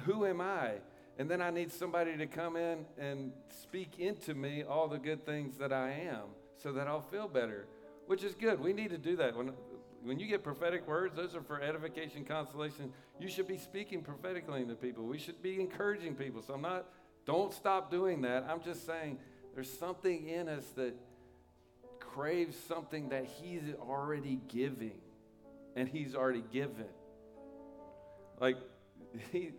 who 0.00 0.26
am 0.26 0.40
I? 0.40 0.72
And 1.18 1.30
then 1.30 1.40
I 1.40 1.50
need 1.50 1.72
somebody 1.72 2.16
to 2.16 2.26
come 2.26 2.56
in 2.56 2.84
and 2.98 3.32
speak 3.62 3.98
into 3.98 4.34
me 4.34 4.64
all 4.64 4.88
the 4.88 4.98
good 4.98 5.24
things 5.24 5.56
that 5.58 5.72
I 5.72 5.90
am 5.90 6.24
so 6.62 6.72
that 6.72 6.86
I'll 6.86 7.02
feel 7.02 7.28
better, 7.28 7.66
which 8.06 8.22
is 8.22 8.34
good. 8.34 8.60
We 8.60 8.72
need 8.72 8.90
to 8.90 8.98
do 8.98 9.16
that. 9.16 9.36
When, 9.36 9.52
when 10.04 10.18
you 10.18 10.26
get 10.26 10.42
prophetic 10.42 10.86
words, 10.86 11.14
those 11.14 11.34
are 11.34 11.42
for 11.42 11.60
edification, 11.60 12.24
consolation. 12.24 12.92
You 13.20 13.28
should 13.28 13.46
be 13.46 13.58
speaking 13.58 14.02
prophetically 14.02 14.64
to 14.64 14.74
people. 14.74 15.04
We 15.04 15.18
should 15.18 15.42
be 15.42 15.60
encouraging 15.60 16.14
people. 16.14 16.42
So 16.42 16.54
I'm 16.54 16.62
not, 16.62 16.86
don't 17.24 17.52
stop 17.52 17.90
doing 17.90 18.22
that. 18.22 18.46
I'm 18.48 18.62
just 18.62 18.84
saying 18.84 19.18
there's 19.54 19.72
something 19.72 20.28
in 20.28 20.48
us 20.48 20.64
that 20.76 20.94
craves 22.00 22.56
something 22.56 23.10
that 23.10 23.26
He's 23.26 23.62
already 23.80 24.40
giving 24.48 24.98
and 25.76 25.88
He's 25.88 26.14
already 26.14 26.44
given. 26.52 26.86
Like, 28.40 28.56
he, 29.32 29.52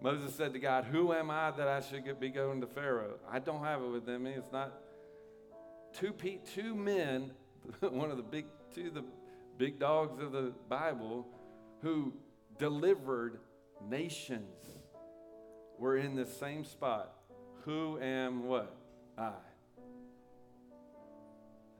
Moses 0.00 0.34
said 0.34 0.52
to 0.52 0.58
God, 0.58 0.84
Who 0.84 1.12
am 1.12 1.30
I 1.30 1.52
that 1.52 1.68
I 1.68 1.80
should 1.80 2.18
be 2.18 2.30
going 2.30 2.60
to 2.60 2.66
Pharaoh? 2.66 3.18
I 3.30 3.38
don't 3.38 3.62
have 3.62 3.82
it 3.82 3.88
within 3.88 4.22
me. 4.22 4.32
It's 4.32 4.52
not 4.52 4.72
two, 5.92 6.12
two 6.54 6.74
men, 6.74 7.30
one 7.80 8.10
of 8.10 8.16
the 8.16 8.22
big, 8.22 8.46
two 8.74 8.88
of 8.88 8.94
the 8.94 9.04
big 9.58 9.78
dogs 9.78 10.22
of 10.22 10.32
the 10.32 10.52
Bible, 10.68 11.26
who 11.82 12.12
delivered 12.58 13.40
nations 13.88 14.64
were 15.78 15.96
in 15.96 16.14
the 16.14 16.26
same 16.26 16.64
spot. 16.64 17.12
Who 17.64 18.00
am 18.00 18.44
what? 18.44 18.74
I. 19.18 19.32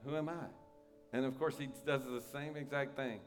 Who 0.04 0.16
am 0.16 0.28
I? 0.28 0.46
And 1.12 1.24
of 1.24 1.38
course, 1.38 1.56
he 1.58 1.68
does 1.86 2.02
the 2.04 2.22
same 2.32 2.56
exact 2.56 2.96
thing. 2.96 3.20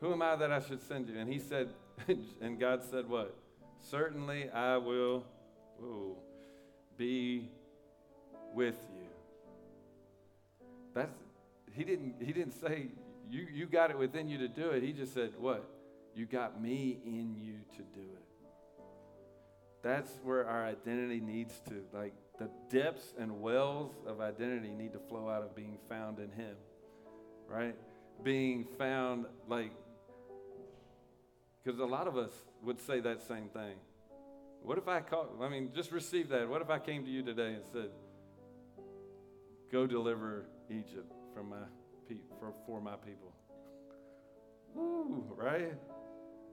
Who 0.00 0.12
am 0.12 0.22
I 0.22 0.36
that 0.36 0.52
I 0.52 0.60
should 0.60 0.80
send 0.80 1.08
you? 1.08 1.18
And 1.18 1.30
he 1.30 1.38
said, 1.38 1.68
and 2.40 2.58
God 2.58 2.82
said, 2.88 3.08
What? 3.08 3.36
Certainly 3.80 4.50
I 4.50 4.76
will 4.76 5.24
ooh, 5.82 6.16
be 6.96 7.50
with 8.54 8.78
you. 8.94 9.08
That's 10.94 11.16
he 11.72 11.84
didn't 11.84 12.14
he 12.20 12.32
didn't 12.32 12.60
say 12.60 12.88
you 13.30 13.46
you 13.52 13.66
got 13.66 13.90
it 13.90 13.98
within 13.98 14.28
you 14.28 14.38
to 14.38 14.48
do 14.48 14.70
it. 14.70 14.82
He 14.82 14.92
just 14.92 15.14
said, 15.14 15.32
What? 15.38 15.68
You 16.14 16.26
got 16.26 16.60
me 16.60 16.98
in 17.04 17.36
you 17.36 17.60
to 17.76 17.82
do 17.94 18.00
it. 18.00 18.24
That's 19.82 20.10
where 20.24 20.46
our 20.46 20.66
identity 20.66 21.20
needs 21.20 21.54
to, 21.68 21.84
like 21.92 22.12
the 22.38 22.50
depths 22.70 23.14
and 23.18 23.40
wells 23.40 23.94
of 24.06 24.20
identity 24.20 24.74
need 24.74 24.92
to 24.92 24.98
flow 24.98 25.28
out 25.28 25.42
of 25.42 25.54
being 25.54 25.78
found 25.88 26.18
in 26.18 26.30
him. 26.30 26.56
Right? 27.48 27.76
Being 28.22 28.66
found 28.78 29.26
like 29.48 29.72
because 31.62 31.80
a 31.80 31.84
lot 31.84 32.08
of 32.08 32.16
us 32.16 32.30
would 32.62 32.80
say 32.80 33.00
that 33.00 33.20
same 33.28 33.48
thing. 33.48 33.74
What 34.62 34.78
if 34.78 34.88
I 34.88 35.00
call, 35.00 35.28
I 35.42 35.48
mean, 35.48 35.70
just 35.74 35.92
receive 35.92 36.30
that. 36.30 36.48
What 36.48 36.62
if 36.62 36.70
I 36.70 36.78
came 36.78 37.04
to 37.04 37.10
you 37.10 37.22
today 37.22 37.54
and 37.54 37.64
said, 37.72 37.90
Go 39.70 39.86
deliver 39.86 40.46
Egypt 40.70 41.12
from 41.34 41.50
my 41.50 41.56
for, 42.38 42.52
for 42.66 42.80
my 42.80 42.96
people? 42.96 43.32
Woo, 44.74 45.24
right? 45.36 45.74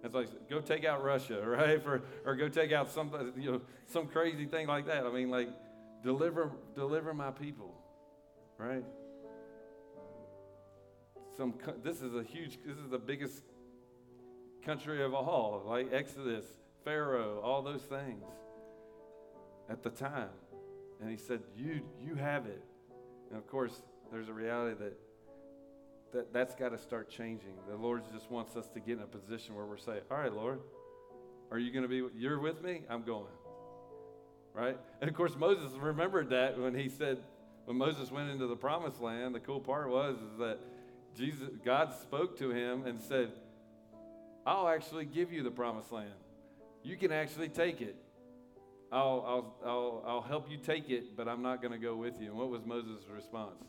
It's 0.04 0.14
like 0.14 0.28
go 0.50 0.62
take 0.62 0.86
out 0.86 1.04
Russia, 1.04 1.42
right? 1.46 1.82
For 1.82 2.04
or 2.26 2.36
go 2.36 2.48
take 2.50 2.72
out 2.72 2.92
some 2.92 3.12
you 3.38 3.52
know 3.52 3.62
some 3.88 4.08
crazy 4.08 4.46
thing 4.46 4.68
like 4.68 4.88
that. 4.88 5.06
I 5.06 5.12
mean, 5.12 5.30
like 5.30 5.50
deliver 6.04 6.52
deliver 6.76 7.14
my 7.14 7.32
people, 7.32 7.74
right? 8.58 8.86
Some 11.38 11.56
this 11.84 12.02
is 12.02 12.16
a 12.16 12.24
huge. 12.24 12.60
This 12.66 12.78
is 12.78 12.90
the 12.90 13.00
biggest 13.00 13.44
country 14.66 15.04
of 15.04 15.14
all, 15.14 15.64
like 15.66 15.94
Exodus, 15.94 16.46
Pharaoh, 16.84 17.40
all 17.44 17.62
those 17.62 17.84
things 17.84 18.24
at 19.70 19.84
the 19.84 19.90
time. 19.90 20.30
And 21.02 21.10
he 21.10 21.18
said, 21.18 21.42
You, 21.56 21.82
you 22.02 22.16
have 22.16 22.46
it. 22.46 22.64
And 23.30 23.38
of 23.38 23.48
course, 23.48 23.82
there's 24.12 24.30
a 24.30 24.34
reality 24.34 24.76
that, 24.80 24.98
that 26.14 26.34
that's 26.34 26.56
got 26.56 26.70
to 26.70 26.78
start 26.78 27.10
changing. 27.10 27.54
The 27.70 27.76
Lord 27.76 28.04
just 28.14 28.32
wants 28.32 28.56
us 28.56 28.68
to 28.70 28.80
get 28.80 28.98
in 28.98 29.04
a 29.04 29.08
position 29.08 29.56
where 29.56 29.66
we're 29.66 29.78
saying, 29.78 30.02
All 30.10 30.18
right, 30.18 30.34
Lord, 30.34 30.60
are 31.52 31.60
you 31.60 31.72
going 31.72 31.84
to 31.84 31.90
be, 31.90 32.04
you're 32.18 32.40
with 32.40 32.62
me? 32.64 32.82
I'm 32.90 33.04
going. 33.04 33.34
Right? 34.54 34.78
And 35.02 35.10
of 35.10 35.16
course, 35.16 35.36
Moses 35.38 35.72
remembered 35.78 36.30
that 36.30 36.58
when 36.58 36.74
he 36.74 36.88
said, 36.88 37.20
when 37.66 37.78
Moses 37.78 38.12
went 38.12 38.30
into 38.30 38.48
the 38.48 38.56
promised 38.56 39.02
land, 39.02 39.36
the 39.36 39.40
cool 39.40 39.60
part 39.60 39.90
was 39.90 40.16
is 40.18 40.38
that 40.40 40.60
Jesus, 41.16 41.50
God 41.64 41.94
spoke 41.94 42.38
to 42.40 42.52
him 42.52 42.86
and 42.86 43.00
said, 43.00 43.32
I'll 44.46 44.68
actually 44.68 45.06
give 45.06 45.34
you 45.34 45.44
the 45.44 45.52
promised 45.52 45.92
land. 45.92 46.14
You 46.84 46.98
can 46.98 47.12
actually 47.12 47.50
take 47.50 47.82
it. 47.82 47.96
I'll, 48.92 49.26
I'll, 49.28 49.70
I'll, 49.70 50.04
I'll 50.06 50.22
help 50.22 50.50
you 50.50 50.58
take 50.58 50.90
it, 50.90 51.18
but 51.18 51.28
I'm 51.28 51.42
not 51.42 51.62
going 51.62 51.72
to 51.72 51.80
go 51.80 51.96
with 51.96 52.22
you. 52.22 52.28
And 52.28 52.38
what 52.38 52.50
was 52.50 52.66
Moses' 52.66 53.04
response? 53.12 53.64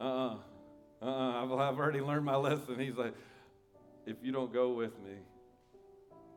Uh 0.00 0.04
uh-uh. 0.04 0.34
uh. 0.34 0.36
Uh-uh. 1.04 1.44
I've 1.44 1.78
already 1.78 2.00
learned 2.00 2.24
my 2.24 2.36
lesson. 2.36 2.78
He's 2.78 2.96
like, 2.96 3.14
if 4.06 4.16
you 4.22 4.32
don't 4.32 4.52
go 4.52 4.72
with 4.72 4.98
me, 5.02 5.14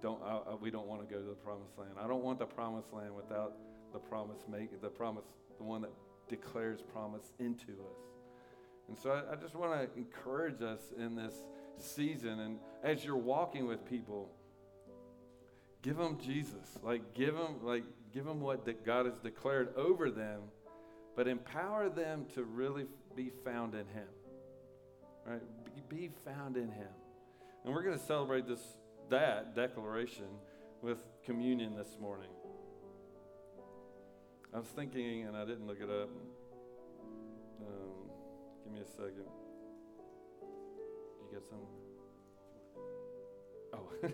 don't, 0.02 0.22
I, 0.24 0.56
we 0.62 0.70
don't 0.70 0.88
want 0.88 1.08
to 1.08 1.14
go 1.14 1.22
to 1.22 1.28
the 1.28 1.36
promised 1.36 1.78
land. 1.78 1.92
I 2.00 2.08
don't 2.08 2.24
want 2.24 2.40
the 2.40 2.46
promised 2.46 2.94
land 2.94 3.16
without 3.16 3.54
the 3.94 4.00
promise 4.00 4.40
make 4.52 4.82
the 4.82 4.90
promise, 4.90 5.26
the 5.58 5.64
one 5.64 5.82
that 5.82 5.92
declares 6.28 6.82
promise 6.94 7.32
into 7.40 7.72
us. 7.72 8.00
And 8.90 8.98
so 8.98 9.12
I, 9.12 9.34
I 9.34 9.36
just 9.36 9.56
want 9.56 9.74
to 9.74 9.98
encourage 9.98 10.62
us 10.62 10.82
in 10.98 11.16
this 11.16 11.34
season 11.80 12.40
and 12.40 12.60
as 12.84 13.06
you're 13.06 13.16
walking 13.16 13.68
with 13.68 13.86
people 13.86 14.30
give 15.82 15.98
them 15.98 16.18
jesus 16.20 16.78
like 16.84 17.14
give 17.14 17.36
them 17.36 17.56
like 17.62 17.84
give 18.14 18.26
them 18.26 18.42
what 18.42 18.66
that 18.66 18.86
god 18.86 19.06
has 19.06 19.18
declared 19.20 19.70
over 19.76 20.10
them 20.10 20.42
but 21.16 21.28
empower 21.28 21.90
them 21.90 22.26
to 22.34 22.44
really 22.44 22.86
be 23.16 23.32
found 23.46 23.74
in 23.74 23.86
him 23.88 24.08
right 25.28 25.42
be, 25.90 26.08
be 26.08 26.10
found 26.26 26.58
in 26.58 26.70
him 26.70 26.88
and 27.66 27.74
we're 27.74 27.84
going 27.84 27.98
to 27.98 28.06
celebrate 28.06 28.48
this 28.48 28.62
that 29.10 29.56
declaration 29.56 30.28
with 30.82 30.98
communion 31.26 31.76
this 31.76 31.98
morning 32.00 32.30
i 34.54 34.58
was 34.58 34.68
thinking 34.68 35.26
and 35.26 35.36
i 35.36 35.46
didn't 35.46 35.68
look 35.68 35.80
it 35.82 35.90
up 35.90 36.10
um, 37.62 38.10
give 38.64 38.74
me 38.74 38.80
a 38.80 38.86
second 38.86 39.26
you 41.30 41.38
got 41.38 41.48
some? 41.48 41.60
Oh, 43.74 43.90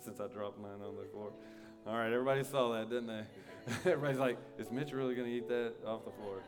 since 0.00 0.20
I 0.20 0.26
dropped 0.26 0.58
mine 0.58 0.82
on 0.84 0.96
the 0.96 1.04
floor. 1.10 1.32
All 1.86 1.94
right, 1.94 2.12
everybody 2.12 2.44
saw 2.44 2.72
that, 2.72 2.90
didn't 2.90 3.06
they? 3.06 3.22
Everybody's 3.90 4.18
like, 4.18 4.38
is 4.58 4.70
Mitch 4.70 4.92
really 4.92 5.14
going 5.14 5.28
to 5.28 5.34
eat 5.34 5.48
that 5.48 5.72
off 5.86 6.02
the 6.04 6.10
floor? 6.10 6.42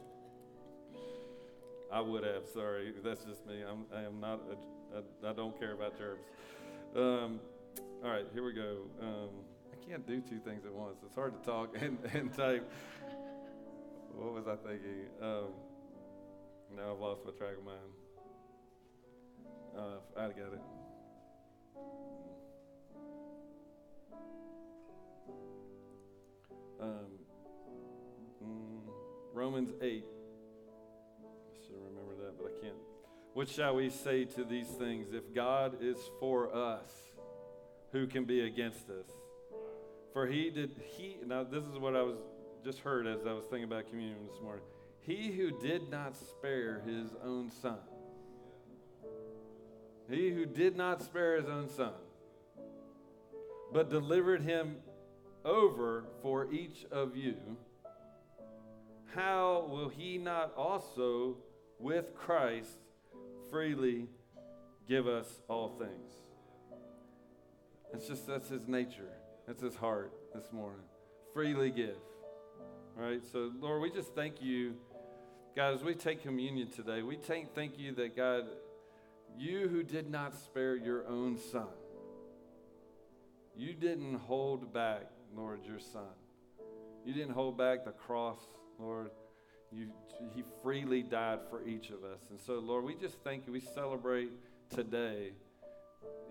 I 1.90 2.00
would 2.00 2.24
have, 2.24 2.46
sorry. 2.52 2.92
That's 3.02 3.24
just 3.24 3.46
me. 3.46 3.62
I'm, 3.68 3.86
I 3.94 4.02
am 4.02 4.20
not, 4.20 4.40
a, 4.50 4.98
I, 4.98 5.30
I 5.30 5.32
don't 5.32 5.58
care 5.58 5.72
about 5.72 5.96
germs. 5.98 6.24
Um, 6.94 7.40
all 8.04 8.10
right, 8.10 8.26
here 8.32 8.44
we 8.44 8.52
go. 8.52 8.82
Um, 9.00 9.30
I 9.72 9.88
can't 9.88 10.06
do 10.06 10.20
two 10.20 10.38
things 10.38 10.64
at 10.66 10.72
once. 10.72 10.98
It's 11.04 11.14
hard 11.14 11.40
to 11.40 11.46
talk 11.46 11.76
and, 11.80 11.98
and 12.12 12.32
type. 12.34 12.70
What 14.14 14.34
was 14.34 14.46
I 14.46 14.56
thinking? 14.56 15.06
Um, 15.22 15.48
now 16.76 16.92
I've 16.92 16.98
lost 16.98 17.22
my 17.24 17.32
track 17.32 17.56
of 17.58 17.64
mine. 17.64 17.74
Uh, 19.76 20.20
I 20.20 20.26
got 20.28 20.52
it. 20.52 20.60
Um, 26.80 27.06
mm, 28.44 28.80
Romans 29.32 29.72
8. 29.80 30.04
What 33.38 33.48
shall 33.48 33.76
we 33.76 33.88
say 33.88 34.24
to 34.24 34.42
these 34.42 34.66
things? 34.66 35.12
If 35.12 35.32
God 35.32 35.76
is 35.80 35.96
for 36.18 36.52
us, 36.52 36.90
who 37.92 38.08
can 38.08 38.24
be 38.24 38.40
against 38.40 38.90
us? 38.90 39.06
For 40.12 40.26
he 40.26 40.50
did, 40.50 40.72
he, 40.96 41.18
now 41.24 41.44
this 41.44 41.62
is 41.62 41.78
what 41.78 41.94
I 41.94 42.02
was 42.02 42.16
just 42.64 42.80
heard 42.80 43.06
as 43.06 43.28
I 43.28 43.32
was 43.32 43.44
thinking 43.44 43.62
about 43.62 43.88
communion 43.90 44.26
this 44.28 44.42
morning. 44.42 44.64
He 45.02 45.30
who 45.30 45.52
did 45.52 45.88
not 45.88 46.16
spare 46.16 46.82
his 46.84 47.10
own 47.24 47.52
son. 47.62 47.78
He 50.10 50.30
who 50.30 50.44
did 50.44 50.76
not 50.76 51.00
spare 51.00 51.36
his 51.36 51.48
own 51.48 51.68
son, 51.68 51.92
but 53.72 53.88
delivered 53.88 54.42
him 54.42 54.78
over 55.44 56.06
for 56.22 56.52
each 56.52 56.86
of 56.90 57.16
you, 57.16 57.36
how 59.14 59.68
will 59.70 59.90
he 59.90 60.18
not 60.18 60.52
also 60.56 61.36
with 61.78 62.16
Christ 62.16 62.78
freely 63.50 64.06
give 64.88 65.06
us 65.06 65.26
all 65.48 65.70
things? 65.78 66.12
It's 67.92 68.06
just 68.06 68.26
that's 68.26 68.48
his 68.48 68.68
nature. 68.68 69.10
That's 69.46 69.62
his 69.62 69.74
heart 69.74 70.12
this 70.34 70.52
morning. 70.52 70.84
Freely 71.32 71.70
give. 71.70 71.96
Right? 72.94 73.24
So, 73.32 73.50
Lord, 73.60 73.80
we 73.80 73.90
just 73.90 74.14
thank 74.14 74.42
you. 74.42 74.74
God, 75.56 75.74
as 75.74 75.82
we 75.82 75.94
take 75.94 76.22
communion 76.22 76.70
today, 76.70 77.02
we 77.02 77.16
take, 77.16 77.54
thank 77.54 77.78
you 77.78 77.94
that, 77.94 78.16
God, 78.16 78.44
you 79.38 79.68
who 79.68 79.82
did 79.82 80.10
not 80.10 80.34
spare 80.34 80.76
your 80.76 81.06
own 81.08 81.38
son, 81.38 81.68
you 83.56 83.72
didn't 83.72 84.14
hold 84.14 84.72
back, 84.72 85.04
Lord, 85.34 85.64
your 85.64 85.80
son. 85.80 86.14
You 87.04 87.12
didn't 87.12 87.32
hold 87.32 87.56
back 87.56 87.84
the 87.84 87.90
cross, 87.90 88.40
Lord. 88.78 89.10
You, 89.70 89.88
he 90.34 90.42
freely 90.62 91.02
died 91.02 91.40
for 91.50 91.66
each 91.66 91.90
of 91.90 92.04
us. 92.04 92.20
And 92.30 92.40
so, 92.40 92.54
Lord, 92.54 92.84
we 92.84 92.94
just 92.94 93.18
thank 93.22 93.46
you. 93.46 93.52
We 93.52 93.60
celebrate 93.60 94.30
today 94.70 95.32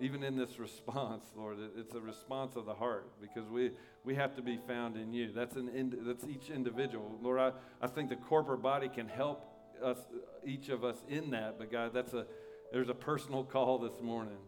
even 0.00 0.22
in 0.22 0.36
this 0.36 0.58
response, 0.58 1.24
Lord, 1.36 1.58
it's 1.76 1.94
a 1.94 2.00
response 2.00 2.56
of 2.56 2.66
the 2.66 2.74
heart 2.74 3.08
because 3.20 3.48
we, 3.48 3.72
we 4.04 4.14
have 4.14 4.34
to 4.36 4.42
be 4.42 4.58
found 4.66 4.96
in 4.96 5.12
you. 5.12 5.32
That's, 5.32 5.56
an, 5.56 5.96
that's 6.06 6.24
each 6.24 6.50
individual. 6.50 7.18
Lord, 7.22 7.40
I, 7.40 7.52
I 7.82 7.88
think 7.88 8.08
the 8.08 8.16
corporate 8.16 8.62
body 8.62 8.88
can 8.88 9.08
help 9.08 9.44
us, 9.82 9.98
each 10.44 10.68
of 10.68 10.84
us 10.84 10.96
in 11.08 11.30
that, 11.30 11.58
but 11.58 11.70
God, 11.70 11.92
that's 11.94 12.14
a, 12.14 12.26
there's 12.72 12.88
a 12.88 12.94
personal 12.94 13.44
call 13.44 13.78
this 13.78 14.00
morning 14.02 14.38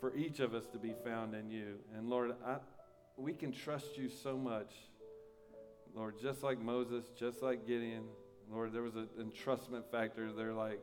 for 0.00 0.14
each 0.14 0.40
of 0.40 0.54
us 0.54 0.66
to 0.72 0.78
be 0.78 0.94
found 1.04 1.34
in 1.34 1.50
you. 1.50 1.76
And 1.96 2.08
Lord, 2.08 2.32
I, 2.44 2.56
we 3.16 3.32
can 3.32 3.52
trust 3.52 3.96
you 3.96 4.08
so 4.08 4.36
much. 4.36 4.72
Lord, 5.96 6.16
just 6.20 6.42
like 6.42 6.60
Moses, 6.60 7.06
just 7.18 7.42
like 7.42 7.66
Gideon, 7.66 8.04
Lord, 8.52 8.74
there 8.74 8.82
was 8.82 8.96
an 8.96 9.08
entrustment 9.18 9.90
factor. 9.90 10.30
They're 10.30 10.52
like, 10.52 10.78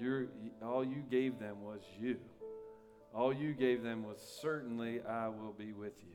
you're, 0.00 0.28
all 0.62 0.84
you 0.84 1.02
gave 1.10 1.40
them 1.40 1.62
was 1.62 1.80
you. 1.98 2.16
All 3.12 3.32
you 3.32 3.52
gave 3.52 3.82
them 3.82 4.04
was 4.04 4.18
certainly 4.40 5.00
I 5.02 5.28
will 5.28 5.52
be 5.52 5.72
with 5.72 5.94
you. 6.00 6.14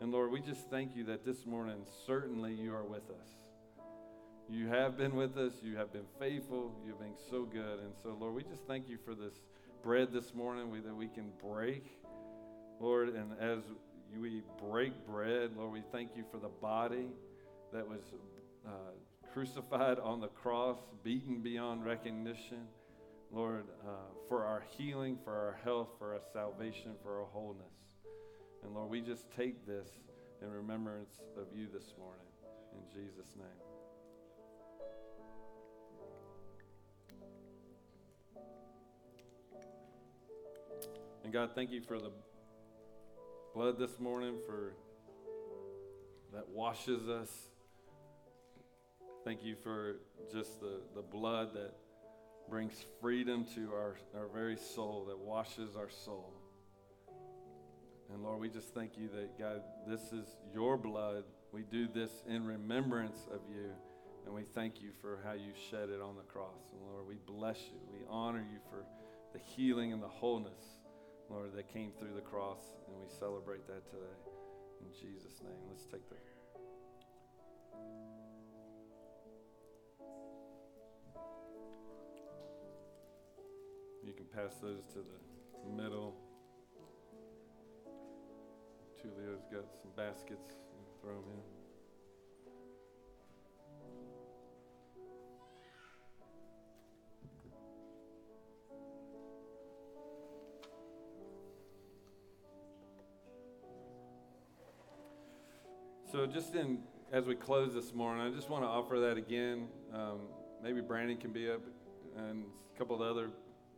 And 0.00 0.10
Lord, 0.10 0.32
we 0.32 0.40
just 0.40 0.68
thank 0.70 0.96
you 0.96 1.04
that 1.04 1.24
this 1.24 1.46
morning, 1.46 1.86
certainly 2.04 2.52
you 2.52 2.74
are 2.74 2.84
with 2.84 3.08
us. 3.10 3.28
You 4.48 4.66
have 4.68 4.98
been 4.98 5.14
with 5.14 5.36
us. 5.36 5.52
You 5.62 5.76
have 5.76 5.92
been 5.92 6.06
faithful. 6.18 6.74
You've 6.84 6.98
been 6.98 7.14
so 7.30 7.44
good. 7.44 7.78
And 7.78 7.92
so, 8.02 8.16
Lord, 8.18 8.34
we 8.34 8.42
just 8.42 8.66
thank 8.66 8.88
you 8.88 8.98
for 9.04 9.14
this 9.14 9.34
bread 9.84 10.08
this 10.12 10.34
morning 10.34 10.70
we, 10.70 10.80
that 10.80 10.94
we 10.94 11.06
can 11.06 11.30
break. 11.40 11.84
Lord, 12.80 13.10
and 13.10 13.32
as 13.40 13.60
we 14.18 14.42
break 14.60 14.92
bread, 15.06 15.50
Lord, 15.56 15.72
we 15.72 15.82
thank 15.92 16.16
you 16.16 16.24
for 16.30 16.38
the 16.38 16.48
body 16.48 17.06
that 17.72 17.86
was 17.86 18.00
uh, 18.66 18.70
crucified 19.32 19.98
on 19.98 20.20
the 20.20 20.28
cross, 20.28 20.78
beaten 21.04 21.40
beyond 21.40 21.84
recognition. 21.84 22.66
Lord, 23.32 23.66
uh, 23.86 23.92
for 24.28 24.44
our 24.44 24.64
healing, 24.76 25.16
for 25.22 25.32
our 25.32 25.58
health, 25.62 25.90
for 25.98 26.14
our 26.14 26.20
salvation, 26.32 26.92
for 27.02 27.20
our 27.20 27.26
wholeness. 27.26 27.64
And 28.64 28.74
Lord, 28.74 28.90
we 28.90 29.00
just 29.00 29.30
take 29.36 29.64
this 29.66 29.88
in 30.42 30.50
remembrance 30.50 31.20
of 31.36 31.46
you 31.54 31.68
this 31.72 31.94
morning. 31.96 32.26
In 32.74 32.80
Jesus' 32.92 33.36
name. 33.36 33.46
And 41.22 41.32
God, 41.32 41.50
thank 41.54 41.70
you 41.70 41.80
for 41.80 41.98
the 42.00 42.10
blood 43.54 43.78
this 43.78 43.98
morning 43.98 44.36
for 44.46 44.74
that 46.32 46.48
washes 46.48 47.08
us. 47.08 47.28
Thank 49.24 49.42
you 49.44 49.56
for 49.56 49.96
just 50.32 50.60
the, 50.60 50.80
the 50.94 51.02
blood 51.02 51.54
that 51.54 51.72
brings 52.48 52.72
freedom 53.00 53.44
to 53.56 53.72
our, 53.72 53.96
our 54.16 54.28
very 54.32 54.56
soul, 54.56 55.06
that 55.08 55.18
washes 55.18 55.74
our 55.76 55.90
soul. 55.90 56.32
And 58.12 58.22
Lord, 58.22 58.40
we 58.40 58.48
just 58.48 58.72
thank 58.72 58.96
you 58.96 59.08
that, 59.14 59.36
God, 59.38 59.62
this 59.86 60.12
is 60.12 60.26
your 60.54 60.76
blood. 60.76 61.24
We 61.52 61.62
do 61.62 61.88
this 61.88 62.10
in 62.28 62.44
remembrance 62.44 63.18
of 63.32 63.40
you. 63.48 63.70
And 64.26 64.34
we 64.34 64.42
thank 64.42 64.80
you 64.80 64.90
for 65.00 65.18
how 65.24 65.32
you 65.32 65.52
shed 65.70 65.88
it 65.88 66.00
on 66.00 66.14
the 66.14 66.22
cross. 66.22 66.70
And 66.72 66.80
Lord, 66.92 67.06
we 67.08 67.16
bless 67.26 67.58
you. 67.72 67.80
We 67.92 68.04
honor 68.08 68.44
you 68.48 68.58
for 68.70 68.84
the 69.32 69.40
healing 69.40 69.92
and 69.92 70.02
the 70.02 70.08
wholeness, 70.08 70.79
Lord, 71.30 71.52
that 71.54 71.72
came 71.72 71.92
through 71.98 72.14
the 72.14 72.20
cross. 72.20 72.76
And 72.88 72.96
we 73.00 73.08
celebrate 73.08 73.66
that 73.68 73.88
today. 73.88 74.18
In 74.80 74.90
Jesus' 74.92 75.40
name, 75.42 75.60
let's 75.68 75.86
take 75.86 76.08
the. 76.08 76.16
You 84.04 84.12
can 84.14 84.26
pass 84.34 84.56
those 84.60 84.82
to 84.94 84.98
the 84.98 85.82
middle. 85.82 86.16
Tulio's 89.00 89.44
got 89.52 89.70
some 89.80 89.92
baskets. 89.96 90.54
Throw 91.00 91.14
them 91.14 91.30
in. 91.32 91.59
So, 106.10 106.26
just 106.26 106.56
in 106.56 106.78
as 107.12 107.26
we 107.26 107.36
close 107.36 107.72
this 107.72 107.94
morning, 107.94 108.26
I 108.26 108.34
just 108.34 108.50
want 108.50 108.64
to 108.64 108.68
offer 108.68 108.98
that 108.98 109.16
again. 109.16 109.68
Um, 109.94 110.18
maybe 110.60 110.80
Brandon 110.80 111.16
can 111.16 111.32
be 111.32 111.48
up, 111.48 111.60
and 112.16 112.44
a 112.74 112.78
couple 112.78 112.96
of 112.96 113.00
the 113.00 113.06
other 113.06 113.30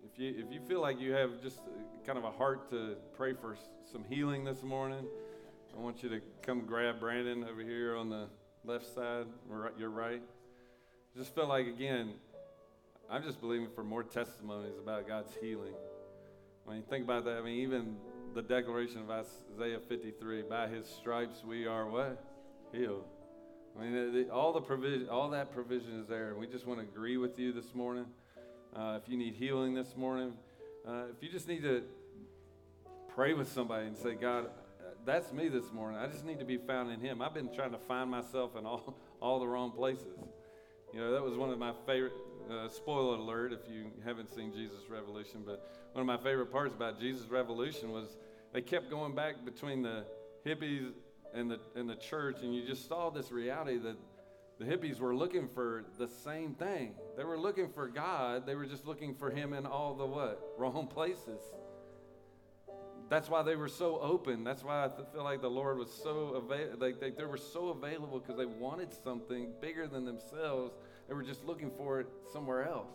if 0.03 0.18
you 0.18 0.35
if 0.39 0.51
you 0.51 0.61
feel 0.66 0.80
like 0.80 0.99
you 0.99 1.12
have 1.12 1.43
just 1.43 1.61
kind 2.07 2.16
of 2.16 2.24
a 2.24 2.30
heart 2.30 2.70
to 2.70 2.97
pray 3.18 3.35
for 3.35 3.57
some 3.91 4.03
healing 4.09 4.45
this 4.45 4.62
morning, 4.62 5.05
I 5.76 5.80
want 5.80 6.03
you 6.03 6.09
to 6.09 6.20
come 6.41 6.62
grab 6.62 7.01
Brandon 7.01 7.45
over 7.45 7.61
here 7.61 7.97
on 7.97 8.09
the 8.09 8.28
left 8.64 8.87
side, 8.95 9.26
or 9.51 9.70
your 9.78 9.91
right. 9.91 10.22
Just 11.14 11.35
feel 11.35 11.49
like 11.49 11.66
again, 11.66 12.14
I'm 13.11 13.22
just 13.22 13.43
believing 13.43 13.68
for 13.74 13.85
more 13.85 14.03
testimonies 14.03 14.78
about 14.83 15.07
God's 15.07 15.33
healing. 15.39 15.74
When 16.64 16.78
you 16.78 16.83
think 16.89 17.05
about 17.05 17.26
that, 17.26 17.37
I 17.37 17.43
mean, 17.43 17.61
even 17.61 17.97
the 18.35 18.43
declaration 18.43 19.01
of 19.01 19.11
Isaiah 19.11 19.78
53, 19.89 20.43
by 20.43 20.68
His 20.68 20.87
stripes 20.87 21.45
we 21.47 21.66
are 21.66 21.87
what 21.87 22.24
healed. 22.72 23.05
I 23.78 23.83
mean, 23.83 23.93
the, 23.93 24.24
the, 24.24 24.30
all 24.30 24.53
the 24.53 24.61
provision, 24.61 25.09
all 25.11 25.28
that 25.30 25.53
provision 25.53 26.01
is 26.01 26.07
there, 26.07 26.35
we 26.39 26.47
just 26.47 26.66
want 26.66 26.80
to 26.80 26.87
agree 26.87 27.18
with 27.18 27.39
you 27.39 27.53
this 27.53 27.74
morning. 27.74 28.07
Uh, 28.74 28.99
if 29.03 29.09
you 29.09 29.18
need 29.18 29.35
healing 29.35 29.74
this 29.74 29.97
morning, 29.97 30.33
uh, 30.89 31.05
if 31.14 31.22
you 31.22 31.28
just 31.28 31.47
need 31.47 31.62
to 31.62 31.83
pray 33.14 33.35
with 33.35 33.53
somebody 33.53 33.87
and 33.87 33.97
say, 33.97 34.14
God, 34.14 34.47
that's 35.05 35.33
me 35.33 35.49
this 35.49 35.70
morning. 35.72 35.99
I 35.99 36.07
just 36.07 36.24
need 36.24 36.39
to 36.39 36.45
be 36.45 36.57
found 36.57 36.91
in 36.91 37.01
Him. 37.01 37.20
I've 37.20 37.35
been 37.35 37.53
trying 37.55 37.72
to 37.72 37.78
find 37.78 38.11
myself 38.11 38.57
in 38.57 38.64
all, 38.64 38.97
all 39.20 39.41
the 39.41 39.47
wrong 39.47 39.72
places. 39.72 40.07
You 40.95 41.01
know, 41.01 41.12
that 41.12 41.22
was 41.22 41.37
one 41.37 41.51
of 41.51 41.59
my 41.59 41.72
favorite, 41.87 42.12
uh, 42.51 42.68
spoiler 42.68 43.16
alert 43.16 43.53
if 43.53 43.61
you 43.70 43.86
haven't 44.05 44.34
seen 44.34 44.53
Jesus 44.53 44.88
Revolution, 44.88 45.43
but 45.45 45.70
one 45.93 46.01
of 46.01 46.07
my 46.07 46.16
favorite 46.16 46.53
parts 46.53 46.74
about 46.74 47.01
Jesus 47.01 47.28
Revolution 47.28 47.93
was 47.93 48.16
they 48.53 48.61
kept 48.61 48.90
going 48.90 49.14
back 49.14 49.45
between 49.45 49.82
the 49.82 50.05
hippies 50.47 50.93
and 51.34 51.51
the, 51.51 51.59
and 51.74 51.88
the 51.88 51.97
church, 51.97 52.38
and 52.43 52.55
you 52.55 52.66
just 52.66 52.88
saw 52.88 53.11
this 53.11 53.30
reality 53.32 53.78
that 53.78 53.97
the 54.59 54.64
hippies 54.64 55.01
were 55.01 55.14
looking 55.14 55.49
for 55.49 55.84
the 55.99 56.07
same 56.07 56.55
thing. 56.55 56.95
They 57.16 57.24
were 57.24 57.38
looking 57.38 57.68
for 57.68 57.88
God. 57.88 58.47
They 58.47 58.55
were 58.55 58.66
just 58.66 58.86
looking 58.86 59.14
for 59.14 59.30
Him 59.30 59.53
in 59.55 59.66
all 59.66 59.95
the 59.95 60.07
what? 60.07 60.55
Wrong 60.59 60.86
places. 60.86 61.40
That's 63.09 63.28
why 63.28 63.43
they 63.43 63.57
were 63.57 63.68
so 63.68 63.99
open. 64.01 64.45
That's 64.45 64.62
why 64.64 64.84
I 64.84 64.88
feel 65.12 65.24
like 65.24 65.43
the 65.43 65.51
Lord 65.51 65.78
was 65.78 65.93
so 65.93 66.34
available. 66.34 66.86
Like 66.86 67.01
they, 67.01 67.11
they 67.11 67.24
were 67.24 67.36
so 67.36 67.68
available 67.68 68.20
because 68.20 68.38
they 68.38 68.47
wanted 68.47 68.93
something 69.05 69.51
bigger 69.61 69.86
than 69.86 70.05
themselves. 70.05 70.72
They 71.12 71.16
were 71.16 71.22
just 71.22 71.44
looking 71.44 71.70
for 71.76 72.00
it 72.00 72.06
somewhere 72.32 72.66
else 72.66 72.88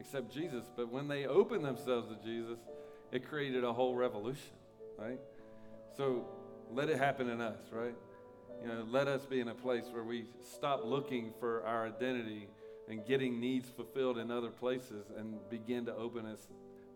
except 0.00 0.34
Jesus. 0.34 0.64
But 0.74 0.90
when 0.90 1.06
they 1.06 1.26
opened 1.26 1.64
themselves 1.64 2.08
to 2.08 2.16
Jesus, 2.16 2.58
it 3.12 3.28
created 3.28 3.62
a 3.62 3.72
whole 3.72 3.94
revolution, 3.94 4.56
right? 4.98 5.20
So 5.96 6.26
let 6.72 6.88
it 6.88 6.98
happen 6.98 7.30
in 7.30 7.40
us, 7.40 7.60
right? 7.70 7.94
You 8.60 8.68
know, 8.68 8.84
let 8.90 9.06
us 9.06 9.24
be 9.24 9.38
in 9.38 9.46
a 9.46 9.54
place 9.54 9.84
where 9.92 10.02
we 10.02 10.24
stop 10.40 10.80
looking 10.84 11.32
for 11.38 11.64
our 11.64 11.86
identity 11.86 12.48
and 12.88 13.06
getting 13.06 13.38
needs 13.38 13.70
fulfilled 13.70 14.18
in 14.18 14.32
other 14.32 14.50
places 14.50 15.06
and 15.16 15.38
begin 15.48 15.86
to 15.86 15.94
open 15.94 16.26
us 16.26 16.48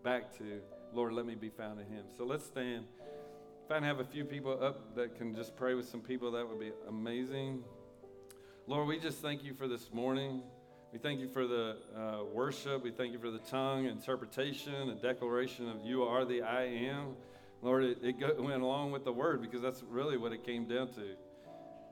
back 0.03 0.37
to, 0.39 0.59
Lord, 0.93 1.13
let 1.13 1.25
me 1.25 1.35
be 1.35 1.51
found 1.51 1.79
in 1.79 1.85
Him. 1.85 2.03
So 2.17 2.25
let's 2.25 2.45
stand 2.45 2.83
if 3.63 3.71
I 3.71 3.75
can 3.75 3.83
have 3.85 4.01
a 4.01 4.03
few 4.03 4.25
people 4.25 4.61
up 4.61 4.93
that 4.97 5.15
can 5.15 5.33
just 5.33 5.55
pray 5.55 5.73
with 5.75 5.87
some 5.87 6.01
people, 6.01 6.33
that 6.33 6.45
would 6.45 6.59
be 6.59 6.73
amazing. 6.89 7.63
Lord, 8.69 8.87
we 8.87 8.99
just 8.99 9.17
thank 9.17 9.43
you 9.43 9.55
for 9.55 9.67
this 9.67 9.91
morning. 9.91 10.43
We 10.93 10.99
thank 10.99 11.19
you 11.19 11.27
for 11.27 11.47
the 11.47 11.77
uh, 11.97 12.23
worship. 12.31 12.83
We 12.83 12.91
thank 12.91 13.13
you 13.13 13.17
for 13.17 13.31
the 13.31 13.39
tongue, 13.39 13.85
interpretation, 13.85 14.91
and 14.91 15.01
declaration 15.01 15.67
of 15.67 15.83
you 15.83 16.03
are 16.03 16.23
the 16.23 16.43
I 16.43 16.65
am. 16.65 17.15
Lord, 17.63 17.83
it, 17.83 17.97
it 18.03 18.19
go, 18.19 18.31
went 18.37 18.61
along 18.61 18.91
with 18.91 19.05
the 19.05 19.11
word 19.11 19.41
because 19.41 19.63
that's 19.63 19.81
really 19.89 20.17
what 20.17 20.33
it 20.33 20.45
came 20.45 20.67
down 20.67 20.89
to. 20.89 21.15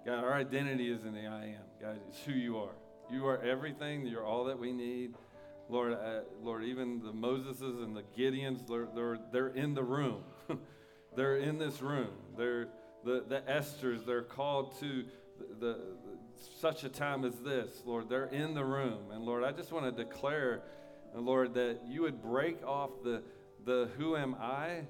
God, 0.05 0.23
our 0.23 0.35
identity 0.35 0.91
is 0.91 1.03
in 1.03 1.15
the 1.15 1.25
I 1.25 1.45
am. 1.45 1.63
God, 1.81 1.99
it's 2.09 2.19
who 2.23 2.33
you 2.33 2.59
are. 2.59 2.75
You 3.11 3.25
are 3.25 3.41
everything. 3.41 4.05
You're 4.05 4.23
all 4.23 4.43
that 4.43 4.59
we 4.59 4.71
need. 4.71 5.15
Lord, 5.69 5.93
uh, 5.93 6.19
Lord, 6.43 6.63
even 6.63 7.01
the 7.01 7.11
Moseses 7.11 7.83
and 7.83 7.97
the 7.97 8.03
Gideons, 8.15 8.67
they're, 8.67 8.87
they're, 8.93 9.17
they're 9.31 9.47
in 9.47 9.73
the 9.73 9.83
room. 9.83 10.21
they're 11.15 11.37
in 11.37 11.57
this 11.57 11.81
room. 11.81 12.11
They're 12.37 12.67
the, 13.03 13.23
the 13.27 13.41
Esthers, 13.49 14.05
they're 14.05 14.21
called 14.21 14.79
to 14.79 15.05
the, 15.59 15.79
such 16.59 16.83
a 16.83 16.89
time 16.89 17.25
as 17.25 17.35
this, 17.39 17.81
Lord. 17.85 18.09
They're 18.09 18.25
in 18.25 18.53
the 18.53 18.65
room. 18.65 19.11
And 19.11 19.23
Lord, 19.23 19.43
I 19.43 19.51
just 19.51 19.71
want 19.71 19.85
to 19.85 20.03
declare, 20.03 20.61
Lord, 21.15 21.53
that 21.55 21.79
you 21.87 22.01
would 22.03 22.21
break 22.21 22.63
off 22.65 22.91
the, 23.03 23.23
the 23.65 23.89
who 23.97 24.15
am 24.15 24.35
I 24.39 24.81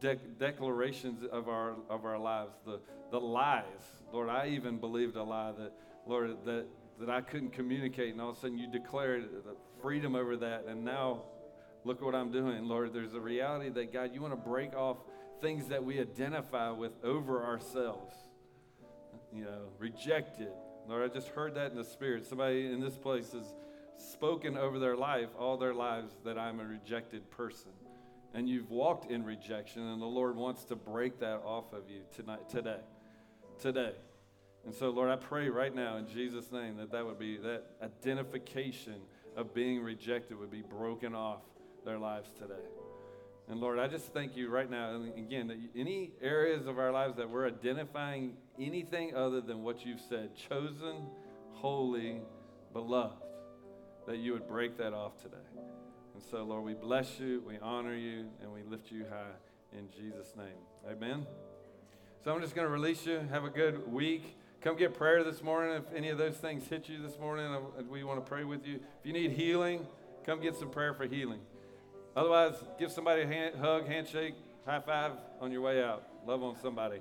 de- 0.00 0.16
declarations 0.16 1.24
of 1.30 1.48
our, 1.48 1.76
of 1.88 2.04
our 2.04 2.18
lives, 2.18 2.52
the, 2.66 2.80
the 3.10 3.20
lies. 3.20 3.64
Lord, 4.12 4.28
I 4.28 4.48
even 4.48 4.78
believed 4.78 5.16
a 5.16 5.22
lie 5.22 5.52
that, 5.58 5.72
Lord, 6.06 6.36
that, 6.44 6.66
that 7.00 7.10
I 7.10 7.20
couldn't 7.20 7.52
communicate. 7.52 8.12
And 8.12 8.20
all 8.20 8.30
of 8.30 8.36
a 8.36 8.40
sudden 8.40 8.58
you 8.58 8.70
declared 8.70 9.28
freedom 9.80 10.14
over 10.14 10.36
that. 10.38 10.66
And 10.68 10.84
now 10.84 11.22
look 11.84 12.02
what 12.02 12.14
I'm 12.14 12.30
doing, 12.30 12.64
Lord. 12.64 12.92
There's 12.92 13.14
a 13.14 13.20
reality 13.20 13.70
that, 13.70 13.92
God, 13.92 14.10
you 14.14 14.20
want 14.20 14.32
to 14.34 14.48
break 14.48 14.74
off 14.74 14.98
things 15.40 15.66
that 15.68 15.82
we 15.84 16.00
identify 16.00 16.70
with 16.70 16.92
over 17.02 17.44
ourselves. 17.44 18.14
You 19.34 19.44
know, 19.44 19.68
rejected, 19.78 20.52
Lord, 20.88 21.10
I 21.10 21.12
just 21.12 21.28
heard 21.28 21.54
that 21.54 21.70
in 21.70 21.76
the 21.76 21.84
spirit. 21.84 22.26
Somebody 22.26 22.66
in 22.66 22.80
this 22.80 22.96
place 22.96 23.32
has 23.32 23.54
spoken 23.96 24.56
over 24.56 24.78
their 24.78 24.96
life, 24.96 25.28
all 25.38 25.56
their 25.56 25.74
lives, 25.74 26.12
that 26.24 26.38
I'm 26.38 26.60
a 26.60 26.64
rejected 26.64 27.30
person. 27.30 27.70
And 28.34 28.48
you've 28.48 28.70
walked 28.70 29.10
in 29.10 29.24
rejection, 29.24 29.82
and 29.82 30.00
the 30.00 30.06
Lord 30.06 30.36
wants 30.36 30.64
to 30.64 30.76
break 30.76 31.20
that 31.20 31.42
off 31.44 31.72
of 31.72 31.88
you 31.88 32.00
tonight, 32.14 32.48
today. 32.48 32.80
Today. 33.60 33.92
And 34.64 34.74
so, 34.74 34.90
Lord, 34.90 35.10
I 35.10 35.16
pray 35.16 35.48
right 35.48 35.74
now 35.74 35.96
in 35.96 36.06
Jesus' 36.06 36.50
name 36.52 36.76
that 36.76 36.90
that 36.92 37.04
would 37.04 37.18
be 37.18 37.36
that 37.38 37.64
identification 37.82 39.00
of 39.36 39.54
being 39.54 39.82
rejected 39.82 40.38
would 40.38 40.50
be 40.50 40.62
broken 40.62 41.14
off 41.14 41.40
their 41.84 41.98
lives 41.98 42.30
today. 42.38 42.54
And 43.48 43.60
Lord, 43.60 43.78
I 43.78 43.88
just 43.88 44.12
thank 44.12 44.36
you 44.36 44.48
right 44.48 44.70
now. 44.70 44.94
And 44.94 45.12
again, 45.18 45.48
that 45.48 45.58
any 45.76 46.12
areas 46.22 46.66
of 46.66 46.78
our 46.78 46.92
lives 46.92 47.16
that 47.16 47.28
we're 47.28 47.46
identifying 47.46 48.34
anything 48.60 49.14
other 49.14 49.40
than 49.40 49.62
what 49.62 49.84
you've 49.84 50.00
said, 50.00 50.30
chosen, 50.36 51.06
holy, 51.52 52.20
beloved, 52.72 53.22
that 54.06 54.18
you 54.18 54.32
would 54.32 54.48
break 54.48 54.76
that 54.78 54.92
off 54.92 55.20
today. 55.22 55.36
And 56.14 56.22
so, 56.30 56.42
Lord, 56.42 56.64
we 56.64 56.74
bless 56.74 57.18
you, 57.18 57.42
we 57.46 57.58
honor 57.62 57.94
you, 57.94 58.26
and 58.42 58.52
we 58.52 58.62
lift 58.62 58.90
you 58.90 59.04
high 59.08 59.78
in 59.78 59.88
Jesus' 59.90 60.34
name. 60.36 60.46
Amen. 60.90 61.26
So 62.22 62.34
I'm 62.34 62.40
just 62.40 62.54
going 62.54 62.66
to 62.66 62.72
release 62.72 63.06
you. 63.06 63.20
Have 63.30 63.44
a 63.44 63.50
good 63.50 63.90
week. 63.90 64.36
Come 64.60 64.76
get 64.76 64.94
prayer 64.94 65.24
this 65.24 65.42
morning. 65.42 65.74
If 65.74 65.92
any 65.96 66.10
of 66.10 66.18
those 66.18 66.36
things 66.36 66.68
hit 66.68 66.88
you 66.88 67.02
this 67.02 67.18
morning, 67.18 67.56
we 67.90 68.04
want 68.04 68.24
to 68.24 68.28
pray 68.28 68.44
with 68.44 68.66
you. 68.66 68.76
If 68.76 69.06
you 69.06 69.12
need 69.12 69.32
healing, 69.32 69.86
come 70.24 70.40
get 70.40 70.56
some 70.56 70.70
prayer 70.70 70.94
for 70.94 71.04
healing. 71.04 71.40
Otherwise, 72.14 72.54
give 72.78 72.92
somebody 72.92 73.22
a 73.22 73.26
hand, 73.26 73.56
hug, 73.56 73.88
handshake, 73.88 74.34
high 74.66 74.80
five 74.80 75.12
on 75.40 75.50
your 75.50 75.62
way 75.62 75.82
out. 75.82 76.04
Love 76.26 76.42
on 76.42 76.54
somebody. 76.62 77.00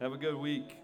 Have 0.00 0.14
a 0.14 0.16
good 0.16 0.34
week. 0.34 0.79